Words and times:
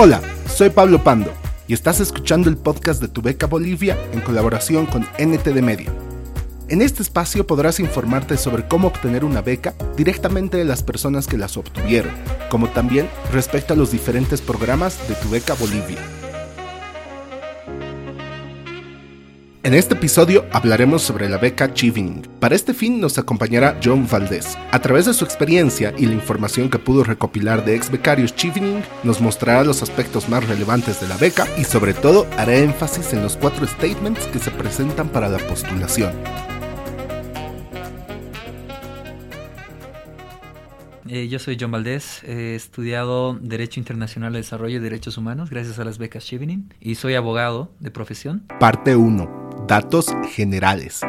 Hola, 0.00 0.22
soy 0.46 0.70
Pablo 0.70 1.02
Pando 1.02 1.32
y 1.66 1.74
estás 1.74 1.98
escuchando 1.98 2.48
el 2.48 2.56
podcast 2.56 3.02
de 3.02 3.08
Tu 3.08 3.20
Beca 3.20 3.48
Bolivia 3.48 3.98
en 4.12 4.20
colaboración 4.20 4.86
con 4.86 5.02
NTD 5.18 5.60
Media. 5.60 5.92
En 6.68 6.82
este 6.82 7.02
espacio 7.02 7.48
podrás 7.48 7.80
informarte 7.80 8.36
sobre 8.36 8.68
cómo 8.68 8.86
obtener 8.86 9.24
una 9.24 9.42
beca 9.42 9.74
directamente 9.96 10.56
de 10.56 10.64
las 10.64 10.84
personas 10.84 11.26
que 11.26 11.36
las 11.36 11.56
obtuvieron, 11.56 12.12
como 12.48 12.68
también 12.68 13.10
respecto 13.32 13.74
a 13.74 13.76
los 13.76 13.90
diferentes 13.90 14.40
programas 14.40 14.96
de 15.08 15.16
Tu 15.16 15.30
Beca 15.30 15.54
Bolivia. 15.54 15.98
En 19.68 19.74
este 19.74 19.92
episodio 19.92 20.46
hablaremos 20.50 21.02
sobre 21.02 21.28
la 21.28 21.36
beca 21.36 21.74
Chevening. 21.74 22.22
Para 22.40 22.54
este 22.54 22.72
fin 22.72 23.02
nos 23.02 23.18
acompañará 23.18 23.78
John 23.84 24.08
Valdés. 24.10 24.56
A 24.72 24.78
través 24.78 25.04
de 25.04 25.12
su 25.12 25.26
experiencia 25.26 25.92
y 25.98 26.06
la 26.06 26.14
información 26.14 26.70
que 26.70 26.78
pudo 26.78 27.04
recopilar 27.04 27.62
de 27.66 27.76
ex 27.76 27.90
becarios 27.90 28.34
Chevening, 28.34 28.80
nos 29.04 29.20
mostrará 29.20 29.64
los 29.64 29.82
aspectos 29.82 30.26
más 30.30 30.48
relevantes 30.48 31.02
de 31.02 31.08
la 31.08 31.18
beca 31.18 31.46
y 31.58 31.64
sobre 31.64 31.92
todo 31.92 32.26
hará 32.38 32.56
énfasis 32.56 33.12
en 33.12 33.20
los 33.20 33.36
cuatro 33.36 33.66
statements 33.66 34.24
que 34.28 34.38
se 34.38 34.50
presentan 34.50 35.10
para 35.10 35.28
la 35.28 35.36
postulación. 35.36 36.14
Eh, 41.10 41.28
yo 41.28 41.38
soy 41.38 41.58
John 41.60 41.72
Valdés, 41.72 42.24
he 42.24 42.54
estudiado 42.54 43.34
Derecho 43.34 43.80
Internacional 43.80 44.32
de 44.32 44.38
Desarrollo 44.38 44.78
y 44.78 44.80
Derechos 44.80 45.18
Humanos 45.18 45.50
gracias 45.50 45.78
a 45.78 45.84
las 45.84 45.98
becas 45.98 46.24
Chevening 46.24 46.72
y 46.80 46.94
soy 46.94 47.16
abogado 47.16 47.70
de 47.80 47.90
profesión. 47.90 48.44
Parte 48.58 48.96
1. 48.96 49.47
Datos 49.66 50.06
generales. 50.34 51.00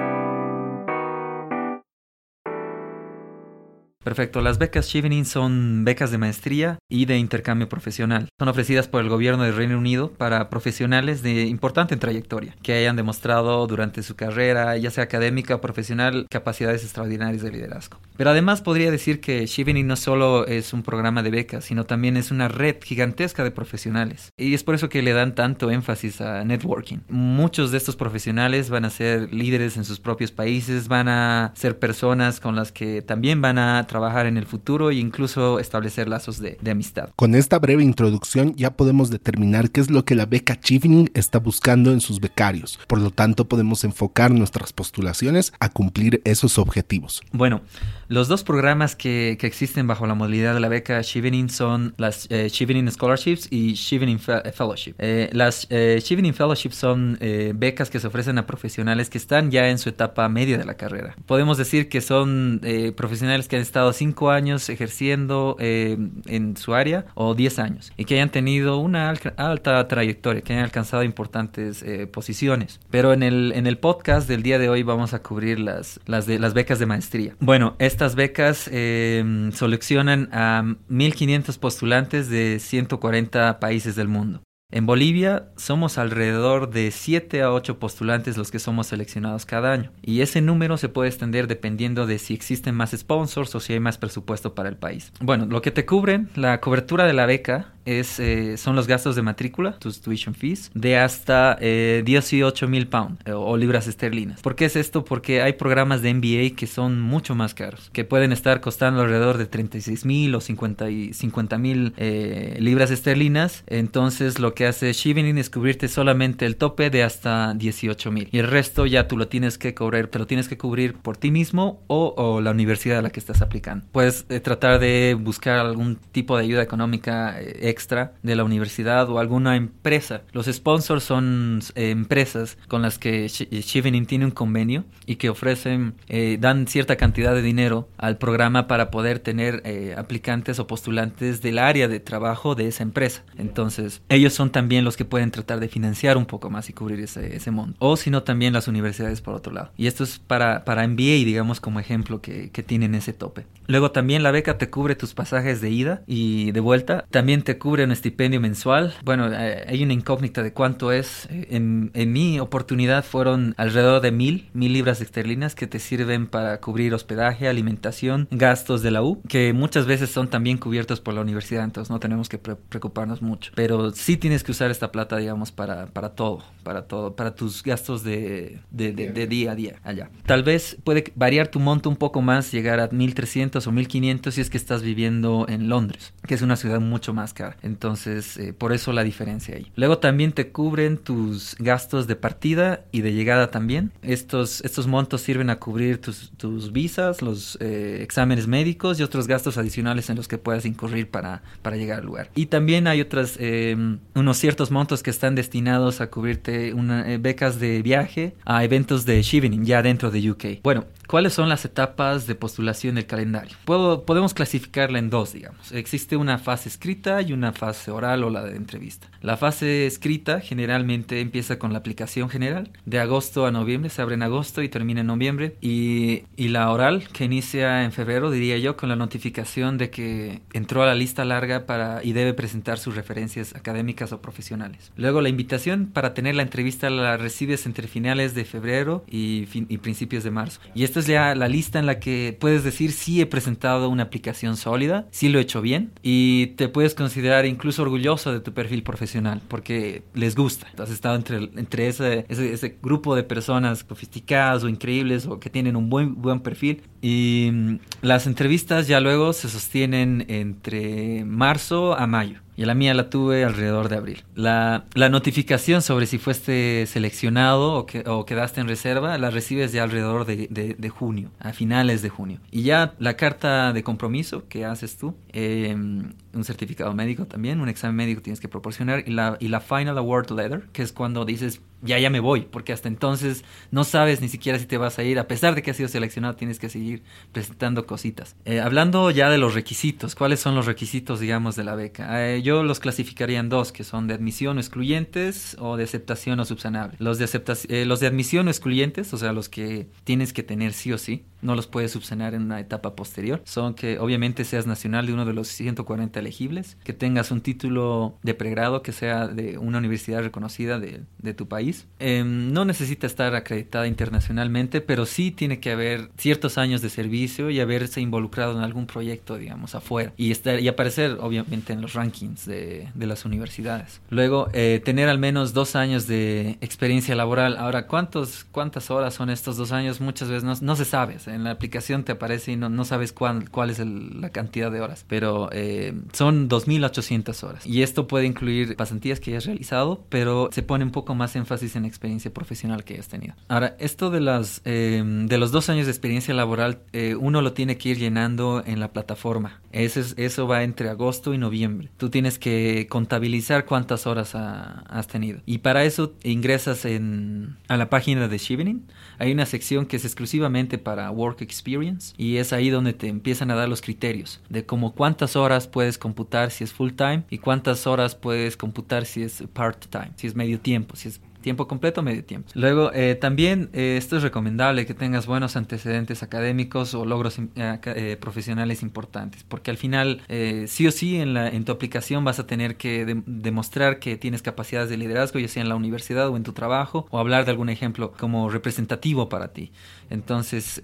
Perfecto. 4.03 4.39
Las 4.39 4.57
becas 4.57 4.87
Chevening 4.87 5.25
son 5.25 5.83
becas 5.83 6.09
de 6.09 6.17
maestría 6.17 6.79
y 6.87 7.05
de 7.05 7.17
intercambio 7.17 7.67
profesional. 7.67 8.29
Son 8.39 8.47
ofrecidas 8.47 8.87
por 8.87 9.01
el 9.01 9.09
gobierno 9.09 9.43
del 9.43 9.57
Reino 9.57 9.77
Unido 9.77 10.11
para 10.13 10.49
profesionales 10.49 11.21
de 11.21 11.47
importante 11.47 11.97
trayectoria 11.97 12.55
que 12.63 12.73
hayan 12.73 12.95
demostrado 12.95 13.67
durante 13.67 14.01
su 14.01 14.15
carrera, 14.15 14.77
ya 14.77 14.89
sea 14.89 15.03
académica 15.03 15.55
o 15.55 15.61
profesional, 15.61 16.27
capacidades 16.29 16.83
extraordinarias 16.83 17.43
de 17.43 17.51
liderazgo. 17.51 17.99
Pero 18.15 18.29
además 18.29 18.61
podría 18.61 18.89
decir 18.89 19.19
que 19.19 19.45
Chevening 19.45 19.85
no 19.85 19.97
solo 19.97 20.47
es 20.47 20.71
un 20.71 20.81
programa 20.81 21.21
de 21.21 21.31
becas, 21.31 21.65
sino 21.65 21.85
también 21.85 22.15
es 22.15 22.31
una 22.31 22.47
red 22.47 22.77
gigantesca 22.81 23.43
de 23.43 23.51
profesionales. 23.51 24.29
Y 24.37 24.53
es 24.53 24.63
por 24.63 24.75
eso 24.75 24.87
que 24.87 25.01
le 25.01 25.11
dan 25.11 25.35
tanto 25.35 25.71
énfasis 25.71 26.21
a 26.21 26.45
networking. 26.45 26.99
Muchos 27.09 27.71
de 27.71 27.77
estos 27.77 27.97
profesionales 27.97 28.69
van 28.69 28.85
a 28.85 28.89
ser 28.91 29.33
líderes 29.33 29.75
en 29.75 29.83
sus 29.83 29.99
propios 29.99 30.31
países, 30.31 30.87
van 30.87 31.09
a 31.09 31.51
ser 31.55 31.79
personas 31.79 32.39
con 32.39 32.55
las 32.55 32.71
que 32.71 33.01
también 33.01 33.41
van 33.41 33.57
a 33.57 33.88
trabajar 33.89 34.27
en 34.27 34.37
el 34.37 34.45
futuro 34.45 34.91
e 34.91 34.95
incluso 34.95 35.59
establecer 35.59 36.07
lazos 36.07 36.39
de, 36.39 36.57
amistad. 36.69 37.09
Con 37.15 37.35
esta 37.35 37.57
breve 37.59 37.83
introducción 37.83 38.53
ya 38.55 38.71
podemos 38.77 39.09
determinar 39.09 39.71
qué 39.71 39.81
es 39.81 39.89
lo 39.89 40.05
que 40.05 40.15
la 40.15 40.27
beca 40.27 40.59
Chevening 40.59 41.09
está 41.15 41.39
buscando 41.39 41.91
en 41.91 41.99
sus 41.99 42.19
becarios. 42.19 42.79
Por 42.87 43.01
lo 43.01 43.09
tanto, 43.11 43.47
podemos 43.47 43.83
enfocar 43.83 44.31
nuestras 44.31 44.71
postulaciones 44.71 45.51
a 45.59 45.69
cumplir 45.69 46.21
esos 46.25 46.59
objetivos. 46.59 47.21
Bueno, 47.31 47.61
los 48.07 48.27
dos 48.27 48.43
programas 48.43 48.95
que, 48.95 49.37
existen 49.49 49.87
bajo 49.87 50.05
la 50.05 50.13
modalidad 50.13 50.53
de 50.53 50.59
la 50.59 50.69
beca 50.69 51.01
Chevening 51.01 51.49
son 51.49 51.95
las 51.97 52.27
eh, 52.29 52.49
Chevening 52.51 52.87
Scholarships 52.91 53.47
y 53.49 53.73
Chevening 53.73 54.19
Fellowship. 54.19 54.93
Eh, 54.99 55.29
las 55.33 55.65
eh, 55.69 55.99
Chevening 56.01 56.33
Fellowships 56.33 56.75
son 56.75 57.17
eh, 57.21 57.53
becas 57.55 57.89
que 57.89 57.99
se 57.99 58.07
ofrecen 58.07 58.37
a 58.37 58.45
profesionales 58.45 59.09
que 59.09 59.17
están 59.17 59.49
ya 59.49 59.69
en 59.69 59.79
su 59.79 59.89
etapa 59.89 60.27
media 60.29 60.57
de 60.57 60.65
la 60.65 60.75
carrera. 60.75 61.15
Podemos 61.25 61.57
decir 61.57 61.89
que 61.89 62.01
son 62.01 62.61
profesionales 62.95 63.47
que 63.47 63.55
han 63.55 63.61
estado 63.61 63.78
cinco 63.93 64.31
años 64.31 64.69
ejerciendo 64.69 65.55
eh, 65.59 65.97
en 66.25 66.57
su 66.57 66.73
área 66.73 67.05
o 67.15 67.35
diez 67.35 67.59
años 67.59 67.91
y 67.97 68.05
que 68.05 68.15
hayan 68.15 68.29
tenido 68.29 68.77
una 68.77 69.09
alta 69.09 69.87
trayectoria, 69.87 70.41
que 70.41 70.53
hayan 70.53 70.65
alcanzado 70.65 71.03
importantes 71.03 71.83
eh, 71.83 72.07
posiciones. 72.07 72.79
Pero 72.89 73.13
en 73.13 73.23
el, 73.23 73.53
en 73.55 73.67
el 73.67 73.77
podcast 73.77 74.27
del 74.27 74.43
día 74.43 74.59
de 74.59 74.69
hoy 74.69 74.83
vamos 74.83 75.13
a 75.13 75.21
cubrir 75.21 75.59
las, 75.59 75.99
las, 76.05 76.25
de, 76.25 76.39
las 76.39 76.53
becas 76.53 76.79
de 76.79 76.85
maestría. 76.85 77.35
Bueno, 77.39 77.75
estas 77.79 78.15
becas 78.15 78.69
eh, 78.71 79.49
seleccionan 79.53 80.29
a 80.31 80.63
1.500 80.89 81.59
postulantes 81.59 82.29
de 82.29 82.59
140 82.59 83.59
países 83.59 83.95
del 83.95 84.07
mundo. 84.07 84.41
En 84.71 84.85
Bolivia 84.85 85.47
somos 85.57 85.97
alrededor 85.97 86.69
de 86.69 86.91
7 86.91 87.41
a 87.41 87.51
8 87.51 87.79
postulantes 87.79 88.37
los 88.37 88.51
que 88.51 88.59
somos 88.59 88.85
seleccionados 88.85 89.47
cada 89.47 89.71
año 89.71 89.91
y 90.03 90.21
ese 90.21 90.41
número 90.41 90.77
se 90.77 90.89
puede 90.89 91.09
extender 91.09 91.47
dependiendo 91.47 92.05
de 92.05 92.19
si 92.19 92.35
existen 92.35 92.75
más 92.75 92.91
sponsors 92.91 93.55
o 93.55 93.59
si 93.59 93.73
hay 93.73 93.79
más 93.79 93.97
presupuesto 93.97 94.53
para 94.53 94.69
el 94.69 94.77
país. 94.77 95.11
Bueno, 95.21 95.47
lo 95.47 95.63
que 95.63 95.71
te 95.71 95.87
cubren, 95.87 96.29
la 96.35 96.61
cobertura 96.61 97.07
de 97.07 97.13
la 97.13 97.25
beca 97.25 97.73
es, 97.89 98.19
eh, 98.19 98.57
son 98.57 98.75
los 98.75 98.87
gastos 98.87 99.15
de 99.15 99.21
matrícula, 99.21 99.73
tus 99.79 100.01
tuition 100.01 100.35
fees, 100.35 100.69
de 100.75 100.97
hasta 100.97 101.57
eh, 101.59 102.03
18 102.05 102.67
mil 102.67 102.87
pounds 102.87 103.19
eh, 103.25 103.31
o 103.31 103.57
libras 103.57 103.87
esterlinas. 103.87 104.41
¿Por 104.41 104.55
qué 104.55 104.65
es 104.65 104.75
esto? 104.75 105.03
Porque 105.03 105.41
hay 105.41 105.53
programas 105.53 106.01
de 106.01 106.13
MBA 106.13 106.55
que 106.55 106.67
son 106.67 107.01
mucho 107.01 107.33
más 107.35 107.53
caros, 107.53 107.89
que 107.91 108.03
pueden 108.03 108.31
estar 108.31 108.61
costando 108.61 109.01
alrededor 109.01 109.37
de 109.37 109.47
36 109.47 110.05
mil 110.05 110.35
o 110.35 110.41
50 110.41 111.57
mil 111.57 111.93
eh, 111.97 112.57
libras 112.59 112.91
esterlinas. 112.91 113.63
Entonces 113.67 114.39
lo 114.39 114.53
que 114.53 114.67
hace 114.67 114.93
Chevening 114.93 115.37
es 115.37 115.49
cubrirte 115.49 115.87
solamente 115.87 116.45
el 116.45 116.57
tope 116.57 116.89
de 116.89 117.03
hasta 117.03 117.53
18 117.55 118.11
mil. 118.11 118.29
Y 118.31 118.39
el 118.39 118.47
resto 118.47 118.85
ya 118.85 119.07
tú 119.07 119.17
lo 119.17 119.27
tienes 119.27 119.57
que 119.57 119.73
cubrir, 119.73 120.07
te 120.07 120.19
lo 120.19 120.27
tienes 120.27 120.47
que 120.47 120.57
cubrir 120.57 120.93
por 120.93 121.17
ti 121.17 121.31
mismo 121.31 121.81
o, 121.87 122.13
o 122.17 122.41
la 122.41 122.51
universidad 122.51 122.99
a 122.99 123.01
la 123.01 123.09
que 123.09 123.19
estás 123.19 123.41
aplicando. 123.41 123.85
Puedes 123.91 124.25
tratar 124.43 124.79
de 124.79 125.17
buscar 125.19 125.57
algún 125.59 125.95
tipo 126.11 126.37
de 126.37 126.43
ayuda 126.43 126.61
económica 126.61 127.39
extra 127.41 127.78
extra 127.79 128.11
de 128.23 128.35
la 128.35 128.43
universidad 128.43 129.09
o 129.09 129.19
alguna 129.19 129.55
empresa. 129.55 130.23
Los 130.33 130.47
sponsors 130.47 131.01
son 131.01 131.61
eh, 131.75 131.91
empresas 131.91 132.57
con 132.67 132.81
las 132.81 132.99
que 132.99 133.27
Chevening 133.29 134.05
tiene 134.05 134.25
un 134.25 134.31
convenio 134.31 134.83
y 135.05 135.15
que 135.15 135.29
ofrecen, 135.29 135.93
eh, 136.09 136.37
dan 136.41 136.67
cierta 136.67 136.97
cantidad 136.97 137.33
de 137.33 137.41
dinero 137.41 137.87
al 137.97 138.17
programa 138.17 138.67
para 138.67 138.91
poder 138.91 139.19
tener 139.19 139.61
eh, 139.63 139.95
aplicantes 139.97 140.59
o 140.59 140.67
postulantes 140.67 141.41
del 141.41 141.57
área 141.57 141.87
de 141.87 142.01
trabajo 142.01 142.53
de 142.53 142.67
esa 142.67 142.83
empresa. 142.83 143.23
Entonces, 143.37 144.01
ellos 144.09 144.33
son 144.33 144.51
también 144.51 144.83
los 144.83 144.97
que 144.97 145.05
pueden 145.05 145.31
tratar 145.31 145.61
de 145.61 145.69
financiar 145.69 146.17
un 146.17 146.25
poco 146.25 146.49
más 146.49 146.69
y 146.69 146.73
cubrir 146.73 146.99
ese, 146.99 147.37
ese 147.37 147.49
monto. 147.51 147.77
O 147.79 147.95
si 147.95 148.09
no, 148.09 148.23
también 148.23 148.51
las 148.51 148.67
universidades 148.67 149.21
por 149.21 149.35
otro 149.35 149.53
lado. 149.53 149.71
Y 149.77 149.87
esto 149.87 150.03
es 150.03 150.19
para, 150.19 150.65
para 150.65 150.85
MBA, 150.85 151.23
digamos, 151.23 151.61
como 151.61 151.79
ejemplo 151.79 152.21
que, 152.21 152.49
que 152.51 152.61
tienen 152.61 152.93
ese 152.93 153.13
tope. 153.13 153.45
Luego 153.67 153.91
también 153.91 154.21
la 154.21 154.31
beca 154.31 154.57
te 154.57 154.69
cubre 154.69 154.95
tus 154.95 155.13
pasajes 155.13 155.61
de 155.61 155.69
ida 155.69 156.01
y 156.07 156.51
de 156.51 156.59
vuelta. 156.59 157.05
También 157.09 157.43
te 157.43 157.57
cubre 157.57 157.68
un 157.69 157.91
estipendio 157.91 158.41
mensual. 158.41 158.93
Bueno, 159.03 159.31
eh, 159.31 159.65
hay 159.67 159.83
una 159.83 159.93
incógnita 159.93 160.43
de 160.43 160.53
cuánto 160.53 160.91
es. 160.91 161.27
En, 161.29 161.91
en, 161.93 162.11
mi 162.11 162.39
oportunidad 162.39 163.05
fueron 163.05 163.53
alrededor 163.57 164.01
de 164.01 164.11
mil, 164.11 164.49
mil 164.53 164.73
libras 164.73 165.01
esterlinas 165.01 165.53
que 165.53 165.67
te 165.67 165.79
sirven 165.79 166.27
para 166.27 166.59
cubrir 166.59 166.93
hospedaje, 166.93 167.47
alimentación, 167.47 168.27
gastos 168.31 168.81
de 168.81 168.91
la 168.91 169.03
U, 169.03 169.21
que 169.27 169.53
muchas 169.53 169.85
veces 169.85 170.09
son 170.09 170.27
también 170.29 170.57
cubiertos 170.57 170.99
por 170.99 171.13
la 171.13 171.21
universidad, 171.21 171.63
entonces 171.63 171.91
no 171.91 171.99
tenemos 171.99 172.27
que 172.29 172.39
preocuparnos 172.39 173.21
mucho. 173.21 173.51
Pero 173.55 173.91
sí 173.91 174.17
tienes 174.17 174.43
que 174.43 174.51
usar 174.51 174.71
esta 174.71 174.91
plata, 174.91 175.17
digamos, 175.17 175.51
para, 175.51 175.85
para 175.87 176.09
todo, 176.09 176.43
para 176.63 176.87
todo, 176.87 177.15
para 177.15 177.35
tus 177.35 177.63
gastos 177.63 178.03
de, 178.03 178.59
de, 178.71 178.93
de, 178.93 179.27
día 179.27 179.51
a 179.51 179.55
día 179.55 179.75
allá. 179.83 180.09
Tal 180.25 180.43
vez 180.43 180.77
puede 180.83 181.11
variar 181.15 181.47
tu 181.47 181.59
monto 181.59 181.89
un 181.89 181.95
poco 181.95 182.21
más, 182.21 182.51
llegar 182.51 182.79
a 182.79 182.87
1300 182.87 183.65
o 183.65 183.71
1500 183.71 184.33
si 184.33 184.41
es 184.41 184.49
que 184.49 184.57
estás 184.57 184.81
viviendo 184.81 185.45
en 185.47 185.69
Londres, 185.69 186.13
que 186.25 186.33
es 186.33 186.41
una 186.41 186.55
ciudad 186.55 186.79
mucho 186.79 187.13
más 187.13 187.33
cara. 187.33 187.48
Entonces, 187.61 188.37
eh, 188.37 188.53
por 188.53 188.73
eso 188.73 188.93
la 188.93 189.03
diferencia 189.03 189.55
ahí. 189.55 189.71
Luego 189.75 189.97
también 189.97 190.31
te 190.31 190.51
cubren 190.51 190.97
tus 190.97 191.55
gastos 191.59 192.07
de 192.07 192.15
partida 192.15 192.81
y 192.91 193.01
de 193.01 193.13
llegada 193.13 193.51
también. 193.51 193.91
Estos, 194.01 194.61
estos 194.61 194.87
montos 194.87 195.21
sirven 195.21 195.49
a 195.49 195.57
cubrir 195.57 195.99
tus, 195.99 196.31
tus 196.37 196.71
visas, 196.71 197.21
los 197.21 197.57
eh, 197.61 197.99
exámenes 198.01 198.47
médicos 198.47 198.99
y 198.99 199.03
otros 199.03 199.27
gastos 199.27 199.57
adicionales 199.57 200.09
en 200.09 200.15
los 200.15 200.27
que 200.27 200.37
puedas 200.37 200.65
incurrir 200.65 201.09
para, 201.09 201.41
para 201.61 201.77
llegar 201.77 201.99
al 201.99 202.05
lugar. 202.05 202.29
Y 202.35 202.47
también 202.47 202.87
hay 202.87 203.01
otras, 203.01 203.37
em, 203.39 203.99
unos 204.15 204.37
ciertos 204.37 204.71
montos 204.71 205.03
que 205.03 205.09
están 205.09 205.35
destinados 205.35 206.01
a 206.01 206.09
cubrirte 206.09 206.69
eh, 206.69 207.17
becas 207.19 207.59
de 207.59 207.81
viaje 207.81 208.35
a 208.45 208.63
eventos 208.63 209.05
de 209.05 209.21
Chevening 209.21 209.65
ya 209.65 209.81
dentro 209.81 210.11
de 210.11 210.31
UK. 210.31 210.45
Bueno, 210.63 210.85
¿Cuáles 211.09 211.33
son 211.33 211.49
las 211.49 211.65
etapas 211.65 212.27
de 212.27 212.35
postulación 212.35 212.93
del 212.93 213.07
calendario? 213.07 213.57
Puedo, 213.65 214.05
podemos 214.05 214.35
clasificarla 214.35 214.99
en 214.99 215.09
dos, 215.09 215.33
digamos. 215.33 215.71
Existe 215.71 216.15
una 216.15 216.37
fase 216.37 216.69
escrita 216.69 217.19
y 217.23 217.33
una 217.33 217.51
fase 217.51 217.89
oral 217.89 218.23
o 218.23 218.29
la 218.29 218.43
de 218.43 218.55
entrevista. 218.55 219.07
La 219.23 219.35
fase 219.35 219.87
escrita 219.87 220.39
generalmente 220.39 221.19
empieza 221.19 221.57
con 221.57 221.73
la 221.73 221.79
aplicación 221.79 222.29
general. 222.29 222.69
De 222.85 222.99
agosto 222.99 223.47
a 223.47 223.51
noviembre, 223.51 223.89
se 223.89 224.03
abre 224.03 224.13
en 224.13 224.21
agosto 224.21 224.61
y 224.61 224.69
termina 224.69 225.01
en 225.01 225.07
noviembre. 225.07 225.55
Y, 225.61 226.25
y 226.37 226.49
la 226.49 226.69
oral, 226.69 227.07
que 227.11 227.25
inicia 227.25 227.83
en 227.85 227.91
febrero, 227.91 228.29
diría 228.29 228.59
yo, 228.59 228.77
con 228.77 228.87
la 228.87 228.95
notificación 228.95 229.79
de 229.79 229.89
que 229.89 230.43
entró 230.53 230.83
a 230.83 230.85
la 230.85 230.93
lista 230.93 231.25
larga 231.25 231.65
para, 231.65 232.03
y 232.03 232.13
debe 232.13 232.35
presentar 232.35 232.77
sus 232.77 232.95
referencias 232.95 233.55
académicas 233.55 234.11
o 234.11 234.21
profesionales. 234.21 234.91
Luego 234.95 235.21
la 235.21 235.29
invitación 235.29 235.87
para 235.91 236.13
tener 236.13 236.35
la 236.35 236.43
entrevista 236.43 236.87
la 236.91 237.17
recibes 237.17 237.65
entre 237.65 237.87
finales 237.87 238.35
de 238.35 238.45
febrero 238.45 239.03
y, 239.09 239.47
fin, 239.49 239.65
y 239.69 239.79
principios 239.79 240.23
de 240.23 240.29
marzo. 240.29 240.59
Y 240.75 240.83
esto 240.83 240.98
es 240.99 241.07
ya 241.07 241.35
la 241.35 241.47
lista 241.47 241.79
en 241.79 241.85
la 241.85 241.99
que 241.99 242.37
puedes 242.39 242.63
decir 242.63 242.91
si 242.91 243.21
he 243.21 243.25
presentado 243.25 243.89
una 243.89 244.03
aplicación 244.03 244.57
sólida, 244.57 245.07
si 245.11 245.29
lo 245.29 245.39
he 245.39 245.41
hecho 245.41 245.61
bien 245.61 245.91
y 246.03 246.47
te 246.57 246.69
puedes 246.69 246.93
considerar 246.93 247.45
incluso 247.45 247.81
orgulloso 247.81 248.31
de 248.31 248.39
tu 248.39 248.53
perfil 248.53 248.83
profesional 248.83 249.41
porque 249.47 250.03
les 250.13 250.35
gusta. 250.35 250.67
Has 250.77 250.91
estado 250.91 251.15
entre, 251.15 251.37
entre 251.37 251.87
ese, 251.87 252.25
ese, 252.29 252.77
grupo 252.81 253.15
de 253.15 253.23
personas 253.23 253.85
sofisticadas 253.87 254.63
o 254.63 254.69
increíbles 254.69 255.25
o 255.25 255.39
que 255.39 255.49
tienen 255.49 255.75
un 255.75 255.89
buen, 255.89 256.21
buen 256.21 256.39
perfil 256.41 256.81
y 257.01 257.49
mm, 257.51 257.75
las 258.01 258.27
entrevistas 258.27 258.87
ya 258.87 258.99
luego 258.99 259.33
se 259.33 259.49
sostienen 259.49 260.25
entre 260.27 261.23
marzo 261.25 261.95
a 261.97 262.07
mayo 262.07 262.39
y 262.59 262.65
la 262.65 262.75
mía 262.75 262.93
la 262.93 263.09
tuve 263.09 263.45
alrededor 263.45 263.87
de 263.87 263.95
abril. 263.95 264.23
La, 264.35 264.83
la 264.93 265.07
notificación 265.07 265.81
sobre 265.81 266.07
si 266.07 266.17
fuiste 266.17 266.85
seleccionado 266.87 267.71
o, 267.71 267.85
que, 267.85 268.03
o, 268.05 268.25
quedaste 268.25 268.59
en 268.59 268.67
reserva 268.67 269.17
la 269.17 269.29
recibes 269.29 269.71
ya 269.71 269.83
alrededor 269.83 270.25
de, 270.25 270.75
de, 270.77 270.89
junio, 270.89 271.31
a 271.39 271.53
finales 271.53 272.01
de 272.01 272.09
junio. 272.09 272.41
Y 272.51 272.63
ya 272.63 272.95
la 272.99 273.15
carta 273.15 273.71
de 273.71 273.81
compromiso 273.81 274.45
que 274.49 274.65
haces 274.65 274.97
tú, 274.97 275.15
em, 275.31 276.11
un 276.33 276.43
certificado 276.43 276.93
médico 276.93 277.27
también, 277.27 277.61
un 277.61 277.69
examen 277.69 277.95
médico 277.95 278.21
tienes 278.21 278.41
que 278.41 278.49
proporcionar 278.49 279.05
y 279.07 279.11
la, 279.11 279.37
y 279.39 279.47
la 279.47 279.61
Final 279.61 279.97
Award 279.97 280.31
Letter, 280.31 280.67
que 280.73 280.81
es 280.81 280.91
cuando 280.91 281.23
dices 281.23 281.61
ya 281.81 281.97
ya 281.97 282.09
me 282.09 282.19
voy, 282.19 282.41
porque 282.41 282.73
hasta 282.73 282.87
entonces 282.87 283.43
no 283.71 283.83
sabes 283.83 284.21
ni 284.21 284.27
siquiera 284.27 284.59
si 284.59 284.65
te 284.65 284.77
vas 284.77 284.99
a 284.99 285.03
ir, 285.03 285.19
a 285.19 285.27
pesar 285.27 285.55
de 285.55 285.61
que 285.61 285.71
has 285.71 285.77
sido 285.77 285.89
seleccionado, 285.89 286.35
tienes 286.35 286.59
que 286.59 286.69
seguir 286.69 287.03
presentando 287.31 287.85
cositas. 287.85 288.35
Eh, 288.45 288.59
hablando 288.59 289.11
ya 289.11 289.29
de 289.29 289.37
los 289.37 289.53
requisitos, 289.53 290.15
¿cuáles 290.15 290.39
son 290.39 290.55
los 290.55 290.65
requisitos, 290.65 291.19
digamos, 291.19 291.55
de 291.55 291.63
la 291.63 291.75
beca? 291.75 292.27
Eh, 292.27 292.41
yo 292.41 292.48
los 292.49 292.79
clasificaría 292.79 293.39
en 293.39 293.49
dos, 293.49 293.71
que 293.71 293.83
son 293.83 294.07
de 294.07 294.13
admisión 294.13 294.57
o 294.57 294.59
excluyentes 294.59 295.55
o 295.59 295.77
de 295.77 295.83
aceptación 295.83 296.39
o 296.39 296.45
subsanable. 296.45 296.97
Los 296.99 297.17
de, 297.17 297.27
eh, 297.69 297.85
los 297.85 297.99
de 297.99 298.07
admisión 298.07 298.47
o 298.47 298.49
excluyentes, 298.51 299.13
o 299.13 299.17
sea, 299.17 299.33
los 299.33 299.49
que 299.49 299.87
tienes 300.03 300.33
que 300.33 300.43
tener 300.43 300.73
sí 300.73 300.91
o 300.91 300.97
sí, 300.97 301.25
no 301.41 301.55
los 301.55 301.67
puedes 301.67 301.91
subsanar 301.91 302.33
en 302.33 302.41
una 302.43 302.59
etapa 302.59 302.95
posterior, 302.95 303.41
son 303.45 303.73
que 303.73 303.97
obviamente 303.99 304.43
seas 304.43 304.67
nacional 304.67 305.05
de 305.05 305.13
uno 305.13 305.25
de 305.25 305.33
los 305.33 305.47
140 305.47 306.19
elegibles, 306.19 306.77
que 306.83 306.93
tengas 306.93 307.31
un 307.31 307.41
título 307.41 308.17
de 308.23 308.33
pregrado 308.33 308.81
que 308.81 308.91
sea 308.91 309.27
de 309.27 309.57
una 309.57 309.77
universidad 309.77 310.21
reconocida 310.21 310.79
de, 310.79 311.03
de 311.19 311.33
tu 311.33 311.47
país, 311.47 311.87
Em, 311.99 312.53
no 312.53 312.65
necesita 312.65 313.07
estar 313.07 313.35
acreditada 313.35 313.87
internacionalmente, 313.87 314.81
pero 314.81 315.05
sí 315.05 315.31
tiene 315.31 315.59
que 315.59 315.71
haber 315.71 316.09
ciertos 316.17 316.57
años 316.57 316.81
de 316.81 316.89
servicio 316.89 317.49
y 317.49 317.59
haberse 317.59 318.01
involucrado 318.01 318.57
en 318.57 318.63
algún 318.63 318.87
proyecto, 318.87 319.37
digamos, 319.37 319.75
afuera. 319.75 320.13
Y, 320.17 320.31
estar, 320.31 320.59
y 320.59 320.67
aparecer, 320.67 321.17
obviamente, 321.19 321.73
en 321.73 321.81
los 321.81 321.93
rankings 321.93 322.38
de, 322.45 322.89
las 322.95 323.25
universidades. 323.25 324.01
Luego, 324.09 324.49
eh, 324.53 324.81
tener 324.83 325.09
al 325.09 325.17
menos 325.17 325.53
dos 325.53 325.75
años 325.75 326.05
de 326.05 326.57
experiencia 326.61 327.15
laboral. 327.15 327.57
Ahora, 327.57 327.87
¿cuántos, 327.87 328.45
¿cuántas 328.51 328.91
horas 328.91 329.15
son 329.15 329.29
estos 329.29 329.57
dos 329.57 329.71
años? 329.71 329.99
Muchas 329.99 330.29
veces 330.29 330.61
no, 330.61 330.75
se 330.75 330.85
sabe. 330.85 331.17
en 331.25 331.43
la 331.43 331.51
aplicación 331.51 332.03
te 332.03 332.11
aparece 332.11 332.51
y 332.51 332.55
no, 332.55 332.69
no 332.69 332.85
sabes 332.85 333.13
cuál, 333.13 333.49
cuál 333.49 333.69
es 333.69 333.79
la 333.79 334.29
cantidad 334.29 334.71
de 334.71 334.81
horas. 334.81 335.05
Pero 335.07 335.49
eh, 335.51 335.93
son 336.13 336.49
2.800 336.49 337.43
horas. 337.43 337.65
Y 337.65 337.81
esto 337.81 338.07
puede 338.07 338.25
incluir 338.25 338.75
pasantías 338.75 339.19
que 339.19 339.31
hayas 339.31 339.45
realizado, 339.45 340.05
pero 340.09 340.49
se 340.51 340.63
pone 340.63 340.83
un 340.83 340.91
poco 340.91 341.15
más 341.15 341.35
énfasis 341.35 341.75
en 341.75 341.85
experiencia 341.85 342.31
profesional 342.31 342.83
que 342.83 342.93
hayas 342.93 343.07
tenido. 343.07 343.35
Ahora, 343.47 343.75
esto 343.79 344.09
de, 344.09 344.19
las, 344.19 344.61
eh, 344.65 345.03
de 345.03 345.37
los 345.37 345.51
dos 345.51 345.69
años 345.69 345.85
de 345.85 345.91
experiencia 345.91 346.33
laboral, 346.33 346.79
eh, 346.93 347.15
uno 347.15 347.41
lo 347.41 347.53
tiene 347.53 347.77
que 347.77 347.89
ir 347.89 347.97
llenando 347.97 348.63
en 348.65 348.79
la 348.79 348.89
plataforma. 348.91 349.61
Eso, 349.71 349.99
es, 349.99 350.15
eso 350.17 350.47
va 350.47 350.63
entre 350.63 350.89
agosto 350.89 351.33
y 351.33 351.37
noviembre. 351.37 351.89
Tú 351.97 352.09
que 352.39 352.87
contabilizar 352.89 353.65
cuántas 353.65 354.05
horas 354.07 354.35
has 354.35 355.07
tenido. 355.07 355.39
Y 355.45 355.59
para 355.59 355.83
eso 355.83 356.13
ingresas 356.23 356.85
en, 356.85 357.57
a 357.67 357.77
la 357.77 357.89
página 357.89 358.27
de 358.27 358.37
Shivening. 358.37 358.81
Hay 359.17 359.31
una 359.31 359.45
sección 359.45 359.85
que 359.85 359.97
es 359.97 360.05
exclusivamente 360.05 360.77
para 360.77 361.09
Work 361.11 361.41
Experience 361.41 362.13
y 362.17 362.37
es 362.37 362.53
ahí 362.53 362.69
donde 362.69 362.93
te 362.93 363.07
empiezan 363.07 363.51
a 363.51 363.55
dar 363.55 363.69
los 363.69 363.81
criterios 363.81 364.41
de 364.49 364.65
cómo 364.65 364.93
cuántas 364.93 365.35
horas 365.35 365.67
puedes 365.67 365.97
computar 365.97 366.51
si 366.51 366.63
es 366.63 366.73
full 366.73 366.91
time 366.91 367.23
y 367.29 367.37
cuántas 367.37 367.87
horas 367.87 368.15
puedes 368.15 368.57
computar 368.57 369.05
si 369.05 369.23
es 369.23 369.43
part 369.53 369.85
time, 369.89 370.11
si 370.15 370.27
es 370.27 370.35
medio 370.35 370.59
tiempo, 370.59 370.95
si 370.95 371.09
es 371.09 371.21
tiempo 371.41 371.67
completo 371.67 372.01
medio 372.01 372.23
tiempo. 372.23 372.49
Luego, 372.53 372.91
eh, 372.93 373.15
también 373.15 373.69
eh, 373.73 373.95
esto 373.97 374.17
es 374.17 374.23
recomendable 374.23 374.85
que 374.85 374.93
tengas 374.93 375.25
buenos 375.25 375.55
antecedentes 375.55 376.23
académicos 376.23 376.93
o 376.93 377.05
logros 377.05 377.39
eh, 377.55 378.17
profesionales 378.19 378.81
importantes, 378.83 379.43
porque 379.43 379.71
al 379.71 379.77
final, 379.77 380.21
sí 380.67 380.87
o 380.87 380.91
sí, 380.91 381.17
en, 381.17 381.33
la, 381.33 381.49
en 381.49 381.65
tu 381.65 381.71
aplicación 381.71 382.23
vas 382.23 382.39
a 382.39 382.47
tener 382.47 382.77
que 382.77 383.21
demostrar 383.25 383.99
que 383.99 384.17
tienes 384.17 384.41
capacidades 384.41 384.89
de 384.89 384.97
liderazgo, 384.97 385.39
ya 385.39 385.47
sea 385.47 385.61
en 385.61 385.69
la 385.69 385.75
universidad 385.75 386.29
o 386.29 386.37
en 386.37 386.43
tu 386.43 386.53
trabajo, 386.53 387.07
o 387.09 387.19
hablar 387.19 387.45
de 387.45 387.51
algún 387.51 387.69
ejemplo 387.69 388.11
como 388.11 388.49
representativo 388.49 389.29
para 389.29 389.49
ti. 389.53 389.71
Entonces, 390.09 390.81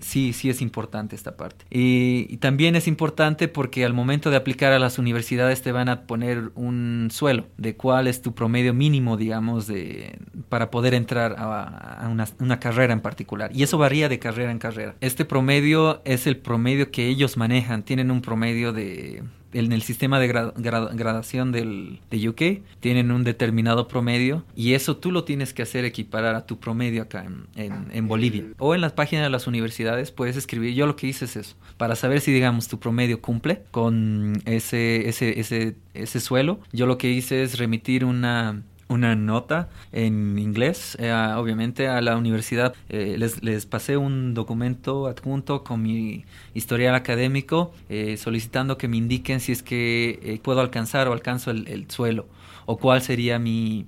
sí, 0.00 0.32
sí 0.32 0.50
es 0.50 0.60
importante 0.62 1.16
esta 1.16 1.36
parte. 1.36 1.64
Y, 1.70 2.26
y 2.28 2.36
también 2.38 2.76
es 2.76 2.88
importante 2.88 3.48
porque 3.48 3.84
al 3.84 3.92
momento 3.92 4.30
de 4.30 4.36
aplicar 4.36 4.72
a 4.72 4.78
las 4.78 4.98
universidades 4.98 5.62
te 5.62 5.72
van 5.72 5.88
a 5.88 6.06
poner 6.06 6.50
un 6.54 7.08
suelo 7.10 7.46
de 7.56 7.76
cuál 7.76 8.06
es 8.06 8.22
tu 8.22 8.34
promedio 8.34 8.74
mínimo, 8.74 9.16
digamos, 9.16 9.66
de 9.66 10.18
para 10.48 10.70
poder 10.70 10.94
entrar 10.94 11.34
a, 11.38 12.08
una, 12.38 12.60
carrera 12.60 12.92
en 12.92 13.00
particular. 13.00 13.50
Y 13.54 13.62
eso 13.62 13.78
varía 13.78 14.08
de 14.08 14.18
carrera 14.18 14.50
en 14.50 14.58
carrera. 14.58 14.94
Este 15.00 15.24
promedio 15.24 16.02
es 16.04 16.26
el 16.26 16.36
promedio 16.36 16.90
que 16.90 17.08
ellos 17.08 17.36
manejan. 17.36 17.82
Tienen 17.82 18.10
un 18.10 18.22
promedio 18.22 18.72
de... 18.72 19.22
En 19.52 19.72
el 19.72 19.82
sistema 19.82 20.18
de 20.18 20.28
gradación 20.28 21.52
del, 21.52 22.00
de 22.10 22.28
UK 22.28 22.62
tienen 22.80 23.10
un 23.10 23.24
determinado 23.24 23.88
promedio 23.88 24.44
y 24.56 24.74
eso 24.74 24.96
tú 24.96 25.12
lo 25.12 25.24
tienes 25.24 25.52
que 25.52 25.62
hacer 25.62 25.84
equiparar 25.84 26.34
a 26.34 26.46
tu 26.46 26.58
promedio 26.58 27.02
acá 27.02 27.24
en, 27.24 27.86
en, 27.90 28.08
Bolivia. 28.08 28.44
O 28.58 28.74
en 28.74 28.80
las 28.80 28.92
páginas 28.92 29.24
de 29.24 29.30
las 29.30 29.46
universidades 29.46 30.10
puedes 30.10 30.36
escribir, 30.36 30.74
yo 30.74 30.86
lo 30.86 30.96
que 30.96 31.06
hice 31.06 31.26
es 31.26 31.36
eso, 31.36 31.56
para 31.76 31.96
saber 31.96 32.20
si 32.20 32.32
digamos 32.32 32.68
tu 32.68 32.78
promedio 32.78 33.20
cumple 33.20 33.62
con 33.70 34.42
ese, 34.44 35.08
ese, 35.08 35.38
ese, 35.38 35.76
ese 35.94 36.20
suelo, 36.20 36.60
yo 36.72 36.86
lo 36.86 36.98
que 36.98 37.10
hice 37.10 37.42
es 37.42 37.58
remitir 37.58 38.04
una 38.04 38.62
una 38.88 39.16
nota 39.16 39.68
en 39.92 40.38
inglés, 40.38 40.96
eh, 41.00 41.12
obviamente 41.36 41.88
a 41.88 42.00
la 42.00 42.16
universidad. 42.16 42.74
Eh, 42.88 43.16
les, 43.18 43.42
les, 43.42 43.66
pasé 43.66 43.96
un 43.96 44.34
documento 44.34 45.06
adjunto 45.06 45.64
con 45.64 45.82
mi 45.82 46.24
historial 46.54 46.94
académico 46.94 47.72
eh, 47.88 48.16
solicitando 48.16 48.78
que 48.78 48.88
me 48.88 48.96
indiquen 48.96 49.40
si 49.40 49.52
es 49.52 49.62
que 49.62 50.40
puedo 50.42 50.60
alcanzar 50.60 51.08
o 51.08 51.12
alcanzo 51.12 51.50
el, 51.50 51.86
suelo 51.88 52.28
o 52.66 52.78
cuál 52.78 53.02
sería 53.02 53.38
mi, 53.38 53.86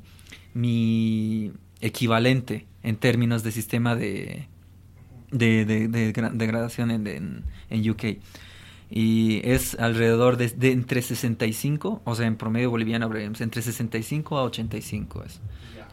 mi 0.55 1.53
equivalente 1.81 2.67
en 2.83 2.97
términos 2.97 3.43
de 3.43 3.53
sistema 3.53 3.95
de, 3.95 4.49
de, 5.31 5.65
de, 5.65 6.47
gradación 6.47 6.91
en, 6.91 7.45
en 7.71 7.91
UK 7.91 8.05
y 8.97 9.41
es 9.43 9.75
alrededor 9.81 10.37
de, 10.37 10.71
entre 10.71 11.03
65, 11.03 12.03
o 12.05 12.15
sea, 12.15 12.29
en 12.29 12.37
promedio 12.37 12.71
boliviano, 12.71 13.11
entre 13.13 13.61
65 13.61 14.39
a 14.39 14.45
85 14.45 15.25
es, 15.25 15.41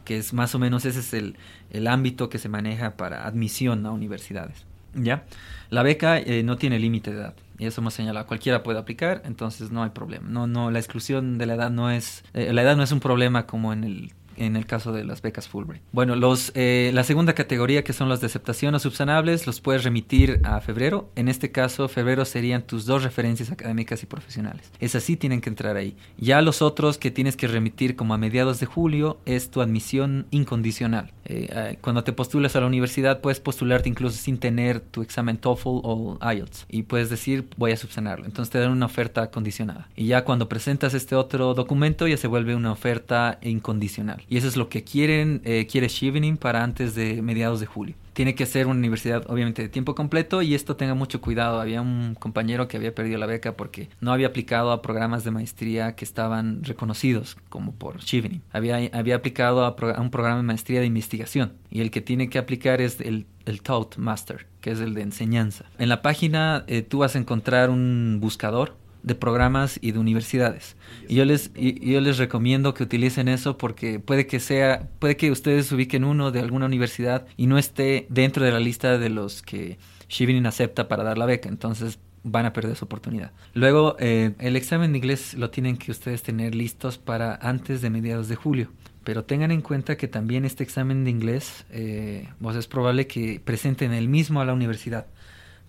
que 0.06 0.20
es 0.20 0.34
más 0.34 0.54
o 0.54 0.60
menos 0.60 0.86
ese 0.86 1.00
es 1.00 1.12
el, 1.16 1.36
el 1.72 1.88
ámbito 1.88 2.30
que 2.30 2.38
se 2.38 2.48
maneja 2.48 2.98
para 2.98 3.26
admisión 3.26 3.88
a 3.88 3.92
universidades. 3.92 4.68
¿Ya? 4.94 5.24
La 5.72 5.82
beca 5.82 6.20
eh, 6.20 6.44
no 6.44 6.58
tiene 6.58 6.78
límite 6.78 7.12
de 7.12 7.22
edad. 7.22 7.34
Y 7.58 7.66
eso 7.66 7.82
hemos 7.82 7.96
señalado. 7.96 8.28
Cualquiera 8.28 8.62
puede 8.62 8.78
aplicar, 8.78 9.24
entonces 9.26 9.72
no 9.72 9.82
hay 9.82 9.90
problema. 9.90 10.28
No, 10.30 10.46
no, 10.46 10.70
la 10.70 10.78
exclusión 10.78 11.40
de 11.40 11.48
la 11.48 11.56
edad 11.56 11.72
no 11.72 11.90
es, 11.90 12.24
eh, 12.36 12.54
la 12.54 12.62
edad 12.62 12.76
no 12.76 12.84
es 12.84 12.92
un 12.92 13.00
problema 13.00 13.48
como 13.48 13.74
en 13.74 13.84
el 13.84 14.14
en 14.46 14.56
el 14.56 14.66
caso 14.66 14.92
de 14.92 15.04
las 15.04 15.22
becas 15.22 15.48
Fulbright. 15.48 15.84
Bueno, 15.92 16.16
los, 16.16 16.52
eh, 16.56 16.92
la 16.94 17.04
segunda 17.04 17.34
categoría 17.34 17.84
que 17.84 17.94
son 17.94 18.10
los 18.10 18.22
de 18.22 18.28
aceptación 18.28 18.74
o 18.76 18.80
subsanables 18.80 19.46
los 19.46 19.62
puedes 19.62 19.84
remitir 19.84 20.42
a 20.44 20.60
febrero. 20.62 21.10
En 21.16 21.28
este 21.28 21.52
caso, 21.52 21.88
febrero 21.88 22.26
serían 22.26 22.64
tus 22.64 22.86
dos 22.86 23.04
referencias 23.04 23.52
académicas 23.52 24.02
y 24.04 24.06
profesionales. 24.08 24.72
Es 24.80 24.96
así, 24.96 25.16
tienen 25.16 25.42
que 25.42 25.50
entrar 25.50 25.78
ahí. 25.78 25.96
Ya 26.18 26.42
los 26.42 26.62
otros 26.62 26.98
que 26.98 27.12
tienes 27.12 27.36
que 27.36 27.48
remitir 27.48 27.96
como 27.96 28.14
a 28.14 28.18
mediados 28.18 28.60
de 28.60 28.66
julio 28.66 29.20
es 29.26 29.52
tu 29.52 29.62
admisión 29.62 30.26
incondicional. 30.32 31.12
Eh, 31.26 31.48
eh, 31.52 31.78
cuando 31.82 32.04
te 32.04 32.12
postulas 32.14 32.56
a 32.56 32.62
la 32.62 32.66
universidad 32.66 33.22
puedes 33.22 33.40
postularte 33.40 33.88
incluso 33.88 34.18
sin 34.18 34.40
tener 34.40 34.80
tu 34.80 35.02
examen 35.02 35.38
TOEFL 35.38 35.70
o 35.84 36.20
IELTS 36.22 36.66
y 36.68 36.84
puedes 36.84 37.10
decir 37.10 37.48
voy 37.58 37.72
a 37.72 37.78
subsanarlo. 37.78 38.26
Entonces 38.26 38.52
te 38.52 38.60
dan 38.60 38.72
una 38.72 38.88
oferta 38.88 39.30
condicionada. 39.30 39.88
Y 39.96 40.08
ya 40.08 40.26
cuando 40.26 40.50
presentas 40.50 40.94
este 40.94 41.16
otro 41.16 41.54
documento 41.54 42.08
ya 42.08 42.18
se 42.18 42.28
vuelve 42.28 42.56
una 42.56 42.72
oferta 42.72 43.40
incondicional. 43.42 44.24
Y 44.32 44.38
eso 44.38 44.48
es 44.48 44.56
lo 44.56 44.70
que 44.70 44.86
quieren, 44.86 45.42
eh, 45.44 45.68
quiere 45.70 45.90
Shivening 45.90 46.38
para 46.38 46.64
antes 46.64 46.96
de 46.96 47.22
mediados 47.22 47.60
de 47.60 47.66
julio. 47.66 47.96
Tiene 48.14 48.34
que 48.34 48.46
ser 48.46 48.68
una 48.68 48.80
universidad 48.80 49.30
obviamente 49.30 49.62
de 49.62 49.68
tiempo 49.68 49.94
completo 49.94 50.42
y 50.42 50.56
esto 50.56 50.78
tenga 50.78 50.94
mucho 50.94 51.20
cuidado. 51.20 51.60
Había 51.60 51.82
un 51.82 52.16
compañero 52.18 52.70
que 52.70 52.78
había 52.78 52.96
perdido 52.96 53.18
la 53.18 53.26
beca 53.26 53.58
porque 53.58 53.90
no 54.00 54.14
había 54.14 54.28
aplicado 54.28 54.72
a 54.72 54.82
programas 54.82 55.26
de 55.26 55.32
maestría 55.32 55.98
que 55.98 56.06
estaban 56.06 56.64
reconocidos 56.64 57.36
como 57.50 57.74
por 57.74 58.00
Shivening. 58.00 58.40
Había, 58.54 58.78
había 58.94 59.18
aplicado 59.18 59.66
a, 59.66 59.76
un 60.00 60.12
programa 60.12 60.38
de 60.38 60.44
maestría 60.44 60.80
de 60.80 60.86
investigación 60.86 61.52
y 61.70 61.82
el 61.82 61.92
que 61.92 62.00
tiene 62.00 62.30
que 62.30 62.38
aplicar 62.38 62.80
es 62.80 63.02
el, 63.02 63.26
el 63.46 63.62
Master, 63.98 64.48
que 64.62 64.72
es 64.72 64.80
el 64.80 64.94
de 64.94 65.02
enseñanza. 65.02 65.66
En 65.78 65.90
la 65.90 66.02
página 66.02 66.64
eh, 66.68 66.84
tú 66.84 67.00
vas 67.00 67.18
a 67.18 67.20
encontrar 67.20 67.70
un 67.70 68.20
buscador 68.22 68.78
de 69.04 69.16
programas 69.16 69.80
y 69.82 69.92
de 69.92 70.00
universidades. 70.00 70.76
Y 71.08 71.16
yo 71.16 71.26
les, 71.26 71.52
yo 71.54 72.02
les 72.02 72.18
recomiendo 72.18 72.74
que 72.74 72.84
utilicen 72.84 73.28
eso 73.28 73.58
porque 73.58 74.00
puede 74.00 74.28
que 74.28 74.40
sea, 74.40 74.90
puede 75.00 75.18
que 75.18 75.32
ustedes 75.32 75.72
ubiquen 75.72 76.04
uno 76.04 76.32
de 76.32 76.40
alguna 76.40 76.66
universidad 76.66 77.26
y 77.38 77.48
no 77.48 77.58
esté 77.58 78.06
dentro 78.10 78.46
de 78.46 78.52
la 78.52 78.60
lista 78.60 78.98
de 78.98 79.10
los 79.10 79.42
que 79.42 79.78
Shivinin 80.10 80.46
acepta 80.46 80.88
para 80.88 81.04
dar 81.04 81.18
la 81.18 81.26
beca. 81.26 81.50
Entonces 81.50 82.00
van 82.24 82.46
a 82.46 82.54
perder 82.54 82.76
su 82.76 82.86
oportunidad. 82.86 83.32
Luego, 83.54 83.96
eh, 84.00 84.34
el 84.40 84.56
examen 84.56 84.92
de 84.92 85.00
inglés 85.00 85.34
lo 85.34 85.50
tienen 85.50 85.78
que 85.78 85.92
ustedes 85.92 86.22
tener 86.22 86.54
listos 86.54 86.98
para 86.98 87.36
antes 87.36 87.82
de 87.82 87.90
mediados 87.90 88.28
de 88.28 88.36
julio. 88.36 88.72
Pero 89.04 89.24
tengan 89.24 89.50
en 89.50 89.62
cuenta 89.62 89.98
que 89.98 90.08
también 90.08 90.46
este 90.46 90.64
examen 90.64 91.04
de 91.04 91.10
inglés, 91.10 91.66
eh, 91.72 92.30
pues 92.40 92.56
es 92.56 92.68
probable 92.68 93.08
que 93.08 93.42
presenten 93.44 93.94
el 93.94 94.08
mismo 94.08 94.42
a 94.42 94.46
la 94.46 94.54
universidad 94.54 95.08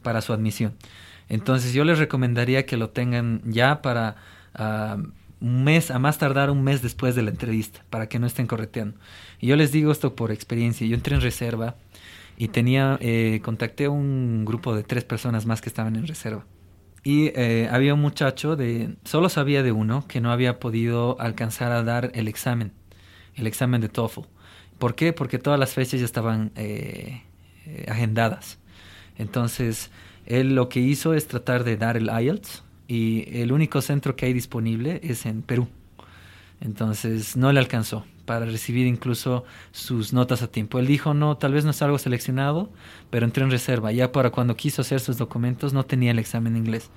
para 0.03 0.21
su 0.21 0.35
admisión. 0.35 0.75
Entonces 1.33 1.73
yo 1.73 1.85
les 1.85 1.99
recomendaría 1.99 2.67
que 2.67 2.77
lo 2.77 2.91
tengan 2.91 3.41
ya 3.47 3.81
para 3.81 4.17
ah, 4.55 4.99
un 5.41 5.65
mes, 5.65 5.91
a 5.91 5.99
más 5.99 6.19
tardar 6.19 6.51
un 6.51 6.63
mes 6.63 6.83
después 6.83 7.15
de 7.15 7.23
la 7.23 7.31
entrevista, 7.31 7.87
para 7.89 8.07
que 8.07 8.19
no 8.19 8.27
estén 8.27 8.47
correteando. 8.47 8.99
Y 9.41 9.47
yo 9.47 9.57
les 9.57 9.73
digo 9.73 9.91
esto 9.91 10.15
por 10.15 10.31
experiencia. 10.31 10.87
Yo 10.87 10.95
entré 10.95 11.15
en 11.15 11.23
reserva 11.23 11.77
y 12.37 12.49
tenía, 12.49 12.99
eh, 13.01 13.41
contacté 13.43 13.87
a 13.87 13.91
un 13.91 14.45
grupo 14.45 14.77
de 14.77 14.83
tres 14.83 15.05
personas 15.05 15.47
más 15.47 15.63
que 15.63 15.71
estaban 15.71 15.97
en 15.97 16.07
reserva. 16.07 16.45
Y 17.03 17.29
eh, 17.35 17.67
había 17.73 17.95
un 17.95 18.01
muchacho 18.03 18.55
de, 18.55 18.97
solo 19.05 19.31
sabía 19.31 19.63
de 19.63 19.73
uno 19.73 20.07
que 20.07 20.21
no 20.21 20.33
había 20.33 20.61
podido 20.61 21.19
alcanzar 21.19 21.73
a 21.73 21.83
dar 21.83 22.13
el 22.15 22.29
examen, 22.29 22.73
el 23.37 23.47
examen 23.47 23.81
de 23.81 23.89
TOEFL. 23.89 24.21
¿Por 24.79 24.95
qué? 24.97 25.15
Porque 25.15 25.39
todas 25.39 25.59
las 25.59 25.73
fechas 25.73 25.99
ya 25.99 26.05
estaban 26.05 26.53
eh, 26.57 27.23
agendadas. 27.89 28.59
Entonces, 29.17 29.91
él 30.27 30.55
lo 30.55 30.69
que 30.69 30.81
hizo 30.81 31.15
es 31.15 31.27
tratar 31.27 31.65
de 31.65 31.77
dar 31.77 31.97
el 31.97 32.09
IELTS 32.09 32.65
y 32.89 33.25
el 33.41 33.53
único 33.53 33.81
centro 33.81 34.17
que 34.17 34.27
hay 34.27 34.33
disponible 34.33 35.01
es 35.03 35.27
en 35.27 35.43
Perú. 35.43 35.69
Entonces 36.61 37.37
no 37.37 37.53
le 37.53 37.59
alcanzó 37.59 38.05
para 38.25 38.47
recibir 38.47 38.87
incluso 38.87 39.45
sus 39.73 40.13
notas 40.13 40.43
a 40.43 40.47
tiempo. 40.47 40.79
Él 40.79 40.87
dijo, 40.87 41.13
no, 41.13 41.37
tal 41.37 41.53
vez 41.55 41.65
no 41.65 41.73
es 41.73 41.83
algo 41.83 41.99
seleccionado, 41.99 42.71
pero 43.11 43.27
entró 43.27 43.45
en 43.45 43.51
reserva. 43.51 43.91
Ya 43.93 44.13
para 44.13 44.31
cuando 44.31 44.57
quiso 44.57 44.83
hacer 44.83 45.01
sus 45.01 45.19
documentos 45.19 45.73
no 45.73 45.85
tenía 45.85 46.13
el 46.13 46.19
examen 46.19 46.53
de 46.53 46.59
inglés. 46.61 46.91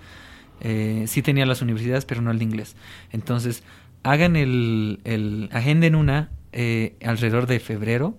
Eh, 0.61 1.05
sí 1.07 1.21
tenía 1.21 1.45
las 1.45 1.61
universidades, 1.61 2.05
pero 2.05 2.21
no 2.21 2.31
el 2.31 2.37
de 2.37 2.45
inglés. 2.45 2.75
Entonces, 3.11 3.63
hagan 4.03 4.35
el, 4.35 4.99
el 5.03 5.49
agenden 5.51 5.95
una 5.95 6.29
eh, 6.51 6.95
alrededor 7.03 7.47
de 7.47 7.59
febrero 7.59 8.17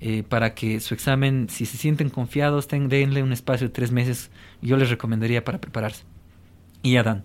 eh, 0.00 0.22
para 0.22 0.54
que 0.54 0.80
su 0.80 0.94
examen, 0.94 1.48
si 1.48 1.66
se 1.66 1.76
sienten 1.76 2.08
confiados, 2.10 2.68
denle 2.68 3.22
un 3.22 3.32
espacio 3.32 3.68
de 3.68 3.72
tres 3.72 3.90
meses, 3.90 4.30
yo 4.62 4.76
les 4.76 4.90
recomendaría 4.90 5.44
para 5.44 5.60
prepararse. 5.60 6.04
Y 6.82 6.92
ya 6.92 7.02
dan. 7.02 7.24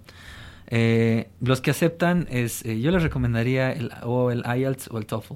Eh, 0.67 1.29
los 1.39 1.61
que 1.61 1.71
aceptan, 1.71 2.27
es, 2.31 2.65
eh, 2.65 2.79
yo 2.79 2.91
les 2.91 3.03
recomendaría 3.03 3.71
el, 3.71 3.91
o 4.01 4.31
el 4.31 4.43
IELTS 4.45 4.89
o 4.89 4.97
el 4.97 5.05
TOEFL. 5.05 5.33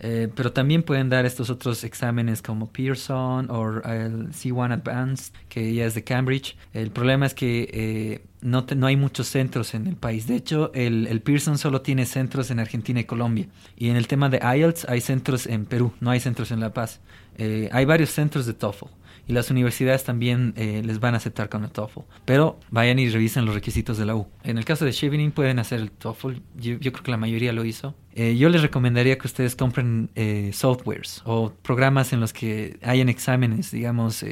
Eh, 0.00 0.28
pero 0.34 0.52
también 0.52 0.82
pueden 0.82 1.08
dar 1.08 1.26
estos 1.26 1.50
otros 1.50 1.82
exámenes 1.82 2.40
como 2.40 2.70
Pearson 2.70 3.50
o 3.50 3.80
el 3.84 4.28
C1 4.30 4.72
Advanced, 4.72 5.34
que 5.48 5.74
ya 5.74 5.86
es 5.86 5.94
de 5.94 6.04
Cambridge. 6.04 6.56
El 6.72 6.90
problema 6.90 7.26
es 7.26 7.34
que 7.34 7.68
eh, 7.72 8.24
no, 8.40 8.64
no 8.76 8.86
hay 8.86 8.96
muchos 8.96 9.26
centros 9.26 9.74
en 9.74 9.86
el 9.86 9.96
país. 9.96 10.26
De 10.26 10.36
hecho, 10.36 10.70
el, 10.74 11.06
el, 11.08 11.20
Pearson 11.20 11.58
solo 11.58 11.80
tiene 11.80 12.06
centros 12.06 12.50
en 12.50 12.60
Argentina 12.60 13.00
y 13.00 13.04
Colombia. 13.04 13.48
Y 13.76 13.88
en 13.88 13.96
el 13.96 14.06
tema 14.06 14.28
de 14.28 14.38
IELTS 14.38 14.88
hay 14.88 15.00
centros 15.00 15.46
en 15.46 15.64
Perú, 15.66 15.92
no 16.00 16.10
hay 16.10 16.20
centros 16.20 16.50
en 16.52 16.60
La 16.60 16.72
Paz. 16.72 17.00
Eh, 17.36 17.68
hay 17.72 17.84
varios 17.84 18.10
centros 18.10 18.46
de 18.46 18.54
TOEFL 18.54 18.86
y 19.28 19.34
las 19.34 19.50
universidades 19.50 20.04
también 20.04 20.54
eh, 20.56 20.82
les 20.84 20.98
van 21.00 21.14
a 21.14 21.18
aceptar 21.18 21.50
con 21.50 21.62
el 21.62 21.70
TOEFL. 21.70 22.00
Pero 22.24 22.58
vayan 22.70 22.98
y 22.98 23.08
revisen 23.10 23.44
los 23.44 23.54
requisitos 23.54 23.98
de 23.98 24.06
la 24.06 24.16
U. 24.16 24.26
En 24.42 24.56
el 24.56 24.64
caso 24.64 24.86
de 24.86 24.92
Chevening 24.92 25.30
pueden 25.30 25.58
hacer 25.58 25.80
el 25.80 25.90
TOEFL, 25.90 26.32
yo, 26.56 26.78
creo 26.78 26.92
que 26.92 27.10
la 27.10 27.18
mayoría 27.18 27.52
lo 27.52 27.64
hizo. 27.64 27.94
Eh, 28.14 28.36
yo 28.36 28.48
les 28.48 28.62
recomendaría 28.62 29.18
que 29.18 29.26
ustedes 29.26 29.54
compren 29.54 30.10
eh, 30.14 30.50
softwares 30.54 31.22
o 31.24 31.52
programas 31.62 32.12
en 32.12 32.20
los 32.20 32.32
que 32.32 32.78
hayan 32.82 33.08
exámenes, 33.08 33.70
digamos, 33.70 34.24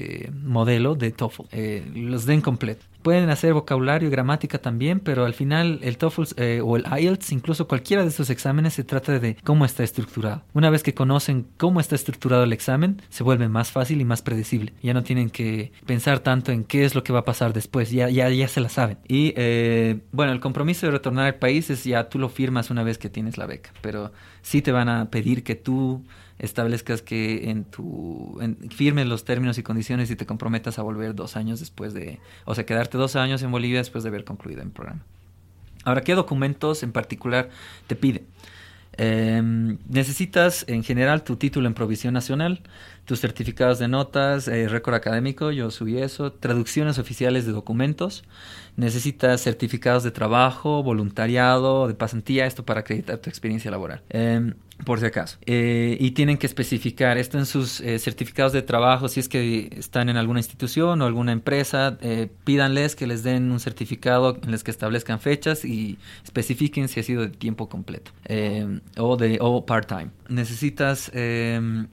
modelo 0.43 0.95
de 0.95 1.13
TOEFL. 1.13 1.43
los 1.95 2.25
den 2.25 2.41
completo. 2.41 2.87
Pueden 3.07 3.31
hacer 3.31 3.55
vocabulario 3.55 4.09
y 4.09 4.11
gramática 4.11 4.59
también, 4.59 4.99
pero 4.99 5.27
al 5.27 5.33
final 5.33 5.79
el 5.83 5.97
TOEFL 5.97 6.23
eh, 6.39 6.61
o 6.61 6.77
el 6.77 6.87
IELTS, 6.87 7.31
incluso 7.31 7.69
cualquiera 7.69 8.03
de 8.03 8.09
estos 8.09 8.31
exámenes, 8.31 8.75
se 8.75 8.83
trata 8.83 9.21
de 9.21 9.37
cómo 9.45 9.65
está 9.65 9.85
estructurado. 9.85 10.43
Una 10.55 10.71
vez 10.71 10.83
que 10.83 10.93
conocen 10.93 11.47
cómo 11.57 11.79
está 11.79 11.95
estructurado 11.95 12.43
el 12.43 12.53
examen, 12.53 13.01
se 13.09 13.23
vuelve 13.23 13.49
más 13.49 13.71
fácil 13.71 14.01
y 14.01 14.05
más 14.05 14.23
predecible. 14.23 14.73
Ya 14.83 14.93
no 14.93 15.05
tienen 15.05 15.31
que 15.31 15.71
pensar 15.87 16.19
tanto 16.19 16.51
en 16.51 16.65
qué 16.65 16.85
es 16.85 16.97
lo 16.97 17.05
que 17.05 17.13
va 17.13 17.21
a 17.21 17.25
pasar 17.25 17.53
después, 17.53 17.93
ya, 17.93 18.11
ya, 18.11 18.29
ya 18.29 18.49
se 18.49 18.61
la 18.61 18.69
saben. 18.69 18.99
Y 19.07 19.35
eh, 19.37 20.01
bueno, 20.11 20.33
el 20.33 20.41
compromiso 20.41 20.87
de 20.87 20.91
retornar 20.91 21.27
al 21.27 21.37
país 21.37 21.71
es 21.71 21.85
ya 21.85 22.09
tú 22.09 22.19
lo 22.19 22.29
firmas 22.29 22.71
una 22.71 22.83
vez 22.83 22.99
que 22.99 23.09
tienes 23.09 23.39
la 23.39 23.47
beca, 23.47 23.71
pero 23.83 24.11
sí 24.43 24.63
te 24.63 24.73
van 24.73 24.89
a 24.89 25.11
pedir 25.11 25.45
que 25.45 25.55
tú 25.55 26.03
establezcas 26.39 27.03
que 27.03 27.51
en 27.51 27.65
tu 27.65 28.39
firmes 28.71 29.07
los 29.07 29.25
términos 29.25 29.59
y 29.59 29.63
condiciones 29.63 30.11
y 30.11 30.17
te 30.17 30.27
comprometas 30.27 30.79
a 30.79 30.83
volver 30.83 31.15
dos 31.15 31.37
años 31.37 31.61
después 31.61 31.95
de, 31.95 32.21
o 32.45 32.55
sea, 32.55 32.67
quedarte 32.67 32.99
dos 32.99 33.17
años 33.17 33.43
en 33.43 33.51
Bolivia 33.51 33.79
después 33.79 34.05
de 34.05 34.09
haber 34.09 34.25
concluido 34.25 34.63
el 34.63 34.71
programa. 34.71 35.03
Ahora, 35.85 36.03
¿qué 36.03 36.15
documentos 36.15 36.83
en 36.83 36.93
particular 36.93 37.49
te 37.87 37.95
pide? 37.95 38.25
Em, 38.99 39.79
necesitas 39.89 40.65
en 40.69 40.83
general 40.83 41.23
tu 41.23 41.37
título 41.37 41.69
en 41.69 41.75
provisión 41.75 42.15
nacional, 42.15 42.63
tus 43.05 43.21
certificados 43.21 43.79
de 43.79 43.89
notas, 43.89 44.49
eh, 44.49 44.69
récord 44.69 44.95
académico, 44.95 45.51
yo 45.51 45.71
subí 45.71 45.99
eso, 45.99 46.33
traducciones 46.33 46.99
oficiales 46.99 47.45
de 47.45 47.53
documentos, 47.53 48.25
necesitas 48.77 49.43
certificados 49.43 50.03
de 50.03 50.11
trabajo, 50.11 50.83
voluntariado, 50.83 51.89
de 51.89 51.95
pasantía, 51.95 52.47
esto 52.47 52.65
para 52.65 52.81
acreditar 52.81 53.19
tu 53.19 53.31
experiencia 53.31 53.71
laboral. 53.71 54.03
Em, 54.11 54.55
por 54.85 55.01
si 55.01 55.07
acaso. 55.07 55.39
Eh, 55.47 55.97
y 55.99 56.11
tienen 56.11 56.37
que 56.37 56.47
especificar 56.47 57.17
esto 57.17 57.39
en 57.39 57.47
sus 57.47 57.81
eh, 57.81 57.99
certificados 57.99 58.53
de 58.53 58.63
trabajo, 58.63 59.09
si 59.09 59.21
es 59.21 59.29
que 59.29 59.71
están 59.77 60.09
en 60.09 60.17
alguna 60.17 60.41
institución 60.41 61.01
o 61.01 61.07
alguna 61.07 61.33
empresa, 61.33 61.97
eh, 62.03 62.29
pídanles 62.45 62.95
que 62.95 63.07
les 63.07 63.23
den 63.23 63.51
un 63.51 63.61
certificado 63.61 64.39
en 64.43 64.53
el 64.53 64.63
que 64.63 64.71
establezcan 64.71 65.21
fechas 65.21 65.65
y 65.65 65.99
especifiquen 66.25 66.89
si 66.89 67.01
ha 67.01 67.03
sido 67.03 67.23
de 67.23 67.29
tiempo 67.29 67.69
completo 67.69 68.13
o 68.99 69.17
de 69.17 69.39
o 69.41 69.65
part-time. 69.65 70.11
Necesitas 70.29 71.11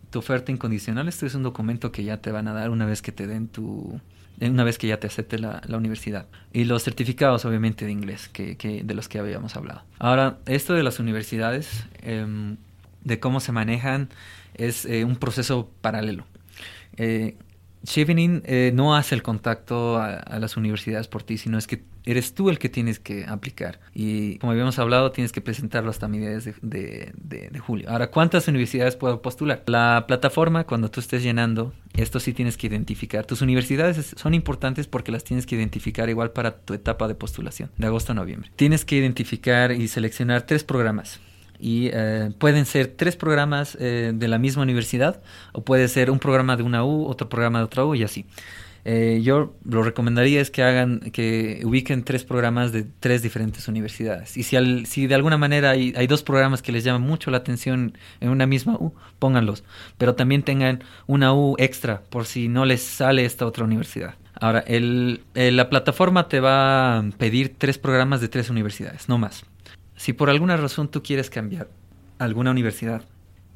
tu 0.09 0.19
oferta 0.19 0.51
incondicional, 0.51 1.07
esto 1.07 1.25
es 1.25 1.35
un 1.35 1.43
documento 1.43 1.91
que 1.91 2.03
ya 2.03 2.17
te 2.17 2.31
van 2.31 2.47
a 2.47 2.53
dar 2.53 2.69
una 2.69 2.85
vez 2.85 3.01
que 3.01 3.11
te 3.11 3.27
den 3.27 3.47
tu, 3.47 3.99
una 4.41 4.63
vez 4.63 4.77
que 4.77 4.87
ya 4.87 4.99
te 4.99 5.07
acepte 5.07 5.39
la, 5.39 5.61
la, 5.67 5.77
universidad. 5.77 6.27
Y 6.51 6.65
los 6.65 6.83
certificados, 6.83 7.45
obviamente, 7.45 7.85
de 7.85 7.91
inglés, 7.91 8.29
que, 8.29 8.57
que, 8.57 8.83
de 8.83 8.93
los 8.93 9.07
que 9.07 9.19
habíamos 9.19 9.55
hablado. 9.55 9.83
Ahora, 9.99 10.37
esto 10.45 10.73
de 10.73 10.83
las 10.83 10.99
universidades, 10.99 11.85
eh, 12.01 12.55
de 13.03 13.19
cómo 13.19 13.39
se 13.39 13.51
manejan 13.51 14.09
es 14.55 14.85
eh, 14.85 15.03
un 15.03 15.15
proceso 15.15 15.69
paralelo. 15.81 16.25
Eh, 16.97 17.35
Chevening 17.85 18.43
eh, 18.45 18.71
no 18.73 18.95
hace 18.95 19.15
el 19.15 19.23
contacto 19.23 19.97
a, 19.97 20.39
las 20.39 20.57
universidades 20.57 21.07
por 21.07 21.23
ti, 21.23 21.37
sino 21.37 21.57
es 21.57 21.67
que 21.67 21.83
eres 22.05 22.33
tú 22.33 22.49
el 22.49 22.59
que 22.59 22.69
tienes 22.69 22.99
que 22.99 23.25
aplicar. 23.25 23.79
Y 23.93 24.37
como 24.37 24.51
habíamos 24.51 24.79
hablado, 24.79 25.11
tienes 25.11 25.31
que 25.31 25.41
presentarlo 25.41 25.89
hasta 25.89 26.07
mediados 26.07 26.45
de, 26.61 27.13
de, 27.15 27.59
julio. 27.59 27.89
Ahora, 27.89 28.09
¿cuántas 28.09 28.47
universidades 28.47 28.95
puedo 28.95 29.21
postular? 29.21 29.63
La 29.67 30.05
plataforma, 30.07 30.65
cuando 30.65 30.89
tú 30.89 30.99
estés 30.99 31.23
llenando, 31.23 31.73
esto 31.93 32.19
sí 32.19 32.33
tienes 32.33 32.57
que 32.57 32.67
identificar. 32.67 33.25
Tus 33.25 33.41
universidades 33.41 34.15
son 34.17 34.33
importantes 34.33 34.87
porque 34.87 35.11
las 35.11 35.23
tienes 35.23 35.45
que 35.45 35.55
identificar 35.55 36.09
igual 36.09 36.31
para 36.31 36.57
tu 36.57 36.73
etapa 36.73 37.07
de 37.07 37.15
postulación, 37.15 37.69
de 37.77 37.87
agosto 37.87 38.13
a 38.13 38.15
noviembre. 38.15 38.49
Tienes 38.55 38.85
que 38.85 38.95
identificar 38.95 39.71
y 39.71 39.87
seleccionar 39.87 40.43
tres 40.43 40.63
programas 40.63 41.19
y 41.63 41.89
eh, 41.93 42.29
pueden 42.39 42.65
ser 42.65 42.87
tres 42.87 43.15
programas 43.15 43.77
eh, 43.79 44.11
de 44.13 44.27
la 44.27 44.37
misma 44.37 44.63
universidad 44.63 45.21
o 45.53 45.63
puede 45.63 45.87
ser 45.87 46.11
un 46.11 46.19
programa 46.19 46.57
de 46.57 46.63
una 46.63 46.83
U, 46.83 47.05
otro 47.05 47.29
programa 47.29 47.59
de 47.59 47.65
otra 47.65 47.85
U 47.85 47.95
y 47.95 48.03
así. 48.03 48.25
Eh, 48.83 49.21
yo 49.23 49.55
lo 49.63 49.81
recomendaría 49.81 50.41
es 50.41 50.51
que 50.51 50.61
hagan, 50.61 50.99
que 51.13 51.61
ubiquen 51.63 52.03
tres 52.03 52.25
programas 52.25 52.73
de 52.73 52.83
tres 52.99 53.21
diferentes 53.21 53.69
universidades. 53.69 54.35
Y 54.35 54.43
si, 54.43 54.57
al, 54.57 54.85
si 54.87 55.07
de 55.07 55.15
alguna 55.15 55.37
manera 55.37 55.69
hay, 55.69 55.93
hay, 55.95 56.05
dos 56.05 56.21
programas 56.21 56.61
que 56.61 56.73
les 56.73 56.83
llaman 56.83 57.01
mucho 57.03 57.31
la 57.31 57.37
atención 57.37 57.97
en 58.19 58.27
una 58.27 58.45
misma 58.45 58.75
U, 58.75 58.93
pónganlos. 59.19 59.63
Pero 59.97 60.15
también 60.15 60.43
tengan 60.43 60.83
una 61.07 61.33
U 61.33 61.55
extra 61.59 62.01
por 62.09 62.25
si 62.25 62.49
no 62.49 62.65
les 62.65 62.83
sale 62.83 63.23
esta 63.23 63.45
otra 63.45 63.63
universidad. 63.63 64.15
Ahora, 64.33 64.59
el, 64.67 65.21
la 65.33 65.69
plataforma 65.69 66.27
te 66.27 66.41
va 66.41 66.97
a 66.97 67.03
pedir 67.17 67.55
tres 67.57 67.77
programas 67.77 68.19
de 68.19 68.27
tres 68.27 68.49
universidades, 68.49 69.07
no 69.07 69.17
más. 69.17 69.45
Si 69.95 70.13
por 70.13 70.29
alguna 70.29 70.57
razón 70.57 70.89
tú 70.89 71.03
quieres 71.03 71.29
cambiar 71.29 71.67
alguna 72.19 72.51
universidad, 72.51 73.03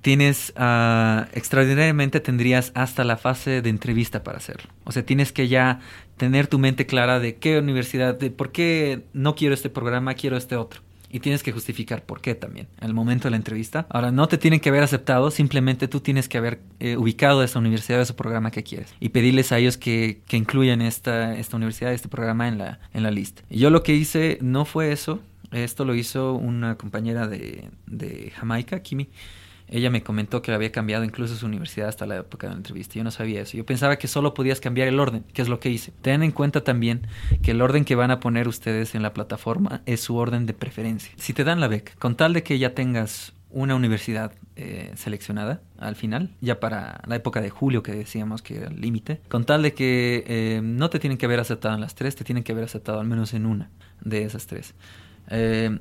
tienes, 0.01 0.53
uh, 0.58 1.25
extraordinariamente 1.34 2.20
tendrías 2.20 2.72
hasta 2.75 3.03
la 3.03 3.17
fase 3.17 3.62
de 3.62 3.70
entrevista 3.70 4.24
para 4.24 4.38
hacerlo. 4.38 4.70
O 4.84 4.91
sea, 4.91 5.06
tienes 5.06 5.32
que 5.32 5.48
ya 5.48 5.79
tener 6.17 6.48
tu 6.48 6.60
mente 6.60 6.86
clara 6.86 7.20
de 7.20 7.36
qué 7.38 7.60
universidad, 7.60 8.17
de 8.17 8.32
por 8.32 8.51
qué 8.51 9.03
no 9.13 9.36
quiero 9.36 9.53
este 9.53 9.70
programa, 9.70 10.13
quiero 10.13 10.38
este 10.38 10.56
otro. 10.56 10.82
y 11.10 11.20
tienes 11.20 11.44
que 11.44 11.51
justificar 11.51 12.03
por 12.03 12.22
qué 12.22 12.36
también 12.36 12.67
al 12.79 12.94
momento 12.94 13.25
de 13.25 13.32
la 13.32 13.38
entrevista. 13.38 13.86
Ahora, 13.89 14.12
no 14.12 14.27
te 14.27 14.38
tienen 14.38 14.60
que 14.60 14.70
haber 14.70 14.84
aceptado, 14.84 15.32
simplemente 15.32 15.88
tú 15.88 16.01
tienes 16.01 16.27
que 16.27 16.38
haber 16.38 16.60
eh, 16.79 16.98
ubicado 16.98 17.44
esa 17.44 17.60
universidad 17.60 18.01
ese 18.01 18.13
programa 18.13 18.51
que 18.51 18.63
quieres 18.63 18.94
y 19.00 19.10
pedirles 19.10 19.51
a 19.51 19.58
ellos 19.58 19.77
que, 19.77 20.22
que 20.27 20.38
incluyan 20.38 20.82
esta, 20.82 21.36
esta 21.36 21.58
universidad, 21.58 21.94
este 21.94 22.10
programa 22.10 22.48
en 22.48 22.58
la, 22.58 22.79
en 22.94 23.03
la 23.03 23.12
lista. 23.12 23.44
Y 23.50 23.60
yo 23.60 23.70
lo 23.70 23.84
que 23.84 23.96
hice 23.96 24.38
no 24.41 24.65
fue 24.65 24.91
eso, 24.91 25.22
esto 25.51 25.86
lo 25.86 25.96
hizo 25.96 26.34
una 26.34 26.75
compañera 26.75 27.27
de, 27.27 28.32
Jamaica, 28.36 28.82
Kimi 28.82 29.10
ella 29.70 29.89
me 29.89 30.01
comentó 30.01 30.42
que 30.42 30.54
había 30.54 30.72
cambiado 30.72 31.04
incluso 31.04 31.36
su 31.36 31.46
universidad 31.46 31.89
hasta 31.89 32.06
la 32.06 32.18
época 32.18 32.48
de 32.48 32.54
la 32.54 32.58
entrevista. 32.58 32.96
Yo 32.96 33.04
no 33.04 33.12
sabía 33.12 33.42
eso. 33.42 33.58
Yo 33.58 33.66
pensaba 33.66 33.98
que 33.98 34.08
solo 34.08 34.34
podías 34.34 34.62
cambiar 34.62 34.88
el 34.88 35.00
orden, 35.00 35.25
que 35.34 35.42
es 35.42 35.50
lo 35.50 35.60
que 35.60 35.70
hice. 35.70 35.92
Ten 36.01 36.24
en 36.24 36.32
cuenta 36.32 36.63
también 36.63 37.08
que 37.42 37.51
el 37.51 37.62
orden 37.62 37.84
que 37.84 37.96
van 37.96 38.12
a 38.12 38.20
poner 38.20 38.48
ustedes 38.48 38.96
en 38.96 39.01
la 39.01 39.13
plataforma 39.13 39.82
es 39.86 40.00
su 40.00 40.16
orden 40.16 40.46
de 40.46 40.54
preferencia. 40.54 41.12
Si 41.18 41.34
te 41.34 41.44
dan 41.44 41.60
la 41.60 41.68
beca, 41.68 41.92
con 42.00 42.16
tal 42.16 42.34
de 42.34 42.44
que 42.44 42.58
ya 42.60 42.74
tengas 42.74 43.34
una 43.50 43.75
universidad 43.75 44.34
eh, 44.56 44.92
seleccionada 44.96 45.62
al 45.77 45.96
final, 45.96 46.32
ya 46.42 46.60
para 46.60 47.01
la 47.06 47.16
época 47.16 47.42
de 47.42 47.50
julio 47.50 47.84
que 47.84 47.92
decíamos 47.92 48.42
que 48.42 48.58
era 48.58 48.68
el 48.68 48.80
límite, 48.80 49.22
con 49.30 49.46
tal 49.46 49.63
de 49.63 49.74
que 49.74 50.24
eh, 50.27 50.62
no 50.63 50.89
te 50.89 51.00
tienen 51.00 51.18
que 51.18 51.25
haber 51.25 51.39
aceptado 51.39 51.75
en 51.75 51.82
las 51.82 51.96
tres, 51.96 52.16
te 52.16 52.24
tienen 52.24 52.44
que 52.44 52.54
haber 52.54 52.66
aceptado 52.66 53.00
al 53.00 53.08
menos 53.08 53.34
en 53.34 53.46
una 53.46 53.70
de 54.01 54.24
esas 54.24 54.48
tres. 54.48 54.75
Eh, 55.30 55.80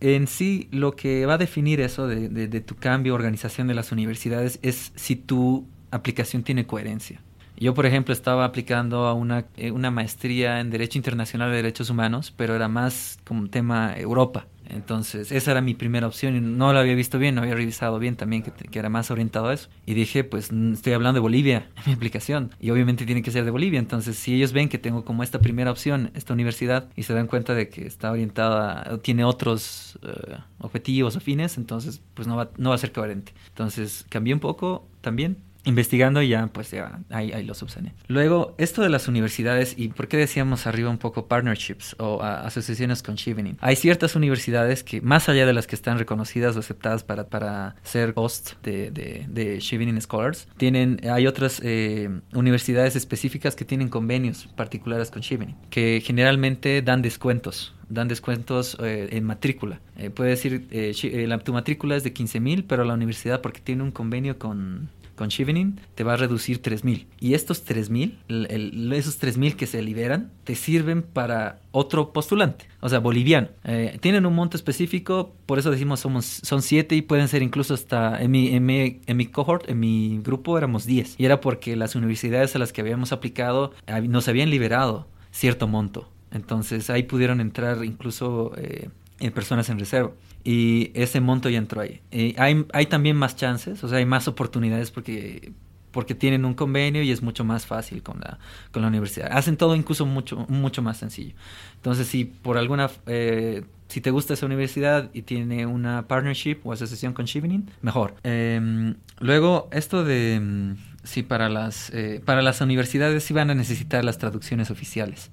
en 0.00 0.26
sí 0.26 0.68
lo 0.70 0.96
que 0.96 1.26
va 1.26 1.34
a 1.34 1.38
definir 1.38 1.80
eso 1.80 2.06
de, 2.06 2.28
de, 2.28 2.60
tu 2.60 2.76
cambio, 2.76 3.14
organización 3.14 3.66
de 3.68 3.74
las 3.74 3.92
universidades, 3.92 4.58
es 4.62 4.92
si 4.96 5.16
tu 5.16 5.66
aplicación 5.90 6.42
tiene 6.42 6.66
coherencia. 6.66 7.20
Yo, 7.56 7.74
por 7.74 7.84
ejemplo, 7.84 8.14
estaba 8.14 8.46
aplicando 8.46 9.06
a 9.06 9.12
una, 9.12 9.44
eh, 9.58 9.70
una 9.70 9.90
maestría 9.90 10.60
en 10.60 10.70
Derecho 10.70 10.96
Internacional 10.96 11.50
de 11.50 11.56
Derechos 11.56 11.90
Humanos, 11.90 12.32
pero 12.34 12.56
era 12.56 12.68
más 12.68 13.18
como 13.26 13.48
tema 13.50 13.94
Europa. 13.98 14.46
Entonces, 14.70 15.32
esa 15.32 15.50
era 15.50 15.60
mi 15.60 15.74
primera 15.74 16.06
opción 16.06 16.36
y 16.36 16.40
no 16.40 16.72
la 16.72 16.80
había 16.80 16.94
visto 16.94 17.18
bien, 17.18 17.34
no 17.34 17.42
había 17.42 17.54
revisado 17.54 17.98
bien 17.98 18.16
también 18.16 18.42
que, 18.42 18.50
que, 18.50 18.78
era 18.78 18.88
más 18.88 19.10
orientado 19.10 19.48
a 19.48 19.54
eso. 19.54 19.68
Y 19.86 19.94
dije, 19.94 20.24
pues 20.24 20.50
estoy 20.50 20.92
hablando 20.92 21.18
de 21.18 21.20
Bolivia 21.20 21.68
en 21.76 21.82
mi 21.86 21.92
aplicación 21.92 22.50
y 22.60 22.70
obviamente 22.70 23.06
tiene 23.06 23.22
que 23.22 23.30
ser 23.30 23.44
de 23.44 23.50
Bolivia. 23.50 23.78
Entonces, 23.78 24.16
si 24.16 24.34
ellos 24.34 24.52
ven 24.52 24.68
que 24.68 24.78
tengo 24.78 25.04
como 25.04 25.22
esta 25.22 25.40
primera 25.40 25.70
opción, 25.70 26.10
esta 26.14 26.32
universidad, 26.32 26.88
y 26.96 27.02
se 27.02 27.14
dan 27.14 27.26
cuenta 27.26 27.54
de 27.54 27.68
que 27.68 27.86
está 27.86 28.12
orientada, 28.12 28.98
tiene 29.02 29.24
otros 29.24 29.98
uh, 30.02 30.64
objetivos 30.64 31.16
o 31.16 31.20
fines, 31.20 31.56
entonces, 31.58 32.00
pues 32.14 32.28
no 32.28 32.36
va, 32.36 32.50
no 32.56 32.70
va 32.70 32.74
a 32.74 32.78
ser 32.78 32.92
coherente. 32.92 33.32
Entonces, 33.48 34.06
cambié 34.08 34.34
un 34.34 34.40
poco 34.40 34.86
también 35.00 35.38
investigando 35.64 36.22
ya 36.22 36.46
pues 36.48 36.70
ya 36.70 37.00
ahí, 37.10 37.32
ahí 37.32 37.44
lo 37.44 37.54
subsané. 37.54 37.94
Luego, 38.08 38.54
esto 38.58 38.82
de 38.82 38.88
las 38.88 39.08
universidades 39.08 39.74
y 39.76 39.88
por 39.88 40.08
qué 40.08 40.16
decíamos 40.16 40.66
arriba 40.66 40.90
un 40.90 40.98
poco 40.98 41.26
partnerships 41.26 41.96
o 41.98 42.22
asociaciones 42.22 43.02
con 43.02 43.16
Chevening. 43.16 43.56
Hay 43.60 43.76
ciertas 43.76 44.16
universidades 44.16 44.82
que 44.82 45.00
más 45.00 45.28
allá 45.28 45.46
de 45.46 45.52
las 45.52 45.66
que 45.66 45.74
están 45.74 45.98
reconocidas 45.98 46.56
o 46.56 46.60
aceptadas 46.60 47.04
para, 47.04 47.28
para 47.28 47.76
ser 47.82 48.12
host 48.14 48.52
de, 48.62 48.90
de, 48.90 49.26
de 49.28 49.58
Chevening 49.58 50.00
Scholars, 50.00 50.48
tienen, 50.56 51.00
hay 51.10 51.26
otras 51.26 51.60
eh, 51.64 52.08
universidades 52.32 52.96
específicas 52.96 53.54
que 53.56 53.64
tienen 53.64 53.88
convenios 53.88 54.48
particulares 54.56 55.10
con 55.10 55.22
Chevening, 55.22 55.56
que 55.70 56.02
generalmente 56.04 56.82
dan 56.82 57.02
descuentos 57.02 57.74
dan 57.90 58.08
descuentos 58.08 58.76
eh, 58.80 59.08
en 59.12 59.24
matrícula. 59.24 59.80
Eh, 59.98 60.10
puede 60.10 60.30
decir, 60.30 60.66
eh, 60.70 61.26
la, 61.26 61.38
tu 61.38 61.52
matrícula 61.52 61.96
es 61.96 62.04
de 62.04 62.12
15 62.12 62.40
mil, 62.40 62.64
pero 62.64 62.84
la 62.84 62.94
universidad, 62.94 63.42
porque 63.42 63.60
tiene 63.60 63.82
un 63.82 63.90
convenio 63.90 64.38
con, 64.38 64.88
con 65.20 65.28
Shivening 65.28 65.78
te 65.94 66.02
va 66.02 66.14
a 66.14 66.16
reducir 66.16 66.62
3.000. 66.62 67.04
Y 67.20 67.34
estos 67.34 67.66
3.000, 67.66 68.94
esos 68.94 69.20
3.000 69.20 69.54
que 69.54 69.66
se 69.66 69.82
liberan, 69.82 70.32
te 70.44 70.54
sirven 70.54 71.02
para 71.02 71.60
otro 71.72 72.14
postulante, 72.14 72.64
o 72.80 72.88
sea, 72.88 73.00
boliviano. 73.00 73.48
Eh, 73.64 73.98
tienen 74.00 74.24
un 74.24 74.34
monto 74.34 74.56
específico, 74.56 75.34
por 75.44 75.58
eso 75.58 75.70
decimos 75.70 76.00
somos, 76.00 76.24
son 76.24 76.62
7 76.62 76.96
y 76.96 77.02
pueden 77.02 77.28
ser 77.28 77.42
incluso 77.42 77.74
hasta, 77.74 78.18
en 78.22 78.30
mi, 78.30 78.48
en, 78.54 78.64
mi, 78.64 79.02
en 79.06 79.24
cohort, 79.26 79.68
en 79.68 79.78
mi 79.78 80.18
grupo 80.24 80.56
éramos 80.56 80.86
10. 80.86 81.16
Y 81.18 81.26
era 81.26 81.42
porque 81.42 81.76
las 81.76 81.94
universidades 81.96 82.56
a 82.56 82.58
las 82.58 82.72
que 82.72 82.80
habíamos 82.80 83.12
aplicado 83.12 83.74
nos 84.04 84.26
habían 84.26 84.48
liberado 84.48 85.06
cierto 85.32 85.68
monto. 85.68 86.08
Entonces 86.30 86.88
ahí 86.88 87.02
pudieron 87.02 87.42
entrar 87.42 87.84
incluso 87.84 88.52
eh, 88.56 88.88
personas 89.32 89.68
en 89.68 89.78
reserva 89.78 90.12
y 90.44 90.90
ese 90.94 91.20
monto 91.20 91.48
ya 91.48 91.58
entró 91.58 91.80
ahí. 91.80 92.00
hay, 92.36 92.66
hay 92.72 92.86
también 92.86 93.16
más 93.16 93.36
chances, 93.36 93.82
o 93.84 93.88
sea, 93.88 93.98
hay 93.98 94.06
más 94.06 94.28
oportunidades 94.28 94.90
porque 94.90 95.52
porque 95.90 96.14
tienen 96.14 96.44
un 96.44 96.54
convenio 96.54 97.02
y 97.02 97.10
es 97.10 97.22
mucho 97.22 97.44
más 97.44 97.66
fácil 97.66 98.02
con 98.02 98.20
la, 98.20 98.38
con 98.70 98.82
la 98.82 98.88
universidad. 98.88 99.28
Hacen 99.32 99.56
todo 99.56 99.74
incluso 99.74 100.06
mucho, 100.06 100.46
mucho 100.48 100.82
más 100.82 100.98
sencillo. 100.98 101.34
Entonces, 101.76 102.06
si 102.06 102.24
por 102.24 102.58
alguna, 102.58 102.90
eh, 103.06 103.64
si 103.88 104.00
te 104.00 104.10
gusta 104.10 104.34
esa 104.34 104.46
universidad 104.46 105.10
y 105.12 105.22
tiene 105.22 105.66
una 105.66 106.06
partnership 106.06 106.58
o 106.64 106.72
asociación 106.72 107.12
con 107.12 107.26
Chevening, 107.26 107.68
mejor. 107.82 108.14
Em, 108.22 108.94
luego, 109.18 109.68
esto 109.72 110.04
de, 110.04 110.40
mm, 110.40 110.76
si 111.02 111.22
para 111.22 111.48
las, 111.48 111.90
eh, 111.90 112.20
para 112.24 112.42
las 112.42 112.60
universidades 112.60 113.24
sí 113.24 113.34
van 113.34 113.50
a 113.50 113.54
necesitar 113.54 114.04
las 114.04 114.18
traducciones 114.18 114.70
oficiales. 114.70 115.30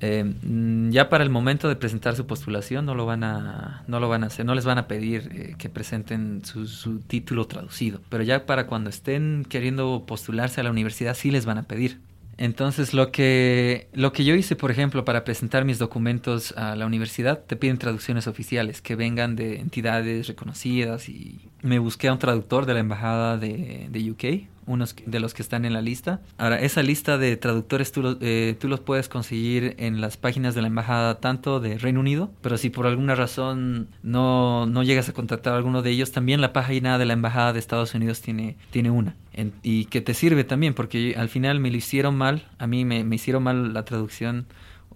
Eh, 0.00 0.24
mm, 0.24 0.90
ya 0.90 1.08
para 1.08 1.24
el 1.24 1.30
momento 1.30 1.68
de 1.68 1.76
presentar 1.76 2.16
su 2.16 2.26
postulación 2.26 2.84
no 2.84 2.94
lo 2.94 3.06
van 3.06 3.22
a, 3.22 3.84
no 3.86 4.00
lo 4.00 4.08
van 4.08 4.24
a 4.24 4.26
hacer, 4.26 4.44
no 4.44 4.54
les 4.54 4.64
van 4.64 4.78
a 4.78 4.88
pedir 4.88 5.30
eh, 5.32 5.54
que 5.56 5.68
presenten 5.68 6.44
su, 6.44 6.66
su, 6.66 6.98
título 7.00 7.46
traducido, 7.46 8.00
pero 8.08 8.24
ya 8.24 8.44
para 8.44 8.66
cuando 8.66 8.90
estén 8.90 9.46
queriendo 9.48 10.04
postularse 10.06 10.60
a 10.60 10.64
la 10.64 10.70
universidad 10.70 11.14
sí 11.14 11.30
les 11.30 11.46
van 11.46 11.58
a 11.58 11.62
pedir. 11.62 12.00
Entonces 12.36 12.94
lo 12.94 13.12
que, 13.12 13.88
lo 13.92 14.12
que 14.12 14.24
yo 14.24 14.34
hice, 14.34 14.56
por 14.56 14.70
ejemplo, 14.70 15.04
para 15.04 15.24
presentar 15.24 15.64
mis 15.64 15.78
documentos 15.78 16.52
a 16.56 16.74
la 16.74 16.86
universidad, 16.86 17.44
te 17.44 17.56
piden 17.56 17.78
traducciones 17.78 18.26
oficiales 18.26 18.82
que 18.82 18.96
vengan 18.96 19.36
de 19.36 19.60
entidades 19.60 20.26
reconocidas 20.26 21.08
y 21.08 21.38
me 21.62 21.78
busqué 21.78 22.08
a 22.08 22.12
un 22.12 22.18
traductor 22.18 22.66
de 22.66 22.74
la 22.74 22.80
embajada 22.80 23.38
de, 23.38 23.86
de 23.88 24.10
UK, 24.10 24.48
unos 24.66 24.94
de 25.04 25.20
los 25.20 25.34
que 25.34 25.42
están 25.42 25.64
en 25.64 25.72
la 25.72 25.82
lista. 25.82 26.20
Ahora, 26.38 26.60
esa 26.60 26.82
lista 26.82 27.18
de 27.18 27.36
traductores 27.36 27.92
tú, 27.92 28.18
eh, 28.20 28.56
tú 28.58 28.68
los 28.68 28.80
puedes 28.80 29.08
conseguir 29.08 29.74
en 29.78 30.00
las 30.00 30.16
páginas 30.16 30.54
de 30.54 30.62
la 30.62 30.68
embajada 30.68 31.20
tanto 31.20 31.60
de 31.60 31.78
Reino 31.78 32.00
Unido, 32.00 32.30
pero 32.40 32.56
si 32.56 32.70
por 32.70 32.86
alguna 32.86 33.14
razón 33.14 33.88
no, 34.02 34.66
no 34.66 34.82
llegas 34.82 35.08
a 35.08 35.12
contactar 35.12 35.54
a 35.54 35.56
alguno 35.56 35.82
de 35.82 35.90
ellos, 35.90 36.12
también 36.12 36.40
la 36.40 36.52
página 36.52 36.98
de 36.98 37.04
la 37.04 37.12
embajada 37.12 37.52
de 37.52 37.58
Estados 37.58 37.94
Unidos 37.94 38.20
tiene, 38.20 38.56
tiene 38.70 38.90
una. 38.90 39.16
y 39.62 39.86
que 39.86 40.00
te 40.00 40.14
sirve 40.14 40.44
también, 40.44 40.74
porque 40.74 41.14
al 41.16 41.28
final 41.28 41.60
me 41.60 41.70
lo 41.70 41.76
hicieron 41.76 42.16
mal, 42.16 42.48
a 42.58 42.66
mí 42.66 42.84
me, 42.84 43.04
me 43.04 43.16
hicieron 43.16 43.42
mal 43.42 43.72
la 43.72 43.84
traducción. 43.84 44.46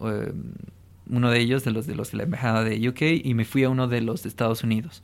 Eh, 0.01 0.33
uno 1.11 1.31
de 1.31 1.41
ellos, 1.41 1.65
de 1.65 1.71
los 1.71 1.87
de 1.87 1.95
los 1.95 2.11
de 2.11 2.19
la 2.19 2.25
embajada 2.25 2.65
de 2.65 2.87
UK, 2.87 3.25
y 3.25 3.33
me 3.33 3.47
fui 3.47 3.65
a 3.65 3.71
uno 3.71 3.89
de 3.89 4.03
los 4.03 4.23
de 4.23 4.29
Estados 4.29 4.63
Unidos 4.63 5.03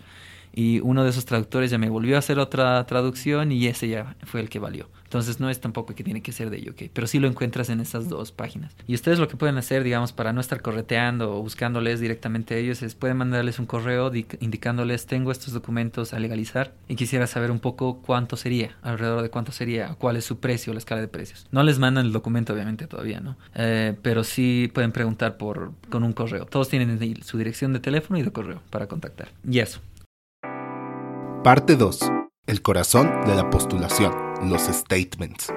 y 0.54 0.80
uno 0.80 1.04
de 1.04 1.10
esos 1.10 1.24
traductores 1.24 1.70
ya 1.70 1.78
me 1.78 1.90
volvió 1.90 2.16
a 2.16 2.20
hacer 2.20 2.38
otra 2.38 2.84
traducción 2.86 3.52
y 3.52 3.66
ese 3.66 3.88
ya 3.88 4.16
fue 4.24 4.40
el 4.40 4.48
que 4.48 4.58
valió. 4.58 4.88
Entonces 5.04 5.38
no 5.38 5.48
es 5.48 5.60
tampoco 5.60 5.94
que 5.94 6.02
tiene 6.02 6.22
que 6.22 6.32
ser 6.32 6.50
de 6.50 6.68
UK, 6.68 6.90
pero 6.92 7.06
sí 7.06 7.20
lo 7.20 7.28
encuentras 7.28 7.68
en 7.68 7.80
esas 7.80 8.08
dos 8.08 8.32
páginas. 8.32 8.74
Y 8.88 8.94
ustedes 8.94 9.20
lo 9.20 9.28
que 9.28 9.36
pueden 9.36 9.56
hacer, 9.58 9.84
digamos, 9.84 10.12
para 10.12 10.32
no 10.32 10.40
estar 10.40 10.60
correteando 10.60 11.36
o 11.36 11.40
buscándoles 11.42 12.00
directamente 12.00 12.54
a 12.54 12.58
ellos, 12.58 12.82
es 12.82 12.96
pueden 12.96 13.18
mandarles 13.18 13.60
un 13.60 13.66
correo 13.66 14.10
indicándoles 14.40 15.06
tengo 15.06 15.30
estos 15.30 15.52
documentos 15.52 16.14
a 16.14 16.18
legalizar 16.18 16.72
y 16.88 16.96
quisiera 16.96 17.28
saber 17.28 17.52
un 17.52 17.60
poco 17.60 18.00
cuánto 18.04 18.36
sería, 18.36 18.76
alrededor 18.82 19.22
de 19.22 19.30
cuánto 19.30 19.52
sería, 19.52 19.94
cuál 19.98 20.16
es 20.16 20.24
su 20.24 20.40
precio, 20.40 20.72
la 20.72 20.80
escala 20.80 21.00
de 21.00 21.08
precios. 21.08 21.46
No 21.52 21.62
les 21.62 21.78
mandan 21.78 22.06
el 22.06 22.12
documento 22.12 22.52
obviamente 22.52 22.88
todavía, 22.88 23.20
¿no? 23.20 23.36
Eh, 23.54 23.94
pero 24.02 24.24
sí 24.24 24.68
pueden 24.74 24.90
preguntar 24.90 25.36
por 25.36 25.72
con 25.90 26.02
un 26.02 26.12
correo. 26.12 26.46
Todos 26.46 26.68
tienen 26.68 27.22
su 27.22 27.38
dirección 27.38 27.72
de 27.72 27.78
teléfono 27.78 28.18
y 28.18 28.22
de 28.22 28.32
correo 28.32 28.62
para 28.70 28.88
contactar. 28.88 29.28
Y 29.48 29.60
eso. 29.60 29.80
Parte 31.44 31.76
2. 31.76 32.10
El 32.46 32.62
corazón 32.62 33.10
de 33.26 33.34
la 33.34 33.50
postulación, 33.50 34.14
los 34.48 34.62
statements. 34.62 35.52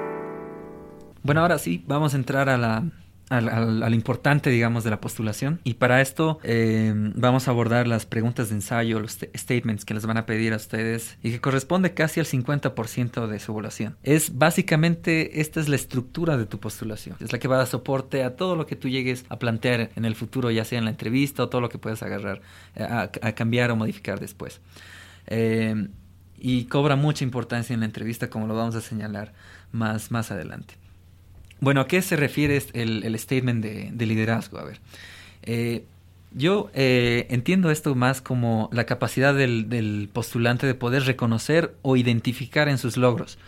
Bueno, 1.23 1.39
ahora 1.39 1.59
sí, 1.59 1.81
vamos 1.87 2.13
a 2.13 2.17
entrar 2.17 2.49
a 2.49 2.57
la, 2.57 2.83
al, 3.29 3.93
importante, 3.93 4.49
digamos, 4.49 4.83
de 4.83 4.89
la 4.89 4.99
postulación. 4.99 5.61
Y 5.63 5.75
para 5.75 6.01
esto 6.01 6.39
eh, 6.43 6.93
vamos 7.15 7.47
a 7.47 7.51
abordar 7.51 7.87
las 7.87 8.05
preguntas 8.05 8.49
de 8.49 8.55
ensayo, 8.55 8.99
los 8.99 9.17
statements 9.33 9.85
que 9.85 9.93
les 9.93 10.05
van 10.05 10.17
a 10.17 10.25
pedir 10.25 10.51
a 10.51 10.57
ustedes 10.57 11.17
y 11.23 11.31
que 11.31 11.39
corresponde 11.39 11.93
casi 11.93 12.19
al 12.19 12.25
50% 12.25 13.25
de 13.27 13.39
su 13.39 13.53
evaluación. 13.53 13.95
Es 14.03 14.37
básicamente, 14.37 15.39
esta 15.39 15.61
es 15.61 15.69
la 15.69 15.77
estructura 15.77 16.35
de 16.35 16.45
tu 16.47 16.59
postulación. 16.59 17.15
Es 17.21 17.31
la 17.31 17.39
que 17.39 17.47
va 17.47 17.55
a 17.55 17.59
dar 17.59 17.67
soporte 17.67 18.25
a 18.25 18.35
todo 18.35 18.57
lo 18.57 18.65
que 18.65 18.75
tú 18.75 18.89
llegues 18.89 19.23
a 19.29 19.39
plantear 19.39 19.91
en 19.95 20.03
el 20.03 20.15
futuro, 20.15 20.51
ya 20.51 20.65
sea 20.65 20.79
en 20.79 20.83
la 20.83 20.91
entrevista 20.91 21.43
o 21.43 21.47
todo 21.47 21.61
lo 21.61 21.69
que 21.69 21.77
puedas 21.77 22.03
agarrar, 22.03 22.41
eh, 22.75 22.83
a 22.83 23.31
cambiar 23.31 23.71
o 23.71 23.77
modificar 23.77 24.19
después. 24.19 24.59
Eh, 25.27 25.87
y 26.39 26.65
cobra 26.65 26.95
mucha 26.95 27.23
importancia 27.23 27.73
en 27.73 27.79
la 27.79 27.85
entrevista, 27.85 28.29
como 28.29 28.47
lo 28.47 28.55
vamos 28.55 28.75
a 28.75 28.81
señalar 28.81 29.33
más, 29.71 30.11
más 30.11 30.31
adelante. 30.31 30.75
Bueno, 31.59 31.81
¿a 31.81 31.87
qué 31.87 32.01
se 32.01 32.15
refiere 32.15 32.61
el, 32.73 33.03
el 33.03 33.17
statement 33.17 33.63
de, 33.63 34.05
liderazgo? 34.05 34.59
A 34.59 34.63
ver, 34.63 34.79
eh, 35.43 35.83
yo 36.33 36.69
eh, 36.73 37.25
entiendo 37.29 37.71
esto 37.71 37.95
más 37.95 38.21
como 38.21 38.69
la 38.71 38.85
capacidad 38.85 39.33
del, 39.33 39.69
del, 39.69 40.09
postulante 40.13 40.67
de 40.67 40.75
poder 40.75 41.03
reconocer 41.05 41.73
o 41.81 41.97
identificar 41.97 42.69
en 42.69 42.77
sus 42.77 42.97
logros 42.97 43.39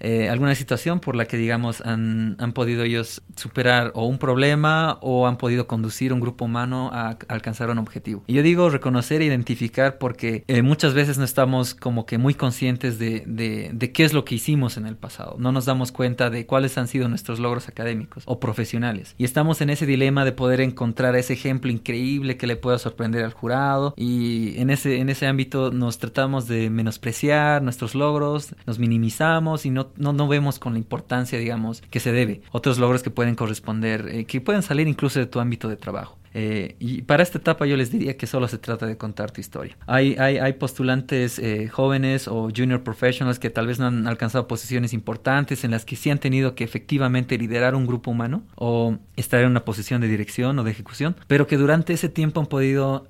alguna 0.00 0.54
situación 0.54 1.00
por 1.00 1.16
la 1.16 1.26
que, 1.26 1.36
digamos, 1.36 1.80
han, 1.82 2.36
han, 2.38 2.52
podido 2.52 2.82
ellos 2.82 3.22
superar 3.36 3.92
o 3.94 4.06
un 4.06 4.18
problema 4.18 4.98
o 5.00 5.26
han 5.26 5.36
podido 5.36 5.66
conducir 5.66 6.12
un 6.12 6.20
grupo 6.20 6.44
humano 6.44 6.90
a, 6.92 7.16
alcanzar 7.28 7.70
un 7.70 7.78
objetivo. 7.78 8.22
Y 8.26 8.34
yo 8.34 8.42
digo 8.42 8.70
reconocer 8.70 9.22
e 9.22 9.26
identificar 9.26 9.98
porque 9.98 10.44
muchas 10.62 10.94
veces 10.94 11.18
no 11.18 11.24
estamos 11.24 11.74
como 11.74 12.06
que 12.06 12.18
muy 12.18 12.34
conscientes 12.34 12.98
de, 12.98 13.24
de, 13.26 13.70
de 13.72 13.92
qué 13.92 14.04
es 14.04 14.12
lo 14.12 14.24
que 14.24 14.34
hicimos 14.34 14.76
en 14.76 14.86
el 14.86 14.96
pasado. 14.96 15.36
No 15.38 15.52
nos 15.52 15.64
damos 15.64 15.92
cuenta 15.92 16.30
de 16.30 16.46
cuáles 16.46 16.76
han 16.78 16.88
sido 16.88 17.08
nuestros 17.08 17.38
logros 17.38 17.68
académicos 17.68 18.24
o 18.26 18.40
profesionales. 18.40 19.14
Y 19.18 19.24
estamos 19.24 19.60
en 19.60 19.70
ese 19.70 19.86
dilema 19.86 20.24
de 20.24 20.32
poder 20.32 20.60
encontrar 20.60 21.16
ese 21.16 21.34
ejemplo 21.34 21.70
increíble 21.70 22.36
que 22.36 22.46
le 22.46 22.56
pueda 22.56 22.78
sorprender 22.78 23.24
al 23.24 23.32
jurado 23.32 23.94
y 23.96 24.58
en 24.58 24.70
ese, 24.70 24.98
en 24.98 25.08
ese 25.08 25.26
ámbito 25.26 25.70
nos 25.70 25.98
tratamos 25.98 26.46
de 26.48 26.70
menospreciar 26.70 27.62
nuestros 27.62 27.94
logros, 27.94 28.54
nos 28.66 28.78
minimizamos 28.78 29.66
y 29.66 29.70
no, 29.70 29.89
no, 29.96 30.12
no 30.12 30.28
vemos 30.28 30.58
con 30.58 30.74
la 30.74 30.78
importancia, 30.78 31.38
digamos, 31.38 31.82
que 31.90 32.00
se 32.00 32.12
debe. 32.12 32.42
Otros 32.52 32.78
logros 32.78 33.02
que 33.02 33.10
pueden 33.10 33.34
corresponder, 33.34 34.08
eh, 34.08 34.24
que 34.24 34.40
pueden 34.40 34.62
salir 34.62 34.88
incluso 34.88 35.18
de 35.18 35.26
tu 35.26 35.40
ámbito 35.40 35.68
de 35.68 35.76
trabajo. 35.76 36.18
Eh, 36.32 36.76
y 36.78 37.02
para 37.02 37.24
esta 37.24 37.38
etapa 37.38 37.66
yo 37.66 37.76
les 37.76 37.90
diría 37.90 38.16
que 38.16 38.28
solo 38.28 38.46
se 38.46 38.58
trata 38.58 38.86
de 38.86 38.96
contar 38.96 39.32
tu 39.32 39.40
historia. 39.40 39.76
Hay, 39.86 40.14
hay, 40.16 40.38
hay 40.38 40.52
postulantes 40.52 41.40
eh, 41.40 41.68
jóvenes 41.68 42.28
o 42.28 42.50
junior 42.54 42.82
professionals 42.84 43.40
que 43.40 43.50
tal 43.50 43.66
vez 43.66 43.80
no 43.80 43.86
han 43.86 44.06
alcanzado 44.06 44.46
posiciones 44.46 44.92
importantes 44.92 45.64
en 45.64 45.72
las 45.72 45.84
que 45.84 45.96
sí 45.96 46.08
han 46.08 46.18
tenido 46.18 46.54
que 46.54 46.62
efectivamente 46.62 47.36
liderar 47.36 47.74
un 47.74 47.86
grupo 47.86 48.12
humano 48.12 48.44
o 48.54 48.96
estar 49.16 49.40
en 49.40 49.50
una 49.50 49.64
posición 49.64 50.00
de 50.00 50.08
dirección 50.08 50.56
o 50.58 50.64
de 50.64 50.70
ejecución, 50.70 51.16
pero 51.26 51.48
que 51.48 51.56
durante 51.56 51.92
ese 51.92 52.08
tiempo 52.08 52.40
han 52.40 52.46
podido 52.46 53.08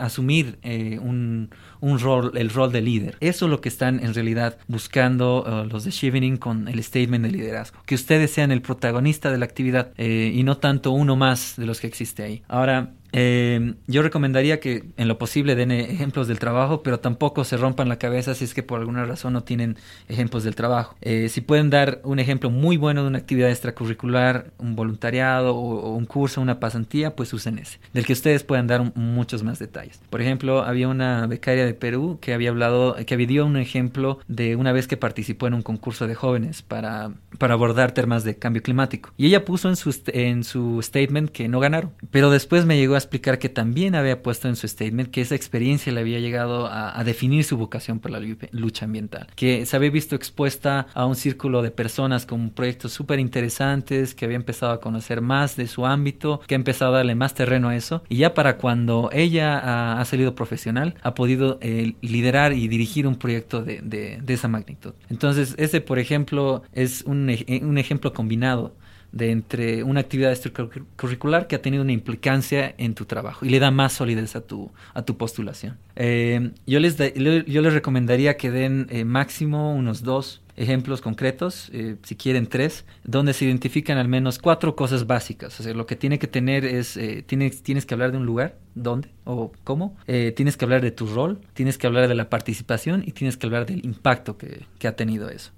asumir 0.00 0.58
un, 1.02 1.50
un, 1.80 1.98
rol, 1.98 2.32
el 2.34 2.50
rol 2.50 2.72
de 2.72 2.80
líder. 2.80 3.16
Eso 3.20 3.46
es 3.46 3.50
lo 3.50 3.60
que 3.60 3.68
están 3.68 4.00
en 4.02 4.14
realidad 4.14 4.58
buscando 4.66 5.44
uh, 5.44 5.68
los 5.68 5.84
de 5.84 5.90
Shivening 5.90 6.36
con 6.36 6.68
el 6.68 6.82
statement 6.82 7.24
de 7.24 7.30
liderazgo. 7.30 7.78
Que 7.86 7.94
ustedes 7.94 8.30
sean 8.30 8.52
el 8.52 8.62
protagonista 8.62 9.30
de 9.30 9.38
la 9.38 9.44
actividad 9.44 9.92
eh, 9.96 10.32
y 10.34 10.42
no 10.42 10.58
tanto 10.58 10.90
uno 10.90 11.16
más 11.16 11.54
de 11.56 11.66
los 11.66 11.80
que 11.80 11.86
existe 11.86 12.22
ahí. 12.22 12.42
Ahora, 12.48 12.92
eh, 13.12 13.74
yo 13.86 14.02
recomendaría 14.02 14.60
que 14.60 14.84
en 14.96 15.08
lo 15.08 15.18
posible 15.18 15.54
den 15.54 15.70
ejemplos 15.70 16.28
del 16.28 16.38
trabajo, 16.38 16.82
pero 16.82 17.00
tampoco 17.00 17.44
se 17.44 17.56
rompan 17.56 17.88
la 17.88 17.96
cabeza 17.96 18.34
si 18.34 18.44
es 18.44 18.54
que 18.54 18.62
por 18.62 18.80
alguna 18.80 19.04
razón 19.04 19.32
no 19.32 19.42
tienen 19.44 19.76
ejemplos 20.08 20.44
del 20.44 20.54
trabajo. 20.54 20.96
Eh, 21.00 21.28
si 21.28 21.40
pueden 21.40 21.70
dar 21.70 22.00
un 22.04 22.18
ejemplo 22.18 22.50
muy 22.50 22.76
bueno 22.76 23.02
de 23.02 23.08
una 23.08 23.18
actividad 23.18 23.50
extracurricular, 23.50 24.52
un 24.58 24.76
voluntariado 24.76 25.56
o, 25.56 25.96
un 25.96 26.04
curso, 26.04 26.40
una 26.40 26.60
pasantía, 26.60 27.16
pues 27.16 27.32
usen 27.32 27.58
ese, 27.58 27.78
del 27.92 28.04
que 28.04 28.12
ustedes 28.12 28.44
puedan 28.44 28.66
dar 28.66 28.92
muchos 28.94 29.42
más 29.42 29.58
detalles. 29.58 30.00
Por 30.10 30.20
ejemplo, 30.20 30.62
había 30.62 30.88
una 30.88 31.26
becaria 31.26 31.64
de 31.68 31.74
Perú 31.74 32.18
que 32.20 32.34
había 32.34 32.50
hablado, 32.50 32.96
que 33.06 33.14
había 33.14 33.28
dio 33.28 33.46
un 33.46 33.56
ejemplo 33.56 34.18
de 34.26 34.56
una 34.56 34.72
vez 34.72 34.88
que 34.88 34.96
participó 34.96 35.46
en 35.46 35.54
un 35.54 35.62
concurso 35.62 36.06
de 36.06 36.14
jóvenes 36.14 36.62
para, 36.62 37.12
para 37.38 37.54
abordar 37.54 37.92
temas 37.92 38.24
de 38.24 38.36
cambio 38.36 38.62
climático. 38.62 39.12
Y 39.16 39.26
ella 39.26 39.44
puso 39.44 39.68
en 39.68 39.76
su, 39.76 39.94
en 40.08 40.42
su 40.42 40.80
statement 40.82 41.30
que 41.30 41.48
no 41.48 41.60
ganaron, 41.60 41.92
pero 42.10 42.30
después 42.30 42.64
me 42.64 42.76
llegó 42.76 42.96
explicar 42.96 43.38
que 43.38 43.48
también 43.48 43.94
había 43.94 44.22
puesto 44.22 44.48
en 44.48 44.56
su 44.56 44.66
statement 44.66 45.10
que 45.10 45.20
esa 45.20 45.34
experiencia 45.34 45.92
le 45.92 46.00
había 46.00 46.18
llegado 46.18 46.66
a, 46.66 47.02
definir 47.04 47.44
su 47.44 47.56
vocación 47.56 48.00
por 48.00 48.10
la 48.10 48.20
lucha 48.50 48.84
ambiental, 48.84 49.28
que 49.34 49.64
se 49.64 49.76
había 49.76 49.90
visto 49.90 50.14
expuesta 50.14 50.86
a 50.94 51.06
un 51.06 51.16
círculo 51.16 51.62
de 51.62 51.70
personas 51.70 52.26
con 52.26 52.50
proyectos 52.50 52.92
súper 52.92 53.18
interesantes, 53.18 54.14
que 54.14 54.24
había 54.24 54.36
empezado 54.36 54.72
a 54.72 54.80
conocer 54.80 55.20
más 55.20 55.56
de 55.56 55.66
su 55.68 55.86
ámbito, 55.86 56.40
que 56.46 56.54
ha 56.54 56.56
empezado 56.56 56.92
a 56.92 56.98
darle 56.98 57.14
más 57.14 57.34
terreno 57.34 57.68
a 57.68 57.76
eso, 57.76 58.02
y 58.08 58.16
ya 58.16 58.34
para 58.34 58.56
cuando 58.56 59.10
ella 59.12 59.98
ha, 59.98 60.04
salido 60.04 60.34
profesional, 60.34 60.94
ha 61.02 61.14
podido 61.14 61.57
eh, 61.60 61.94
liderar 62.00 62.52
y 62.52 62.68
dirigir 62.68 63.06
un 63.06 63.16
proyecto 63.16 63.62
de, 63.62 63.80
de, 63.82 64.34
esa 64.34 64.48
magnitud. 64.48 64.94
Entonces, 65.08 65.54
ese, 65.58 65.80
por 65.80 65.98
ejemplo, 65.98 66.62
es 66.72 67.02
un, 67.02 67.34
un 67.62 67.78
ejemplo 67.78 68.12
combinado 68.12 68.74
de 69.12 69.30
entre 69.30 69.82
una 69.82 70.00
actividad 70.00 70.32
extracurricular 70.32 71.46
que 71.46 71.56
ha 71.56 71.62
tenido 71.62 71.82
una 71.82 71.92
implicancia 71.92 72.74
en 72.78 72.94
tu 72.94 73.06
trabajo 73.06 73.44
y 73.44 73.48
le 73.48 73.58
da 73.58 73.70
más 73.70 73.94
solidez 73.94 74.36
a 74.36 74.42
tu, 74.42 74.70
a 74.94 75.02
tu 75.02 75.16
postulación. 75.16 75.78
Eh, 75.96 76.50
yo, 76.66 76.78
les 76.80 76.96
yo 76.96 77.62
les 77.62 77.72
recomendaría 77.72 78.36
que 78.36 78.50
den 78.50 78.86
eh, 78.90 79.04
máximo 79.04 79.74
unos 79.74 80.02
dos 80.02 80.42
ejemplos 80.58 81.00
concretos, 81.00 81.70
eh, 81.72 81.96
si 82.02 82.16
quieren 82.16 82.46
tres, 82.46 82.84
donde 83.04 83.32
se 83.32 83.46
identifican 83.46 83.96
al 83.98 84.08
menos 84.08 84.38
cuatro 84.38 84.76
cosas 84.76 85.06
básicas. 85.06 85.58
O 85.60 85.62
sea, 85.62 85.72
lo 85.72 85.86
que 85.86 85.96
tiene 85.96 86.18
que 86.18 86.26
tener 86.26 86.64
es, 86.64 86.98
tienes, 87.26 87.62
tienes 87.62 87.86
que 87.86 87.94
hablar 87.94 88.12
de 88.12 88.18
un 88.18 88.26
lugar, 88.26 88.58
dónde 88.74 89.08
o 89.24 89.52
cómo, 89.64 89.96
tienes 90.06 90.56
que 90.56 90.64
hablar 90.64 90.82
de 90.82 90.90
tu 90.90 91.06
rol, 91.06 91.40
tienes 91.54 91.78
que 91.78 91.86
hablar 91.86 92.08
de 92.08 92.14
la 92.14 92.28
participación 92.28 93.02
y 93.06 93.12
tienes 93.12 93.36
que 93.36 93.46
hablar 93.46 93.66
del 93.66 93.84
impacto 93.84 94.36
que, 94.36 94.66
que 94.78 94.88
ha 94.88 94.96
tenido 94.96 95.30
eso. 95.30 95.52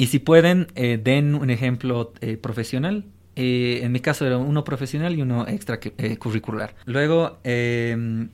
Y 0.00 0.06
si 0.06 0.18
pueden, 0.18 0.68
eh, 0.76 0.98
den 1.02 1.34
un 1.34 1.50
ejemplo 1.50 2.14
eh, 2.22 2.38
profesional. 2.38 3.04
Eh, 3.42 3.80
en 3.82 3.90
mi 3.92 4.00
caso 4.00 4.26
era 4.26 4.36
uno 4.36 4.64
profesional 4.64 5.16
y 5.16 5.22
uno 5.22 5.46
extra 5.48 5.80
curricular. 6.18 6.74
Luego 6.84 7.38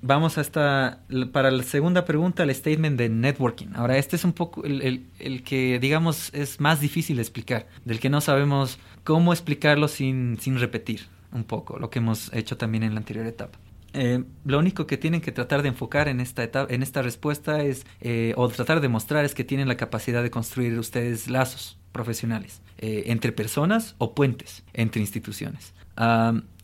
vamos 0.03 0.37
hasta, 0.37 1.01
para 1.33 1.53
la 1.53 1.63
segunda 1.63 2.05
pregunta, 2.05 2.43
el 2.43 2.53
statement 2.53 2.99
de 2.99 3.09
networking. 3.09 3.69
Ahora, 3.75 3.99
este 3.99 4.17
es 4.17 4.25
un 4.25 4.33
poco 4.33 4.65
el, 4.65 5.07
el, 5.21 5.43
que, 5.45 5.79
digamos, 5.79 6.35
es 6.35 6.61
más 6.61 6.81
difícil 6.81 7.17
de 7.17 7.23
explicar, 7.23 7.67
del 7.85 8.01
que 8.01 8.11
no 8.11 8.21
sabemos 8.21 8.79
cómo 9.05 9.33
explicarlo 9.33 9.87
sin, 9.87 10.39
sin 10.41 10.59
repetir 10.59 11.03
un 11.33 11.45
poco, 11.45 11.79
lo 11.79 11.91
que 11.91 12.01
hemos 12.01 12.33
hecho 12.33 12.57
también 12.57 12.83
en 12.83 12.95
la 12.95 12.99
anterior 12.99 13.27
etapa. 13.27 13.59
Eh, 13.99 14.25
lo 14.45 14.59
único 14.59 14.87
que 14.87 14.99
tienen 14.99 15.23
que 15.23 15.33
tratar 15.33 15.63
de 15.63 15.69
enfocar 15.69 16.07
en 16.09 16.21
esta 16.21 16.45
etapa, 16.45 16.73
en 16.73 16.83
esta 16.83 17.01
respuesta 17.01 17.63
es, 17.63 17.87
eh, 18.03 18.35
o 18.37 18.47
tratar 18.49 18.83
de 18.83 18.89
mostrar 18.89 19.25
es 19.25 19.35
que 19.35 19.43
tienen 19.43 19.69
la 19.69 19.79
capacidad 19.79 20.23
de 20.23 20.31
construir 20.31 20.79
ustedes 20.79 21.29
lazos 21.29 21.79
profesionales 21.93 22.61
eh, 22.77 23.05
entre 23.07 23.33
personas 23.33 23.95
o 23.97 24.15
puentes 24.15 24.65
entre 24.75 25.01
instituciones. 25.01 25.73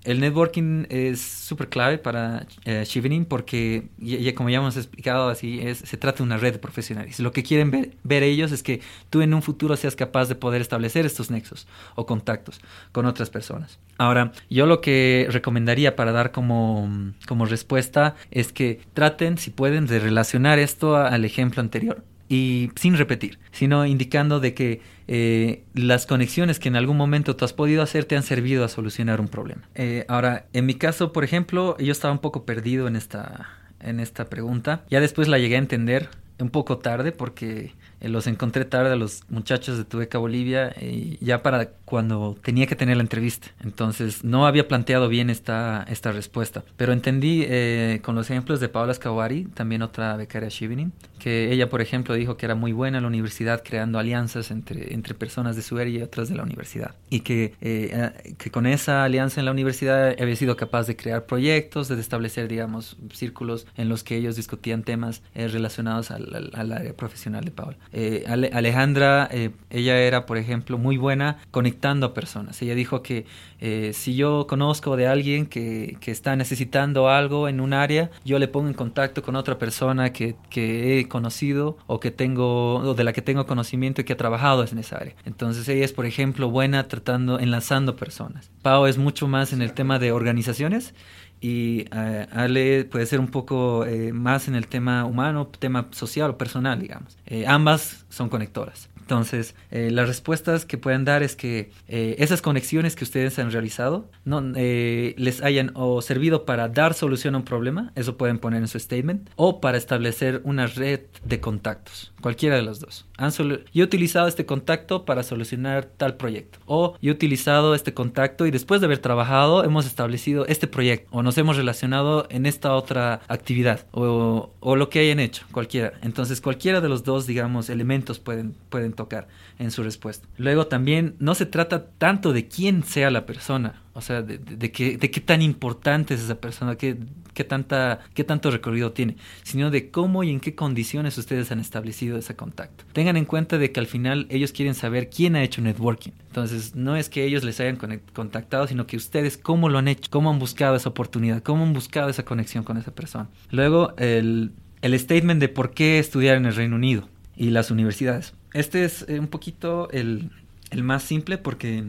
El 0.05 0.21
networking 0.21 0.87
es 0.89 1.21
súper 1.21 1.69
clave 1.69 1.99
para 1.99 2.47
eh, 2.65 2.85
porque, 3.29 3.89
ya, 3.99 4.35
como 4.35 4.51
ya 4.51 4.59
hemos 4.59 4.77
explicado, 4.77 5.29
así 5.29 5.61
es, 5.61 5.79
se 5.79 5.97
trata 5.97 6.19
de 6.19 6.23
una 6.25 6.37
red 6.37 6.53
de 6.53 6.59
profesionales. 6.59 7.21
Lo 7.21 7.33
que 7.33 7.43
quieren 7.43 7.71
ver, 7.71 7.93
ver, 8.03 8.23
ellos 8.23 8.51
es 8.53 8.63
que 8.63 8.81
tú 9.11 9.23
en 9.23 9.33
un 9.33 9.43
futuro 9.43 9.77
seas 9.77 9.95
capaz 9.95 10.29
de 10.29 10.35
poder 10.35 10.61
establecer 10.61 11.07
estos 11.07 11.31
nexos 11.31 11.69
o 11.95 12.07
contactos 12.07 12.61
con 12.91 13.07
otras 13.07 13.31
personas. 13.31 13.79
Ahora, 13.99 14.33
yo 14.51 14.67
lo 14.67 14.81
que 14.81 15.27
recomendaría 15.31 15.95
para 15.95 16.11
dar 16.11 16.33
como, 16.33 16.91
como 17.29 17.47
respuesta 17.47 18.17
es 18.31 18.53
que 18.53 18.81
traten, 18.95 19.39
si 19.39 19.51
pueden, 19.51 19.87
de 19.87 20.01
relacionar 20.01 20.59
esto 20.59 20.97
al 20.97 21.25
ejemplo 21.25 21.61
anterior 21.61 22.03
y 22.33 22.71
sin 22.77 22.97
repetir, 22.97 23.39
sino 23.51 23.85
indicando 23.85 24.41
de 24.41 24.55
que 24.55 24.81
eh, 25.07 25.65
las 25.75 26.07
conexiones 26.07 26.59
que 26.59 26.69
en 26.69 26.77
algún 26.77 26.97
momento 26.97 27.37
tú 27.37 27.45
has 27.45 27.53
podido 27.53 27.83
hacer 27.83 28.07
te 28.07 28.17
han 28.17 28.23
servido 28.23 28.65
a 28.65 28.69
solucionar 28.69 29.21
un 29.21 29.29
problema. 29.29 29.69
Eh, 29.75 30.07
ahora, 30.09 30.47
en 30.55 30.65
mi 30.65 30.73
caso, 30.73 31.13
por 31.13 31.25
ejemplo, 31.25 31.77
yo 31.77 31.93
estaba 31.93 32.11
un 32.11 32.21
poco 32.21 32.47
perdido 32.47 32.89
en 32.89 32.97
esta, 32.97 33.51
en 33.81 34.01
esta 34.01 34.31
pregunta. 34.31 34.83
Ya 34.89 35.01
después 35.01 35.29
la 35.29 35.39
llegué 35.39 35.57
a 35.57 35.59
entender 35.59 36.09
un 36.43 36.51
poco 36.51 36.79
tarde 36.79 37.13
porque 37.13 37.73
eh, 38.03 38.09
los 38.09 38.27
encontré 38.27 38.65
tarde 38.65 38.93
a 38.93 38.97
los 38.97 39.23
muchachos 39.29 39.79
de 39.79 39.85
Tubeca 39.85 40.19
Bolivia 40.19 40.75
y 40.81 41.25
ya 41.25 41.43
para 41.43 41.71
cuando 41.85 42.37
tenía 42.43 42.67
que 42.67 42.75
tener 42.75 42.97
la 42.97 43.03
entrevista. 43.03 43.49
Entonces 43.63 44.25
no 44.25 44.47
había 44.47 44.67
planteado 44.67 45.09
bien 45.09 45.31
esta, 45.31 45.87
esta 45.89 46.11
respuesta. 46.11 46.65
Pero 46.77 46.93
entendí 46.93 47.45
eh, 47.47 48.01
con 48.03 48.17
los 48.17 48.29
ejemplos 48.29 48.59
de 48.61 48.69
Paula 48.69 48.93
Scawari, 48.93 49.45
también 49.45 49.83
otra 49.83 50.17
becaria 50.17 50.49
Shivinin, 50.49 50.93
que 51.21 51.53
ella, 51.53 51.69
por 51.69 51.81
ejemplo, 51.81 52.15
dijo 52.15 52.37
que 52.37 52.47
era 52.47 52.57
muy 52.57 52.73
buena 52.73 52.99
en 52.99 53.05
la 53.05 53.09
universidad 53.09 53.63
creando 53.63 54.01
alianzas 54.01 54.51
entre, 54.51 54.95
entre 54.95 55.15
personas 55.15 55.55
de 55.55 55.63
su 55.63 55.79
área 55.79 56.01
y 56.01 56.03
otras 56.03 56.29
de 56.29 56.35
la 56.35 56.43
universidad. 56.43 56.97
Y 57.09 57.21
que, 57.21 57.55
eh, 57.61 58.35
que 58.37 58.51
con 58.51 58.67
esa 58.67 59.05
alianza 59.05 59.41
en 59.41 59.45
la 59.45 59.53
universidad 59.53 60.17
había 60.21 60.35
sido 60.35 60.57
capaz 60.57 60.89
de 60.89 60.97
crear 60.97 61.27
proyectos, 61.27 61.87
de 61.89 62.01
establecer, 62.01 62.49
digamos, 62.49 62.97
círculos 63.13 63.67
en 63.77 63.89
los 63.89 64.03
que 64.03 64.17
ellos 64.17 64.35
discutían 64.35 64.83
temas 64.83 65.23
relacionados 65.35 66.11
al, 66.11 66.32
al, 66.35 66.73
área 66.73 66.93
profesional 66.95 67.45
de 67.45 67.51
Paula. 67.51 67.77
Eh, 67.93 68.25
Alejandra, 68.53 69.29
eh, 69.31 69.51
ella 69.71 69.99
era, 69.99 70.27
por 70.27 70.39
ejemplo, 70.39 70.79
muy 70.79 70.97
buena 70.97 71.39
conectando 71.51 72.07
a 72.07 72.15
personas. 72.15 72.61
Ella 72.63 72.75
dijo 72.75 73.03
que 73.03 73.27
eh, 73.61 73.93
si 73.95 74.17
yo 74.17 74.47
conozco 74.49 74.97
de 74.97 75.07
alguien 75.07 75.47
que, 75.47 75.97
que, 76.01 76.11
está 76.11 76.37
necesitando 76.37 77.09
algo 77.09 77.49
en 77.49 77.61
un 77.61 77.73
área, 77.73 78.11
yo 78.25 78.39
le 78.39 78.49
pongo 78.49 78.69
en 78.69 78.75
contacto 78.75 79.23
con 79.23 79.37
otra 79.37 79.59
persona 79.59 80.13
que, 80.13 80.37
que, 80.51 80.99
he 80.99 81.09
conocido 81.09 81.79
o 81.87 82.01
que 82.01 82.11
tengo, 82.11 82.77
o 82.77 82.95
de 82.95 83.05
la 83.05 83.13
que 83.13 83.23
tengo 83.23 83.47
conocimiento 83.47 84.01
y 84.01 84.05
que 84.05 84.13
ha 84.13 84.17
trabajado 84.17 84.65
en 84.65 84.79
esa 84.79 84.97
área. 84.97 85.15
Entonces 85.25 85.69
ella 85.69 85.85
es, 85.85 85.93
por 85.93 86.07
ejemplo, 86.07 86.51
buena 86.51 86.89
tratando, 86.89 87.39
enlazando 87.39 87.97
personas. 87.97 88.51
Pau 88.63 88.87
es 88.87 88.99
mucho 88.99 89.29
más 89.29 89.53
en 89.53 89.63
el 89.63 89.73
tema 89.73 89.99
de 89.99 90.13
organizaciones 90.13 90.95
y 91.43 91.87
uh, 91.93 92.27
Ale 92.31 92.85
puede 92.85 93.05
ser 93.05 93.19
un 93.19 93.27
poco 93.27 93.85
eh, 93.85 94.13
más 94.13 94.47
en 94.47 94.55
el 94.55 94.69
tema 94.69 95.05
humano, 95.05 95.49
tema 95.49 95.89
social 95.91 96.31
o 96.31 96.39
personal, 96.39 96.81
digamos. 96.81 97.19
Eh, 97.27 97.47
ambas 97.49 98.07
son 98.09 98.29
conectoras. 98.29 98.89
Entonces, 99.13 99.55
eh, 99.71 99.91
las 99.91 100.09
respuestas 100.09 100.65
que 100.65 100.79
pueden 100.79 101.05
dar 101.05 101.23
es 101.23 101.37
que 101.37 101.71
eh, 101.87 102.17
esas 102.19 102.41
conexiones 102.41 102.97
que 102.97 103.05
ustedes 103.05 103.39
han 103.39 103.51
realizado 103.51 104.09
no 104.25 104.43
eh, 104.57 105.15
les 105.19 105.43
hayan 105.43 105.71
o 105.75 106.01
servido 106.01 106.47
para 106.47 106.71
dar 106.71 106.95
solución 106.95 107.35
a 107.35 107.39
un 107.39 107.45
problema, 107.45 107.93
eso 107.95 108.17
pueden 108.17 108.39
poner 108.39 108.63
en 108.63 108.69
su 108.69 108.79
statement, 108.79 109.29
o 109.37 109.61
para 109.61 109.77
establecer 109.77 110.41
una 110.45 110.67
red 110.67 111.01
de 111.27 111.41
contactos, 111.41 112.15
cualquiera 112.23 112.57
de 112.57 112.63
los 112.63 112.81
dos. 112.81 113.05
Han 113.19 113.33
yo 113.33 113.59
he 113.75 113.83
utilizado 113.83 114.29
este 114.29 114.47
contacto 114.47 115.05
para 115.05 115.23
solucionar 115.23 115.85
tal 115.85 116.17
proyecto, 116.17 116.59
o 116.65 116.97
yo 117.03 117.13
he 117.13 117.15
utilizado 117.15 117.75
este 117.75 117.93
contacto 117.93 118.47
y 118.47 118.51
después 118.51 118.81
de 118.81 118.87
haber 118.87 118.99
trabajado 118.99 119.63
hemos 119.63 119.85
establecido 119.85 120.47
este 120.47 120.69
proyecto, 120.69 121.09
o 121.11 121.23
nos 121.23 121.37
hemos 121.37 121.59
relacionado 121.59 122.27
en 122.31 122.47
esta 122.47 122.75
otra 122.75 123.21
actividad, 123.29 123.87
o, 123.93 124.53
o 124.61 124.77
lo 124.77 124.89
que 124.89 125.01
hayan 125.01 125.21
hecho, 125.21 125.45
cualquiera. 125.53 125.93
Entonces, 126.01 126.41
cualquiera 126.41 126.81
de 126.81 126.89
los 126.89 127.05
dos, 127.05 127.27
digamos, 127.27 127.69
elementos 127.69 128.19
pueden, 128.19 128.55
pueden 128.71 128.95
tocar 129.03 129.29
en 129.59 129.71
su 129.71 129.83
respuesta. 129.83 130.27
Luego 130.37 130.67
también 130.67 131.17
no 131.19 131.35
se 131.35 131.47
trata 131.47 131.87
tanto 131.99 132.33
de 132.33 132.49
quién 132.49 132.83
sea 132.85 133.11
la 133.11 133.27
persona, 133.27 133.83
o 133.95 134.01
sea, 134.01 134.23
de, 134.23 134.39
de, 134.39 134.73
qué, 134.73 134.97
de 134.97 135.11
qué 135.11 135.21
tan 135.21 135.43
importante 135.43 136.15
es 136.15 136.23
esa 136.23 136.37
persona, 136.37 136.77
qué, 136.77 136.97
qué, 137.35 137.45
tanta, 137.45 138.01
qué 138.15 138.25
tanto 138.25 138.51
recorrido 138.51 138.93
tiene, 138.93 139.17
sino 139.43 139.71
de 139.71 139.91
cómo 139.91 140.25
y 140.25 140.31
en 140.31 140.41
qué 140.41 140.55
condiciones 140.55 141.19
ustedes 141.19 141.51
han 141.53 141.61
establecido 141.61 142.17
ese 142.17 142.35
contacto. 142.35 142.85
Tengan 142.93 143.17
en 143.17 143.27
cuenta 143.27 143.59
de 143.59 143.71
que 143.73 143.81
al 143.81 143.87
final 143.87 144.27
ellos 144.31 144.53
quieren 144.53 144.75
saber 144.75 145.11
quién 145.11 145.37
ha 145.37 145.43
hecho 145.43 145.61
networking. 145.61 146.13
Entonces, 146.27 146.75
no 146.75 146.97
es 146.97 147.09
que 147.09 147.25
ellos 147.25 147.45
les 147.45 147.61
hayan 147.61 147.79
contactado, 148.13 148.67
sino 148.67 148.87
que 148.87 148.97
ustedes 148.97 149.37
cómo 149.37 149.69
lo 149.69 149.79
han 149.79 149.89
hecho, 149.89 150.11
cómo 150.11 150.31
han 150.31 150.39
buscado 150.39 150.77
esa 150.77 150.89
oportunidad, 150.89 151.43
cómo 151.43 151.65
han 151.65 151.73
buscado 151.75 152.09
esa 152.09 152.25
conexión 152.25 152.65
con 152.65 152.79
esa 152.79 152.95
persona. 152.95 153.29
Luego, 153.51 153.95
el, 153.99 154.53
el 154.81 154.99
statement 154.99 155.41
de 155.41 155.49
por 155.49 155.73
qué 155.73 155.99
estudiar 155.99 156.37
en 156.37 156.47
el 156.47 156.55
Reino 156.55 156.77
Unido 156.77 157.09
y 157.43 157.51
las 157.51 157.73
universidades. 157.73 158.35
Este 158.55 158.85
es 158.85 159.05
eh, 159.09 159.19
un 159.19 159.27
poquito 159.27 159.91
el, 159.91 160.31
el, 160.71 160.85
más 160.85 161.03
simple 161.03 161.39
porque 161.39 161.83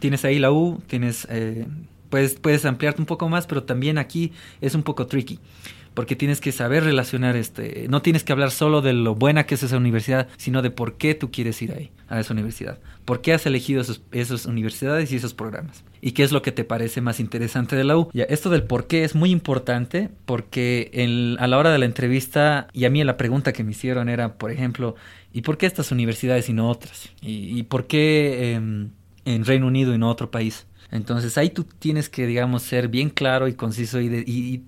tienes 0.00 0.22
ahí 0.26 0.38
la 0.38 0.52
U, 0.52 0.82
tienes, 0.86 1.26
eh, 1.30 1.66
puedes, 2.10 2.34
puedes 2.34 2.66
ampliarte 2.66 3.00
un 3.00 3.06
poco 3.06 3.26
más, 3.30 3.46
pero 3.46 3.62
también 3.62 3.96
aquí 3.96 4.32
es 4.60 4.74
un 4.74 4.82
poco 4.82 5.06
tricky 5.06 5.40
porque 5.98 6.14
tienes 6.14 6.40
que 6.40 6.52
saber 6.52 6.84
relacionar 6.84 7.34
este, 7.34 7.86
no 7.90 8.02
tienes 8.02 8.22
que 8.22 8.30
hablar 8.30 8.52
solo 8.52 8.82
de 8.82 8.92
lo 8.92 9.16
buena 9.16 9.46
que 9.46 9.56
es 9.56 9.64
esa 9.64 9.78
universidad, 9.78 10.28
sino 10.36 10.62
de 10.62 10.70
por 10.70 10.96
qué 10.96 11.16
tú 11.16 11.32
quieres 11.32 11.60
ir 11.60 11.72
ahí, 11.72 11.90
a 12.06 12.20
esa 12.20 12.34
universidad, 12.34 12.78
por 13.04 13.20
qué 13.20 13.32
has 13.32 13.46
elegido 13.46 13.80
esos, 13.80 14.00
esas 14.12 14.46
universidades 14.46 15.10
y 15.10 15.16
esos 15.16 15.34
programas, 15.34 15.82
y 16.00 16.12
qué 16.12 16.22
es 16.22 16.30
lo 16.30 16.40
que 16.40 16.52
te 16.52 16.62
parece 16.62 17.00
más 17.00 17.18
interesante 17.18 17.74
de 17.74 17.82
la 17.82 17.98
U. 17.98 18.10
Ya, 18.12 18.22
esto 18.22 18.48
del 18.48 18.62
por 18.62 18.86
qué 18.86 19.02
es 19.02 19.16
muy 19.16 19.32
importante, 19.32 20.08
porque 20.24 21.36
a 21.40 21.48
la 21.48 21.58
hora 21.58 21.72
de 21.72 21.78
la 21.78 21.86
entrevista, 21.86 22.68
y 22.72 22.84
a 22.84 22.90
mí 22.90 23.02
la 23.02 23.16
pregunta 23.16 23.52
que 23.52 23.64
me 23.64 23.72
hicieron 23.72 24.08
era, 24.08 24.34
por 24.34 24.52
ejemplo, 24.52 24.94
¿y 25.32 25.42
por 25.42 25.58
qué 25.58 25.66
estas 25.66 25.90
universidades 25.90 26.48
y 26.48 26.52
no 26.52 26.70
otras? 26.70 27.10
¿Y, 27.20 27.60
por 27.64 27.88
qué 27.88 28.52
en 28.52 29.44
Reino 29.44 29.66
Unido 29.66 29.92
y 29.92 29.98
no 29.98 30.08
otro 30.08 30.30
país? 30.30 30.68
Entonces 30.92 31.36
ahí 31.38 31.50
tú 31.50 31.64
tienes 31.64 32.08
que, 32.08 32.24
digamos, 32.28 32.62
ser 32.62 32.86
bien 32.86 33.10
claro 33.10 33.48
y 33.48 33.54
conciso 33.54 34.00
y, 34.00 34.06
y 34.06 34.30
y, 34.48 34.62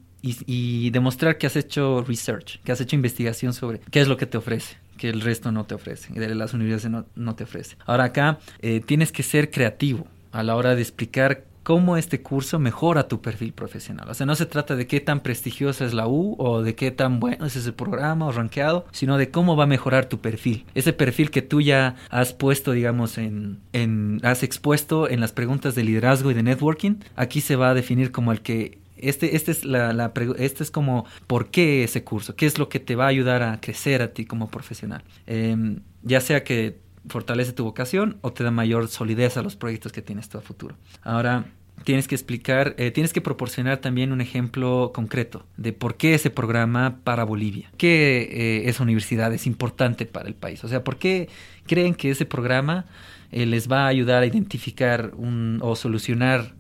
demostrar 0.90 1.38
que 1.38 1.46
has 1.46 1.56
hecho 1.56 2.02
research, 2.02 2.60
que 2.62 2.72
has 2.72 2.80
hecho 2.80 2.96
investigación 2.96 3.52
sobre 3.52 3.80
qué 3.90 4.00
es 4.00 4.08
lo 4.08 4.16
que 4.16 4.26
te 4.26 4.38
ofrece 4.38 4.76
que 5.00 5.08
el 5.08 5.22
resto 5.22 5.50
no 5.50 5.64
te 5.64 5.74
ofrece, 5.74 6.12
de 6.12 6.34
las 6.34 6.52
universidades 6.52 6.90
no, 6.90 7.06
no 7.16 7.34
te 7.34 7.44
ofrece. 7.44 7.78
Ahora 7.86 8.04
acá 8.04 8.38
eh, 8.60 8.82
tienes 8.84 9.12
que 9.12 9.22
ser 9.22 9.50
creativo 9.50 10.06
a 10.30 10.42
la 10.42 10.56
hora 10.56 10.74
de 10.74 10.82
explicar 10.82 11.44
cómo 11.62 11.96
este 11.96 12.20
curso 12.20 12.58
mejora 12.58 13.08
tu 13.08 13.20
perfil 13.20 13.52
profesional. 13.52 14.08
O 14.10 14.14
sea, 14.14 14.26
no 14.26 14.34
se 14.34 14.46
trata 14.46 14.76
de 14.76 14.86
qué 14.86 15.00
tan 15.00 15.20
prestigiosa 15.20 15.84
es 15.84 15.94
la 15.94 16.06
U 16.06 16.34
o 16.38 16.62
de 16.62 16.74
qué 16.74 16.90
tan 16.90 17.20
bueno 17.20 17.46
es 17.46 17.56
ese 17.56 17.72
programa 17.72 18.26
o 18.26 18.32
rankeado, 18.32 18.86
sino 18.92 19.18
de 19.18 19.30
cómo 19.30 19.56
va 19.56 19.64
a 19.64 19.66
mejorar 19.66 20.06
tu 20.06 20.20
perfil. 20.20 20.66
Ese 20.74 20.92
perfil 20.92 21.30
que 21.30 21.42
tú 21.42 21.60
ya 21.60 21.96
has 22.10 22.32
puesto, 22.32 22.72
digamos, 22.72 23.18
en, 23.18 23.60
en 23.72 24.20
has 24.22 24.42
expuesto 24.42 25.08
en 25.08 25.20
las 25.20 25.32
preguntas 25.32 25.74
de 25.74 25.84
liderazgo 25.84 26.30
y 26.30 26.34
de 26.34 26.42
networking, 26.42 26.96
aquí 27.16 27.40
se 27.40 27.56
va 27.56 27.70
a 27.70 27.74
definir 27.74 28.10
como 28.10 28.32
el 28.32 28.40
que 28.40 28.78
este, 29.02 29.36
este, 29.36 29.52
es 29.52 29.64
la, 29.64 30.12
este 30.38 30.62
es 30.62 30.70
como 30.70 31.06
por 31.26 31.50
qué 31.50 31.84
ese 31.84 32.04
curso, 32.04 32.36
qué 32.36 32.46
es 32.46 32.58
lo 32.58 32.68
que 32.68 32.80
te 32.80 32.96
va 32.96 33.04
a 33.04 33.08
ayudar 33.08 33.42
a 33.42 33.60
crecer 33.60 34.02
a 34.02 34.12
ti 34.12 34.24
como 34.24 34.48
profesional. 34.48 35.02
Em, 35.26 35.80
ya 36.02 36.20
sea 36.20 36.44
que 36.44 36.78
fortalece 37.08 37.52
tu 37.52 37.64
vocación 37.64 38.18
o 38.20 38.32
te 38.32 38.44
da 38.44 38.50
mayor 38.50 38.88
solidez 38.88 39.36
a 39.36 39.42
los 39.42 39.56
proyectos 39.56 39.92
que 39.92 40.02
tienes 40.02 40.28
tú 40.28 40.38
a 40.38 40.40
futuro. 40.42 40.76
Ahora, 41.02 41.46
tienes 41.84 42.08
que 42.08 42.14
explicar, 42.14 42.74
eh, 42.78 42.90
tienes 42.90 43.12
que 43.12 43.20
proporcionar 43.20 43.78
también 43.78 44.12
un 44.12 44.20
ejemplo 44.20 44.92
concreto 44.94 45.46
de 45.56 45.72
por 45.72 45.96
qué 45.96 46.14
ese 46.14 46.30
programa 46.30 46.98
para 47.04 47.24
Bolivia, 47.24 47.70
qué 47.76 48.28
eh, 48.30 48.68
esa 48.68 48.82
universidad 48.82 49.32
es 49.32 49.46
importante 49.46 50.06
para 50.06 50.28
el 50.28 50.34
país, 50.34 50.62
o 50.64 50.68
sea, 50.68 50.84
por 50.84 50.98
qué 50.98 51.28
creen 51.66 51.94
que 51.94 52.10
ese 52.10 52.26
programa 52.26 52.86
eh, 53.32 53.46
les 53.46 53.70
va 53.70 53.84
a 53.84 53.86
ayudar 53.86 54.22
a 54.22 54.26
identificar 54.26 55.12
un, 55.16 55.58
o 55.62 55.76
solucionar 55.76 56.54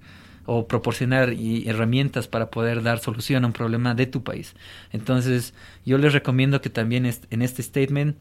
o 0.52 0.66
proporcionar 0.66 1.32
herramientas 1.64 2.26
para 2.26 2.50
poder 2.50 2.82
dar 2.82 2.98
solución 2.98 3.44
a 3.44 3.46
un 3.46 3.52
problema 3.52 3.94
de 3.94 4.06
tu 4.06 4.24
país. 4.24 4.56
Entonces, 4.92 5.54
yo 5.86 5.96
les 5.96 6.12
recomiendo 6.12 6.60
que 6.60 6.70
también 6.70 7.06
en 7.06 7.42
este 7.42 7.62
statement 7.62 8.16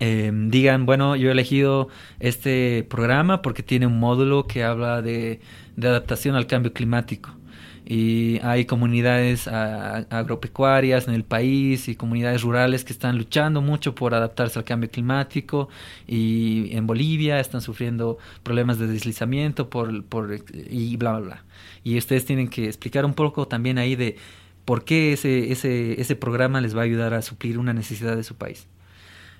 em, 0.00 0.48
digan, 0.48 0.86
bueno, 0.86 1.14
yo 1.14 1.28
he 1.28 1.32
elegido 1.32 1.88
este 2.20 2.86
programa 2.88 3.42
porque 3.42 3.62
tiene 3.62 3.86
un 3.86 4.00
módulo 4.00 4.46
que 4.46 4.64
habla 4.64 5.02
de 5.02 5.40
adaptación 5.76 6.36
al 6.36 6.46
cambio 6.46 6.72
climático 6.72 7.36
y 7.84 8.38
hay 8.42 8.64
comunidades 8.64 9.48
agropecuarias 9.48 11.08
en 11.08 11.14
el 11.14 11.24
país 11.24 11.88
y 11.88 11.96
comunidades 11.96 12.42
rurales 12.42 12.84
que 12.84 12.92
están 12.92 13.18
luchando 13.18 13.60
mucho 13.60 13.94
por 13.94 14.14
adaptarse 14.14 14.58
al 14.58 14.64
cambio 14.64 14.90
climático 14.90 15.68
y 16.06 16.76
en 16.76 16.86
Bolivia 16.86 17.40
están 17.40 17.60
sufriendo 17.60 18.18
problemas 18.42 18.78
de 18.78 18.86
deslizamiento 18.86 19.68
por, 19.68 20.04
por 20.04 20.38
y 20.70 20.96
bla 20.96 21.12
bla 21.12 21.20
bla. 21.20 21.44
Y 21.82 21.98
ustedes 21.98 22.24
tienen 22.24 22.48
que 22.48 22.66
explicar 22.66 23.04
un 23.04 23.14
poco 23.14 23.48
también 23.48 23.78
ahí 23.78 23.96
de 23.96 24.16
por 24.64 24.84
qué 24.84 25.12
ese, 25.12 25.50
ese, 25.50 26.00
ese 26.00 26.14
programa 26.14 26.60
les 26.60 26.76
va 26.76 26.82
a 26.82 26.84
ayudar 26.84 27.14
a 27.14 27.22
suplir 27.22 27.58
una 27.58 27.72
necesidad 27.72 28.16
de 28.16 28.22
su 28.22 28.36
país. 28.36 28.68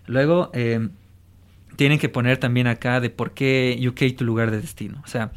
Luego 0.06 0.50
eh, 0.52 0.88
tienen 1.76 2.00
que 2.00 2.08
poner 2.08 2.38
también 2.38 2.66
acá 2.66 3.00
de 3.00 3.08
por 3.08 3.34
qué 3.34 3.78
UK 3.88 4.16
tu 4.16 4.24
lugar 4.24 4.50
de 4.50 4.60
destino. 4.60 5.00
O 5.04 5.06
sea 5.06 5.30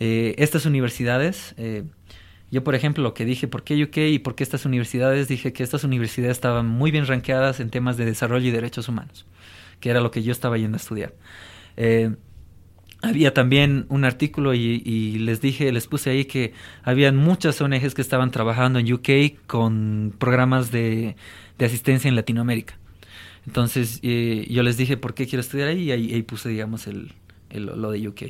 eh, 0.00 0.34
estas 0.38 0.66
universidades 0.66 1.54
eh, 1.56 1.84
yo, 2.54 2.62
por 2.62 2.76
ejemplo, 2.76 3.02
lo 3.02 3.14
que 3.14 3.24
dije, 3.24 3.48
¿por 3.48 3.64
qué 3.64 3.82
UK 3.82 3.96
y 3.96 4.20
por 4.20 4.36
qué 4.36 4.44
estas 4.44 4.64
universidades? 4.64 5.26
Dije 5.26 5.52
que 5.52 5.64
estas 5.64 5.82
universidades 5.82 6.36
estaban 6.36 6.68
muy 6.68 6.92
bien 6.92 7.04
rankeadas 7.04 7.58
en 7.58 7.68
temas 7.68 7.96
de 7.96 8.04
desarrollo 8.04 8.46
y 8.46 8.52
derechos 8.52 8.88
humanos, 8.88 9.26
que 9.80 9.90
era 9.90 10.00
lo 10.00 10.12
que 10.12 10.22
yo 10.22 10.30
estaba 10.30 10.56
yendo 10.56 10.76
a 10.76 10.78
estudiar. 10.78 11.14
Eh, 11.76 12.14
había 13.02 13.34
también 13.34 13.86
un 13.88 14.04
artículo 14.04 14.54
y, 14.54 15.18
les 15.18 15.40
dije, 15.40 15.72
les 15.72 15.88
puse 15.88 16.10
ahí 16.10 16.26
que 16.26 16.52
habían 16.84 17.16
muchas 17.16 17.60
ONGs 17.60 17.92
que 17.92 18.02
estaban 18.02 18.30
trabajando 18.30 18.78
en 18.78 18.92
UK 18.92 19.46
con 19.48 20.14
programas 20.16 20.70
de, 20.70 21.16
asistencia 21.58 22.06
en 22.06 22.14
Latinoamérica. 22.14 22.78
Entonces 23.48 23.98
eh, 24.04 24.46
yo 24.48 24.62
les 24.62 24.76
dije, 24.76 24.96
¿por 24.96 25.14
qué 25.14 25.26
quiero 25.26 25.40
estudiar 25.40 25.70
ahí? 25.70 25.90
Y 25.90 25.90
ahí, 25.90 26.22
puse, 26.22 26.50
digamos, 26.50 26.86
el, 26.86 27.12
lo 27.50 27.90
de 27.90 28.06
UK. 28.06 28.22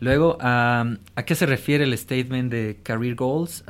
Luego, 0.00 0.38
¿a 0.40 0.96
qué 1.26 1.34
se 1.34 1.46
refiere 1.46 1.84
el 1.84 1.96
statement 1.96 2.50
de 2.50 2.80
Career 2.82 3.14
Goals? 3.14 3.64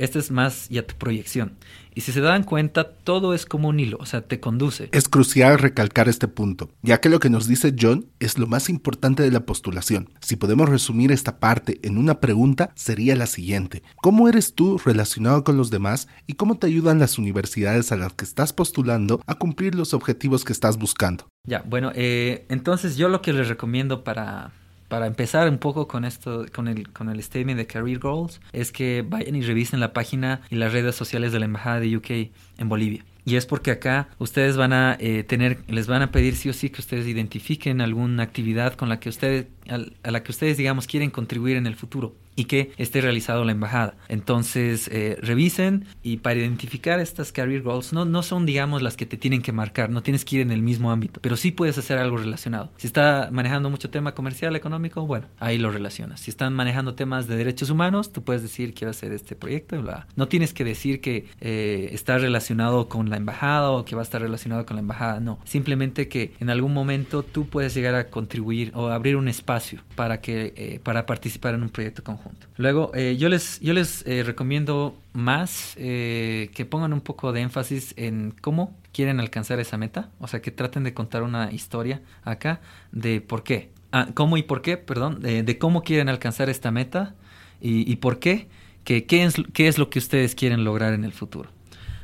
este 0.00 0.18
es 0.18 0.30
más 0.30 0.68
ya 0.70 0.86
tu 0.86 0.94
proyección. 0.96 1.58
Y 1.94 2.00
si 2.02 2.12
se 2.12 2.20
dan 2.20 2.44
cuenta, 2.44 2.92
todo 2.94 3.34
es 3.34 3.44
como 3.44 3.68
un 3.68 3.80
hilo, 3.80 3.98
o 4.00 4.06
sea, 4.06 4.22
te 4.22 4.40
conduce. 4.40 4.88
Es 4.92 5.08
crucial 5.08 5.58
recalcar 5.58 6.08
este 6.08 6.28
punto, 6.28 6.70
ya 6.82 7.00
que 7.00 7.10
lo 7.10 7.18
que 7.18 7.28
nos 7.28 7.46
dice 7.46 7.74
John 7.78 8.06
es 8.18 8.38
lo 8.38 8.46
más 8.46 8.70
importante 8.70 9.22
de 9.22 9.30
la 9.30 9.44
postulación. 9.44 10.08
Si 10.20 10.36
podemos 10.36 10.70
resumir 10.70 11.12
esta 11.12 11.38
parte 11.38 11.80
en 11.82 11.98
una 11.98 12.20
pregunta, 12.20 12.70
sería 12.76 13.14
la 13.14 13.26
siguiente. 13.26 13.82
¿Cómo 14.00 14.28
eres 14.28 14.54
tú 14.54 14.78
relacionado 14.78 15.44
con 15.44 15.58
los 15.58 15.70
demás 15.70 16.08
y 16.26 16.34
cómo 16.34 16.56
te 16.56 16.68
ayudan 16.68 16.98
las 16.98 17.18
universidades 17.18 17.92
a 17.92 17.96
las 17.96 18.14
que 18.14 18.24
estás 18.24 18.54
postulando 18.54 19.20
a 19.26 19.34
cumplir 19.34 19.74
los 19.74 19.92
objetivos 19.92 20.44
que 20.44 20.54
estás 20.54 20.78
buscando? 20.78 21.28
Ya, 21.46 21.62
bueno, 21.66 21.92
eh, 21.94 22.46
entonces 22.48 22.96
yo 22.96 23.08
lo 23.08 23.20
que 23.20 23.34
les 23.34 23.48
recomiendo 23.48 24.04
para 24.04 24.52
para 24.90 25.06
empezar 25.06 25.48
un 25.48 25.58
poco 25.58 25.86
con 25.86 26.04
esto, 26.04 26.44
con 26.52 26.66
el, 26.66 26.90
con 26.90 27.08
el 27.08 27.22
statement 27.22 27.56
de 27.56 27.66
Career 27.68 28.00
Goals, 28.00 28.40
es 28.52 28.72
que 28.72 29.04
vayan 29.08 29.36
y 29.36 29.42
revisen 29.42 29.78
la 29.78 29.92
página 29.92 30.40
y 30.50 30.56
las 30.56 30.72
redes 30.72 30.96
sociales 30.96 31.32
de 31.32 31.38
la 31.38 31.44
Embajada 31.44 31.78
de 31.78 31.96
UK 31.96 32.10
en 32.58 32.68
Bolivia. 32.68 33.04
Y 33.24 33.36
es 33.36 33.46
porque 33.46 33.70
acá 33.70 34.08
ustedes 34.18 34.56
van 34.56 34.72
a 34.72 34.96
eh, 34.98 35.22
tener, 35.22 35.60
les 35.68 35.86
van 35.86 36.02
a 36.02 36.10
pedir 36.10 36.34
sí 36.34 36.48
o 36.48 36.52
sí 36.52 36.70
que 36.70 36.80
ustedes 36.80 37.06
identifiquen 37.06 37.80
alguna 37.80 38.24
actividad 38.24 38.74
con 38.74 38.88
la 38.88 38.98
que 38.98 39.10
ustedes, 39.10 39.46
a 39.68 40.10
la 40.10 40.22
que 40.24 40.32
ustedes 40.32 40.56
digamos 40.56 40.88
quieren 40.88 41.10
contribuir 41.10 41.56
en 41.56 41.68
el 41.68 41.76
futuro 41.76 42.16
y 42.40 42.44
que 42.44 42.72
esté 42.78 43.02
realizado 43.02 43.44
la 43.44 43.52
embajada. 43.52 43.96
Entonces, 44.08 44.88
eh, 44.88 45.18
revisen 45.20 45.84
y 46.02 46.18
para 46.18 46.40
identificar 46.40 46.98
estas 46.98 47.32
career 47.32 47.62
goals, 47.62 47.92
no, 47.92 48.06
no 48.06 48.22
son, 48.22 48.46
digamos, 48.46 48.80
las 48.80 48.96
que 48.96 49.04
te 49.04 49.18
tienen 49.18 49.42
que 49.42 49.52
marcar, 49.52 49.90
no 49.90 50.02
tienes 50.02 50.24
que 50.24 50.36
ir 50.36 50.42
en 50.42 50.50
el 50.50 50.62
mismo 50.62 50.90
ámbito, 50.90 51.20
pero 51.20 51.36
sí 51.36 51.50
puedes 51.50 51.76
hacer 51.76 51.98
algo 51.98 52.16
relacionado. 52.16 52.70
Si 52.78 52.86
está 52.86 53.28
manejando 53.30 53.68
mucho 53.68 53.90
tema 53.90 54.14
comercial, 54.14 54.56
económico, 54.56 55.06
bueno, 55.06 55.26
ahí 55.38 55.58
lo 55.58 55.70
relacionas. 55.70 56.20
Si 56.20 56.30
están 56.30 56.54
manejando 56.54 56.94
temas 56.94 57.26
de 57.26 57.36
derechos 57.36 57.68
humanos, 57.68 58.10
tú 58.10 58.22
puedes 58.22 58.42
decir, 58.42 58.72
quiero 58.72 58.90
hacer 58.90 59.12
este 59.12 59.36
proyecto 59.36 59.80
bla. 59.82 60.06
No 60.16 60.28
tienes 60.28 60.54
que 60.54 60.64
decir 60.64 61.00
que 61.00 61.26
eh, 61.40 61.90
está 61.92 62.18
relacionado 62.18 62.88
con 62.88 63.10
la 63.10 63.16
embajada 63.16 63.70
o 63.70 63.84
que 63.84 63.94
va 63.94 64.02
a 64.02 64.04
estar 64.04 64.22
relacionado 64.22 64.64
con 64.64 64.76
la 64.76 64.80
embajada, 64.80 65.20
no. 65.20 65.38
Simplemente 65.44 66.08
que 66.08 66.32
en 66.40 66.48
algún 66.48 66.72
momento 66.72 67.22
tú 67.22 67.46
puedes 67.46 67.74
llegar 67.74 67.94
a 67.94 68.08
contribuir 68.08 68.72
o 68.74 68.88
abrir 68.88 69.16
un 69.16 69.28
espacio 69.28 69.80
para, 69.94 70.20
que, 70.20 70.54
eh, 70.56 70.80
para 70.82 71.04
participar 71.04 71.54
en 71.54 71.62
un 71.62 71.68
proyecto 71.68 72.02
conjunto. 72.02 72.29
Luego, 72.56 72.90
eh, 72.94 73.16
yo 73.18 73.28
les, 73.28 73.58
yo 73.60 73.72
les 73.72 74.06
eh, 74.06 74.22
recomiendo 74.22 74.96
más 75.12 75.74
eh, 75.78 76.50
que 76.54 76.64
pongan 76.64 76.92
un 76.92 77.00
poco 77.00 77.32
de 77.32 77.40
énfasis 77.40 77.94
en 77.96 78.34
cómo 78.40 78.76
quieren 78.92 79.20
alcanzar 79.20 79.60
esa 79.60 79.76
meta. 79.76 80.10
O 80.18 80.28
sea, 80.28 80.42
que 80.42 80.50
traten 80.50 80.84
de 80.84 80.92
contar 80.92 81.22
una 81.22 81.52
historia 81.52 82.02
acá 82.22 82.60
de 82.92 83.20
por 83.20 83.42
qué. 83.42 83.70
Ah, 83.92 84.08
cómo 84.14 84.36
y 84.36 84.42
por 84.42 84.62
qué, 84.62 84.76
perdón, 84.76 85.20
de, 85.20 85.58
cómo 85.58 85.82
quieren 85.82 86.08
alcanzar 86.08 86.48
esta 86.48 86.70
meta 86.70 87.14
y, 87.60 87.96
por 87.96 88.18
qué, 88.18 88.46
que, 88.84 89.04
qué, 89.04 89.24
es, 89.24 89.34
qué 89.52 89.66
es 89.68 89.78
lo 89.78 89.90
que 89.90 89.98
ustedes 89.98 90.34
quieren 90.34 90.62
lograr 90.62 90.94
en 90.94 91.04
el 91.04 91.12
futuro. 91.12 91.50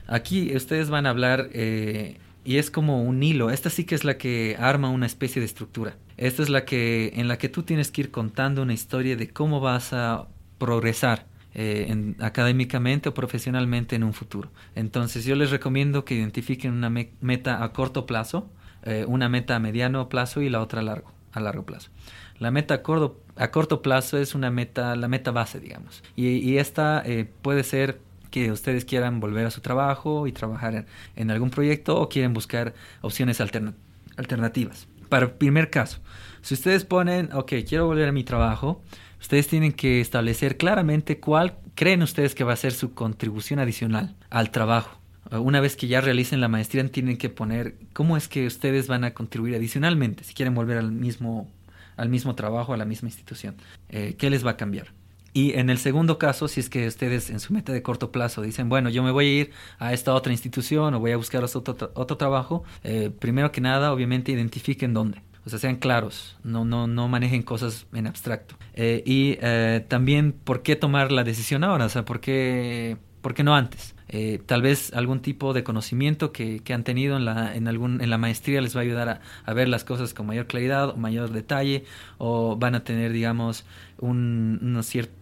Aquí 0.06 0.54
ustedes 0.54 0.90
van 0.90 1.06
a 1.06 1.10
hablar 1.10 1.48
y 1.52 2.56
es 2.58 2.70
como 2.70 3.02
un 3.02 3.22
hilo. 3.22 3.50
Esta 3.50 3.70
sí 3.70 3.84
que 3.84 3.94
es 3.94 4.04
la 4.04 4.18
que 4.18 4.56
arma 4.58 4.88
una 4.88 5.06
especie 5.06 5.40
de 5.40 5.46
estructura. 5.46 5.96
Esta 6.16 6.42
es 6.42 6.48
la 6.48 6.64
que 6.64 7.12
en 7.14 7.29
la 7.29 7.38
que 7.38 7.48
tú 7.48 7.62
tienes 7.62 7.90
que 7.90 8.02
ir 8.02 8.11
contando 8.11 8.62
una 8.62 8.72
historia 8.72 9.16
de 9.16 9.29
cómo 9.29 9.61
vas 9.61 9.92
a 9.92 10.29
progresar 10.59 11.26
eh, 11.55 12.14
académicamente 12.20 13.09
o 13.09 13.14
profesionalmente 13.14 13.96
en 13.96 14.05
un 14.05 14.12
futuro. 14.12 14.50
Entonces 14.74 15.24
yo 15.24 15.35
les 15.37 15.50
recomiendo 15.50 16.05
que 16.05 16.14
identifiquen 16.14 16.72
una 16.72 16.90
meta 16.90 17.64
a 17.64 17.72
corto 17.72 18.05
plazo, 18.05 18.50
eh, 18.83 19.05
una 19.09 19.29
meta 19.29 19.57
a 19.57 19.59
mediano 19.59 20.09
plazo 20.09 20.42
y 20.42 20.50
la 20.50 20.61
otra 20.61 20.81
a 20.81 20.85
largo, 20.85 21.12
a 21.33 21.40
largo 21.40 21.64
plazo. 21.64 21.90
La 22.38 22.50
meta 22.50 22.74
a 22.74 22.83
corto, 22.83 23.20
a 23.37 23.50
corto 23.50 23.81
plazo 23.81 24.18
es 24.18 24.35
una 24.35 24.50
meta, 24.50 24.96
la 24.96 25.09
meta 25.09 25.31
base, 25.31 25.59
digamos. 25.59 26.02
Y, 26.14 26.59
esta 26.59 27.02
eh, 27.07 27.26
puede 27.40 27.62
ser 27.64 28.00
que 28.31 28.52
ustedes 28.52 28.85
quieran 28.85 29.20
volver 29.20 29.46
a 29.46 29.50
su 29.50 29.62
trabajo 29.62 30.26
y 30.26 30.33
trabajar 30.33 30.85
en, 31.16 31.31
algún 31.31 31.48
proyecto 31.48 31.98
o 31.98 32.11
quieren 32.11 32.35
buscar 32.35 32.74
opciones 33.00 33.40
alternativas. 33.40 34.88
Para 35.09 35.27
el 35.27 35.33
primer 35.33 35.71
caso, 35.71 35.99
si 36.42 36.55
ustedes 36.55 36.85
ponen, 36.85 37.31
ok, 37.33 37.53
quiero 37.69 37.87
volver 37.87 38.09
a 38.09 38.12
mi 38.12 38.25
trabajo, 38.25 38.83
ustedes 39.21 39.49
tienen 39.49 39.73
que 39.73 40.01
establecer 40.01 40.57
claramente 40.57 41.19
cuál 41.19 41.57
creen 41.75 42.03
ustedes 42.03 42.35
que 42.35 42.45
va 42.45 42.53
a 42.53 42.57
ser 42.57 42.73
su 42.73 42.95
contribución 42.95 43.59
adicional 43.59 44.16
al 44.31 44.51
trabajo. 44.51 44.99
Una 45.31 45.61
vez 45.61 45.77
que 45.77 45.88
ya 45.88 46.01
realicen 46.01 46.40
la 46.40 46.49
maestría, 46.49 46.87
tienen 46.88 47.16
que 47.16 47.29
poner 47.29 47.75
cómo 47.92 48.16
es 48.16 48.29
que 48.29 48.47
ustedes 48.47 48.87
van 48.87 49.03
a 49.03 49.12
contribuir 49.12 49.57
adicionalmente 49.57 50.23
si 50.23 50.35
quieren 50.35 50.55
volver 50.55 50.79
al 50.79 50.92
mismo, 50.92 51.51
al 51.97 52.09
mismo 52.09 52.37
trabajo, 52.37 52.73
a 52.75 52.77
la 52.77 52.85
misma 52.85 53.09
institución. 53.09 53.57
Eh, 53.88 54.14
¿Qué 54.16 54.31
les 54.31 54.47
va 54.47 54.53
a 54.53 54.57
cambiar? 54.57 54.92
Y 55.37 55.53
en 55.53 55.68
el 55.68 55.77
segundo 55.77 56.18
caso, 56.18 56.49
si 56.49 56.61
es 56.61 56.70
que 56.70 56.87
ustedes 56.87 57.29
en 57.29 57.40
su 57.40 57.53
meta 57.53 57.70
de 57.70 57.83
corto 57.83 58.11
plazo 58.11 58.40
dicen, 58.40 58.70
bueno, 58.70 58.88
yo 58.88 59.03
me 59.03 59.11
voy 59.11 59.27
a 59.27 59.33
ir 59.40 59.51
a 59.79 59.92
esta 59.92 60.14
otra 60.14 60.33
institución 60.33 60.94
o 60.94 60.99
voy 60.99 61.12
a 61.12 61.18
buscar 61.18 61.44
otro, 61.44 61.90
otro 61.92 62.16
trabajo, 62.16 62.64
eh, 62.83 63.11
primero 63.11 63.53
que 63.53 63.61
nada, 63.61 63.92
obviamente 63.92 64.33
identifiquen 64.33 64.94
dónde. 64.94 65.20
O 65.44 65.51
sea, 65.51 65.59
sean 65.59 65.77
claros, 65.77 66.38
no, 66.42 66.64
no, 66.64 66.87
no 66.87 67.07
manejen 67.09 67.42
cosas 67.42 67.87
en 67.92 68.07
abstracto. 68.07 68.55
Eh, 68.72 69.03
y 69.05 69.37
eh, 69.42 69.85
también, 69.87 70.33
¿por 70.33 70.62
qué 70.62 70.75
tomar 70.75 71.12
la 71.12 71.22
decisión 71.22 71.64
ahora? 71.64 71.85
O 71.85 71.90
sea, 71.90 72.07
¿por 72.07 72.20
qué, 72.20 72.96
por 73.20 73.35
qué 73.35 73.44
no 73.44 73.55
antes? 73.55 73.94
Eh, 74.09 74.40
tal 74.47 74.62
vez 74.62 74.92
algún 74.92 75.21
tipo 75.21 75.53
de 75.53 75.64
conocimiento 75.64 76.31
que, 76.31 76.61
que, 76.61 76.73
han 76.73 76.85
tenido 76.85 77.16
en 77.16 77.25
la, 77.25 77.57
en, 77.57 77.66
algún, 77.66 78.01
en 78.01 78.09
la 78.09 78.19
maestría 78.19 78.61
les 78.61 78.77
va 78.77 78.81
a 78.81 78.85
ayudar 78.85 79.21
a, 79.45 79.53
ver 79.53 79.69
las 79.69 79.83
cosas 79.83 80.14
con 80.14 80.27
mayor 80.27 80.47
claridad 80.47 80.90
o 80.90 80.97
mayor 80.97 81.33
detalle 81.33 81.85
o 82.19 82.57
van 82.57 82.77
a 82.77 82.85
tener, 82.85 83.11
digamos, 83.12 83.66
un, 83.99 84.81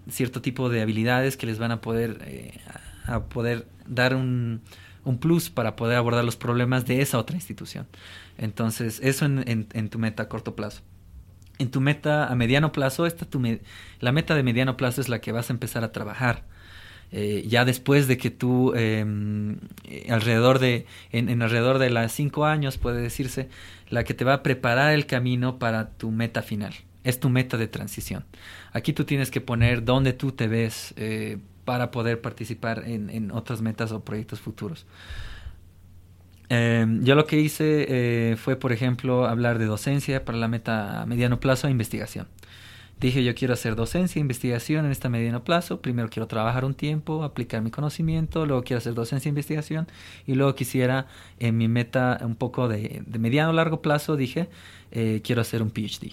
cierto 0.08 0.42
tipo 0.42 0.68
de 0.68 0.82
habilidades 0.82 1.38
que 1.38 1.46
les 1.46 1.58
van 1.58 1.70
a 1.70 1.80
poder, 1.80 2.18
eh, 2.26 2.60
a 3.06 3.20
poder 3.24 3.66
dar 3.86 4.14
un, 4.14 4.60
un, 5.04 5.18
plus 5.18 5.48
para 5.48 5.76
poder 5.76 5.96
abordar 5.96 6.24
los 6.24 6.36
problemas 6.36 6.84
de 6.84 7.00
esa 7.00 7.18
otra 7.18 7.36
institución. 7.36 7.86
Entonces, 8.36 9.00
eso 9.02 9.24
en, 9.24 9.48
en, 9.48 9.66
en 9.72 9.88
tu 9.88 9.98
meta 9.98 10.24
a 10.24 10.28
corto 10.28 10.54
plazo. 10.54 10.82
En 11.58 11.70
tu 11.70 11.80
meta 11.80 12.26
a 12.26 12.34
mediano 12.34 12.72
plazo, 12.72 13.06
esta 13.06 13.24
tu 13.24 13.40
la 14.00 14.12
meta 14.12 14.34
de 14.34 14.42
mediano 14.42 14.76
plazo 14.76 15.00
es 15.00 15.08
la 15.08 15.20
que 15.20 15.32
vas 15.32 15.48
a 15.48 15.52
empezar 15.54 15.84
a 15.84 15.92
trabajar 15.92 16.44
eh, 17.16 17.44
ya 17.46 17.64
después 17.64 18.08
de 18.08 18.18
que 18.18 18.30
tú, 18.30 18.74
em, 18.74 19.58
eh, 19.84 20.06
alrededor 20.10 20.58
de, 20.58 20.84
en, 21.12 21.42
alrededor 21.42 21.78
de 21.78 21.88
las 21.88 22.10
cinco 22.10 22.44
años, 22.44 22.76
puede 22.76 23.00
decirse, 23.00 23.48
la 23.88 24.02
que 24.02 24.14
te 24.14 24.24
va 24.24 24.34
a 24.34 24.42
preparar 24.42 24.92
el 24.92 25.06
camino 25.06 25.60
para 25.60 25.90
tu 25.90 26.10
meta 26.10 26.42
final. 26.42 26.74
Es 27.04 27.20
tu 27.20 27.28
meta 27.30 27.56
de 27.56 27.68
transición. 27.68 28.24
Aquí 28.72 28.92
tú 28.92 29.04
tienes 29.04 29.30
que 29.30 29.40
poner 29.40 29.84
dónde 29.84 30.12
tú 30.12 30.32
te 30.32 30.48
ves 30.48 30.92
eh, 30.96 31.38
para 31.64 31.92
poder 31.92 32.20
participar 32.20 32.82
en, 32.84 33.08
en, 33.10 33.30
otras 33.30 33.62
metas 33.62 33.92
o 33.92 34.04
proyectos 34.04 34.40
futuros. 34.40 34.84
Em, 36.48 37.04
yo 37.04 37.14
lo 37.14 37.26
que 37.26 37.38
hice 37.38 38.34
fue, 38.36 38.56
por 38.56 38.72
ejemplo, 38.72 39.26
hablar 39.26 39.60
de 39.60 39.66
docencia 39.66 40.24
para 40.24 40.36
la 40.38 40.48
meta 40.48 41.02
a 41.02 41.06
mediano 41.06 41.38
plazo 41.38 41.68
e 41.68 41.70
investigación. 41.70 42.26
Dije, 43.00 43.22
yo 43.24 43.34
quiero 43.34 43.54
hacer 43.54 43.74
docencia 43.76 44.20
investigación 44.20 44.86
en 44.86 44.92
este 44.92 45.08
mediano 45.08 45.44
plazo. 45.44 45.80
Primero 45.80 46.08
quiero 46.08 46.26
trabajar 46.26 46.64
un 46.64 46.74
tiempo, 46.74 47.24
aplicar 47.24 47.60
mi 47.60 47.70
conocimiento, 47.70 48.46
luego 48.46 48.62
quiero 48.62 48.78
hacer 48.78 48.94
docencia 48.94 49.28
e 49.28 49.30
investigación 49.30 49.88
y 50.26 50.34
luego 50.34 50.54
quisiera, 50.54 51.06
en 51.38 51.56
mi 51.58 51.68
meta 51.68 52.18
un 52.22 52.34
poco 52.36 52.68
de, 52.68 53.02
de 53.04 53.18
mediano 53.18 53.52
largo 53.52 53.82
plazo, 53.82 54.16
dije, 54.16 54.48
eh, 54.90 55.20
quiero 55.24 55.42
hacer 55.42 55.60
un 55.62 55.70
PhD. 55.70 56.12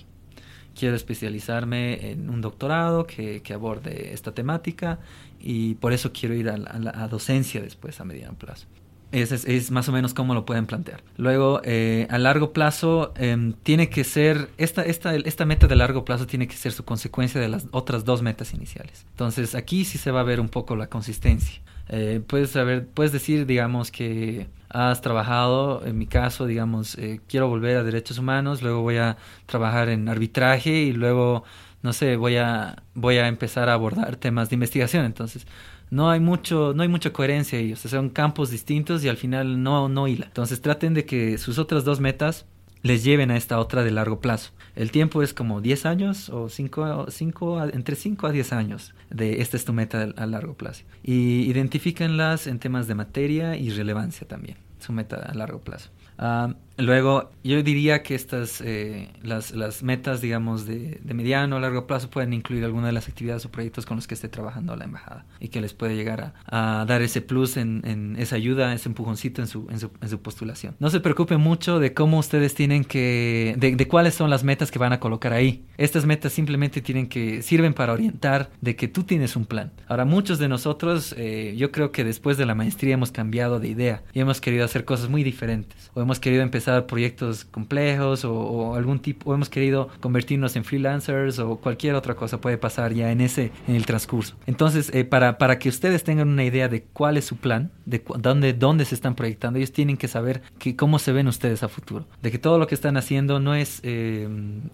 Quiero 0.78 0.96
especializarme 0.96 2.12
en 2.12 2.30
un 2.30 2.42
doctorado 2.42 3.06
que, 3.06 3.42
que 3.42 3.54
aborde 3.54 4.14
esta 4.14 4.34
temática 4.34 5.00
y 5.40 5.76
por 5.76 5.94
eso 5.94 6.12
quiero 6.12 6.34
ir 6.34 6.50
a, 6.50 6.56
a 6.56 7.08
docencia 7.08 7.62
después 7.62 8.00
a 8.00 8.06
mediano 8.06 8.38
plazo. 8.38 8.68
Es, 9.12 9.32
es, 9.32 9.72
más 9.72 9.90
o 9.90 9.92
menos 9.92 10.14
cómo 10.14 10.34
lo 10.34 10.46
pueden 10.46 10.66
plantear. 10.66 11.04
Luego, 11.18 11.62
eh, 11.66 12.08
a 12.10 12.18
largo 12.18 12.54
plazo, 12.54 13.14
em, 13.18 13.54
tiene 13.64 13.90
que 13.90 14.04
ser, 14.04 14.50
esta, 14.58 14.84
esta, 14.84 15.16
esta 15.16 15.46
meta 15.46 15.68
de 15.68 15.76
largo 15.76 16.06
plazo 16.06 16.28
tiene 16.28 16.48
que 16.48 16.56
ser 16.56 16.72
su 16.72 16.86
consecuencia 16.86 17.42
de 17.42 17.50
las 17.50 17.68
otras 17.72 18.06
dos 18.06 18.22
metas 18.22 18.54
iniciales. 18.54 19.06
Entonces, 19.12 19.54
aquí 19.54 19.84
sí 19.84 19.98
se 19.98 20.12
va 20.12 20.22
a 20.22 20.24
ver 20.24 20.40
un 20.40 20.48
poco 20.48 20.76
la 20.76 20.88
consistencia. 20.88 21.62
Eh, 21.90 22.22
puedes, 22.26 22.52
saber, 22.52 22.88
puedes 22.88 23.12
decir, 23.12 23.46
digamos, 23.46 23.92
que 23.92 24.48
has 24.70 25.02
trabajado, 25.02 25.86
en 25.86 25.98
mi 25.98 26.08
caso, 26.08 26.46
digamos, 26.46 26.98
eh, 26.98 27.20
quiero 27.28 27.50
volver 27.50 27.76
a 27.76 27.84
derechos 27.84 28.18
humanos, 28.18 28.62
luego 28.62 28.82
voy 28.82 28.98
a 28.98 29.18
trabajar 29.46 29.90
en 29.90 30.08
arbitraje 30.08 30.72
y 30.72 30.94
luego, 30.94 31.44
no 31.82 31.92
sé, 31.92 32.16
voy 32.16 32.38
a, 32.38 32.82
voy 32.94 33.18
a 33.18 33.28
empezar 33.28 33.68
a 33.68 33.74
abordar 33.74 34.16
temas 34.16 34.50
de 34.50 34.56
investigación. 34.56 35.04
Entonces, 35.04 35.46
no 35.92 36.10
hay 36.10 36.20
mucho, 36.20 36.74
no 36.74 36.82
hay 36.82 36.90
mucha 36.90 37.14
coherencia 37.14 37.60
ahí, 37.60 37.74
o 37.74 37.76
sea, 37.76 37.92
son 37.92 38.10
campos 38.10 38.50
distintos 38.50 39.04
y 39.04 39.10
al 39.10 39.18
final 39.18 39.62
no, 39.62 39.90
no 39.90 40.08
hila. 40.08 40.26
Entonces 40.26 40.62
traten 40.62 40.94
de 40.94 41.06
que 41.06 41.38
sus 41.38 41.60
otras 41.60 41.84
dos 41.84 42.00
metas 42.00 42.46
les 42.82 43.04
lleven 43.04 43.30
a 43.30 43.38
esta 43.38 43.60
otra 43.60 43.84
de 43.84 43.92
largo 43.92 44.20
plazo. 44.22 44.52
El 44.76 44.90
tiempo 44.92 45.22
es 45.22 45.34
como 45.34 45.62
10 45.62 45.86
años 45.86 46.30
o 46.30 46.50
5, 46.50 47.08
cinco, 47.10 47.64
entre 47.64 47.96
5 47.96 48.26
a 48.26 48.32
10 48.32 48.54
años 48.54 48.96
de 49.10 49.42
esta 49.42 49.58
es 49.58 49.66
tu 49.66 49.74
meta 49.74 50.08
a 50.16 50.26
largo 50.26 50.54
plazo. 50.56 50.84
Y 51.04 51.42
identifíquenlas 51.42 52.48
en 52.48 52.60
temas 52.60 52.88
de 52.88 52.96
materia 52.96 53.58
y 53.58 53.70
relevancia 53.70 54.28
también, 54.28 54.58
su 54.80 54.94
meta 54.94 55.18
a 55.18 55.34
largo 55.34 55.60
plazo. 55.60 55.90
Uh, 56.18 56.54
luego, 56.82 57.32
yo 57.44 57.62
diría 57.64 58.04
que 58.04 58.16
estas, 58.16 58.62
eh, 58.62 59.10
las, 59.22 59.52
las, 59.52 59.84
metas, 59.84 60.22
digamos, 60.22 60.66
de, 60.66 61.00
de, 61.04 61.14
mediano 61.14 61.56
o 61.58 61.60
largo 61.60 61.88
plazo 61.88 62.10
pueden 62.10 62.34
incluir 62.34 62.64
alguna 62.64 62.88
de 62.88 62.94
las 62.94 63.08
actividades 63.08 63.46
o 63.46 63.52
proyectos 63.52 63.86
con 63.86 63.98
los 63.98 64.08
que 64.08 64.14
esté 64.14 64.28
trabajando 64.28 64.76
la 64.76 64.86
embajada 64.86 65.26
y 65.40 65.50
que 65.50 65.62
les 65.62 65.74
puede 65.74 65.96
llegar 65.96 66.34
a, 66.48 66.82
a 66.82 66.86
dar 66.86 67.02
ese 67.02 67.22
plus 67.22 67.58
en, 67.58 67.82
en, 67.86 68.16
esa 68.18 68.36
ayuda, 68.36 68.74
ese 68.74 68.90
empujoncito 68.90 69.42
en 69.42 69.48
su, 69.48 69.68
en 69.70 69.80
su, 69.80 69.92
en, 70.02 70.10
su, 70.10 70.22
postulación. 70.22 70.76
No 70.80 70.90
se 70.90 71.00
preocupen 71.00 71.40
mucho 71.40 71.80
de 71.80 71.94
cómo 71.94 72.20
ustedes 72.20 72.54
tienen 72.54 72.84
que, 72.84 73.56
de, 73.58 73.76
de, 73.76 73.88
cuáles 73.88 74.16
son 74.16 74.30
las 74.30 74.44
metas 74.44 74.72
que 74.72 74.80
van 74.80 74.94
a 74.94 75.00
colocar 75.00 75.34
ahí. 75.34 75.66
Estas 75.78 76.06
metas 76.06 76.34
simplemente 76.34 76.82
tienen 76.82 77.08
que, 77.08 77.42
sirven 77.42 77.74
para 77.74 77.94
orientar 77.94 78.52
de 78.62 78.76
que 78.76 78.88
tú 78.88 79.04
tienes 79.04 79.36
un 79.36 79.46
plan. 79.46 79.72
Ahora, 79.88 80.06
muchos 80.06 80.40
de 80.40 80.48
nosotros, 80.48 81.14
eh, 81.18 81.56
yo 81.58 81.72
creo 81.72 81.92
que 81.92 82.04
después 82.04 82.38
de 82.38 82.46
la 82.46 82.56
maestría 82.56 82.94
hemos 82.94 83.12
cambiado 83.12 83.60
de 83.60 83.68
idea 83.68 84.04
y 84.14 84.20
hemos 84.20 84.42
querido 84.42 84.66
hacer 84.66 84.86
cosas 84.86 85.10
muy 85.10 85.24
diferentes 85.24 85.92
o 85.94 86.02
hemos 86.02 86.20
querido 86.20 86.44
empezar 86.44 86.71
proyectos 86.88 87.46
complejos 87.46 88.26
o, 88.26 88.34
o, 88.34 88.76
algún 88.76 89.00
tipo, 89.00 89.30
o 89.30 89.34
hemos 89.34 89.50
querido 89.50 89.90
convertirnos 90.00 90.56
en 90.56 90.64
freelancers 90.64 91.40
o 91.40 91.58
cualquier 91.58 91.96
otra 91.96 92.16
cosa 92.16 92.40
puede 92.40 92.58
pasar 92.58 92.94
ya 92.94 93.12
en 93.12 93.22
ese, 93.22 93.52
en 93.68 93.76
el 93.76 93.86
transcurso. 93.86 94.36
Entonces, 94.46 94.92
eh, 94.94 95.06
para, 95.06 95.38
para 95.38 95.60
que 95.60 95.70
ustedes 95.70 96.04
tengan 96.04 96.30
una 96.30 96.44
idea 96.44 96.68
de 96.68 96.84
cuál 96.84 97.18
es 97.18 97.26
su 97.26 97.38
plan, 97.38 97.72
de 97.86 98.04
dónde, 98.20 98.54
dónde 98.54 98.86
se 98.86 98.96
están 98.96 99.16
proyectando, 99.16 99.58
ellos 99.58 99.72
tienen 99.72 99.98
que 99.98 100.08
saber 100.08 100.42
que, 100.60 100.76
cómo 100.76 101.00
se 101.00 101.12
ven 101.12 101.28
ustedes 101.28 101.64
a 101.64 101.70
futuro, 101.70 102.06
de 102.22 102.32
que 102.32 102.40
todo 102.40 102.58
lo 102.58 102.68
que 102.68 102.76
están 102.76 102.98
haciendo 102.98 103.40
no 103.40 103.56
es 103.56 103.80
eh, 103.84 104.28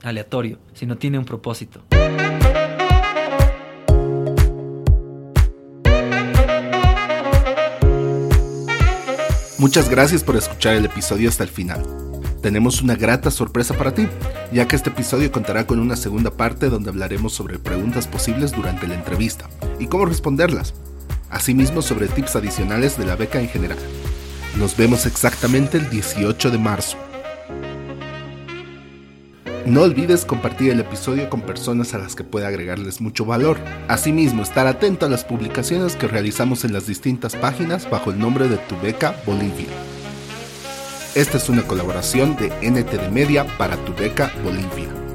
aleatorio, 0.04 0.60
sino 0.74 0.98
tiene 0.98 1.20
un 1.20 1.26
propósito. 1.26 1.84
Muchas 9.60 9.90
gracias 9.90 10.24
por 10.24 10.36
escuchar 10.36 10.76
el 10.76 10.86
episodio 10.86 11.28
hasta 11.30 11.44
el 11.44 11.50
final. 11.50 11.84
Tenemos 12.44 12.84
una 12.84 12.96
grata 12.96 13.32
sorpresa 13.32 13.74
para 13.74 13.92
ti, 13.92 14.08
ya 14.54 14.68
que 14.68 14.76
este 14.76 14.92
episodio 14.92 15.32
contará 15.32 15.66
con 15.66 15.80
una 15.80 15.96
segunda 15.96 16.30
parte 16.30 16.70
donde 16.70 16.92
hablaremos 16.92 17.34
sobre 17.34 17.58
preguntas 17.58 18.08
posibles 18.08 18.52
durante 18.52 18.88
la 18.88 18.94
entrevista 18.94 19.50
y 19.80 19.88
cómo 19.88 20.06
responderlas, 20.06 20.76
asimismo 21.32 21.82
sobre 21.82 22.08
tips 22.08 22.36
adicionales 22.36 23.00
de 23.00 23.06
la 23.06 23.16
beca 23.16 23.42
en 23.42 23.50
general. 23.50 23.80
Nos 24.58 24.78
vemos 24.78 25.08
exactamente 25.08 25.80
el 25.80 25.90
18 25.90 26.52
de 26.52 26.58
marzo. 26.60 27.07
No 29.68 29.82
olvides 29.82 30.24
compartir 30.24 30.72
el 30.72 30.80
episodio 30.80 31.30
con 31.30 31.42
personas 31.42 31.94
a 31.94 31.98
las 31.98 32.16
que 32.16 32.24
pueda 32.24 32.48
agregarles 32.48 33.02
mucho 33.02 33.26
valor. 33.26 33.58
Asimismo, 33.90 34.42
estar 34.42 34.66
atento 34.66 35.06
a 35.06 35.10
las 35.10 35.26
publicaciones 35.26 35.98
que 35.98 36.08
realizamos 36.08 36.64
en 36.64 36.72
las 36.72 36.88
distintas 36.88 37.36
páginas 37.36 37.90
bajo 37.90 38.12
el 38.12 38.18
nombre 38.18 38.48
de 38.48 38.56
Tu 38.56 38.80
Beca 38.82 39.14
Bolivia. 39.26 39.68
Esta 41.16 41.36
es 41.36 41.50
una 41.50 41.64
colaboración 41.64 42.38
de 42.38 42.48
NTD 42.62 43.12
Media 43.12 43.46
para 43.58 43.76
Tu 43.84 43.94
Beca 43.94 44.32
Bolivia. 44.42 45.07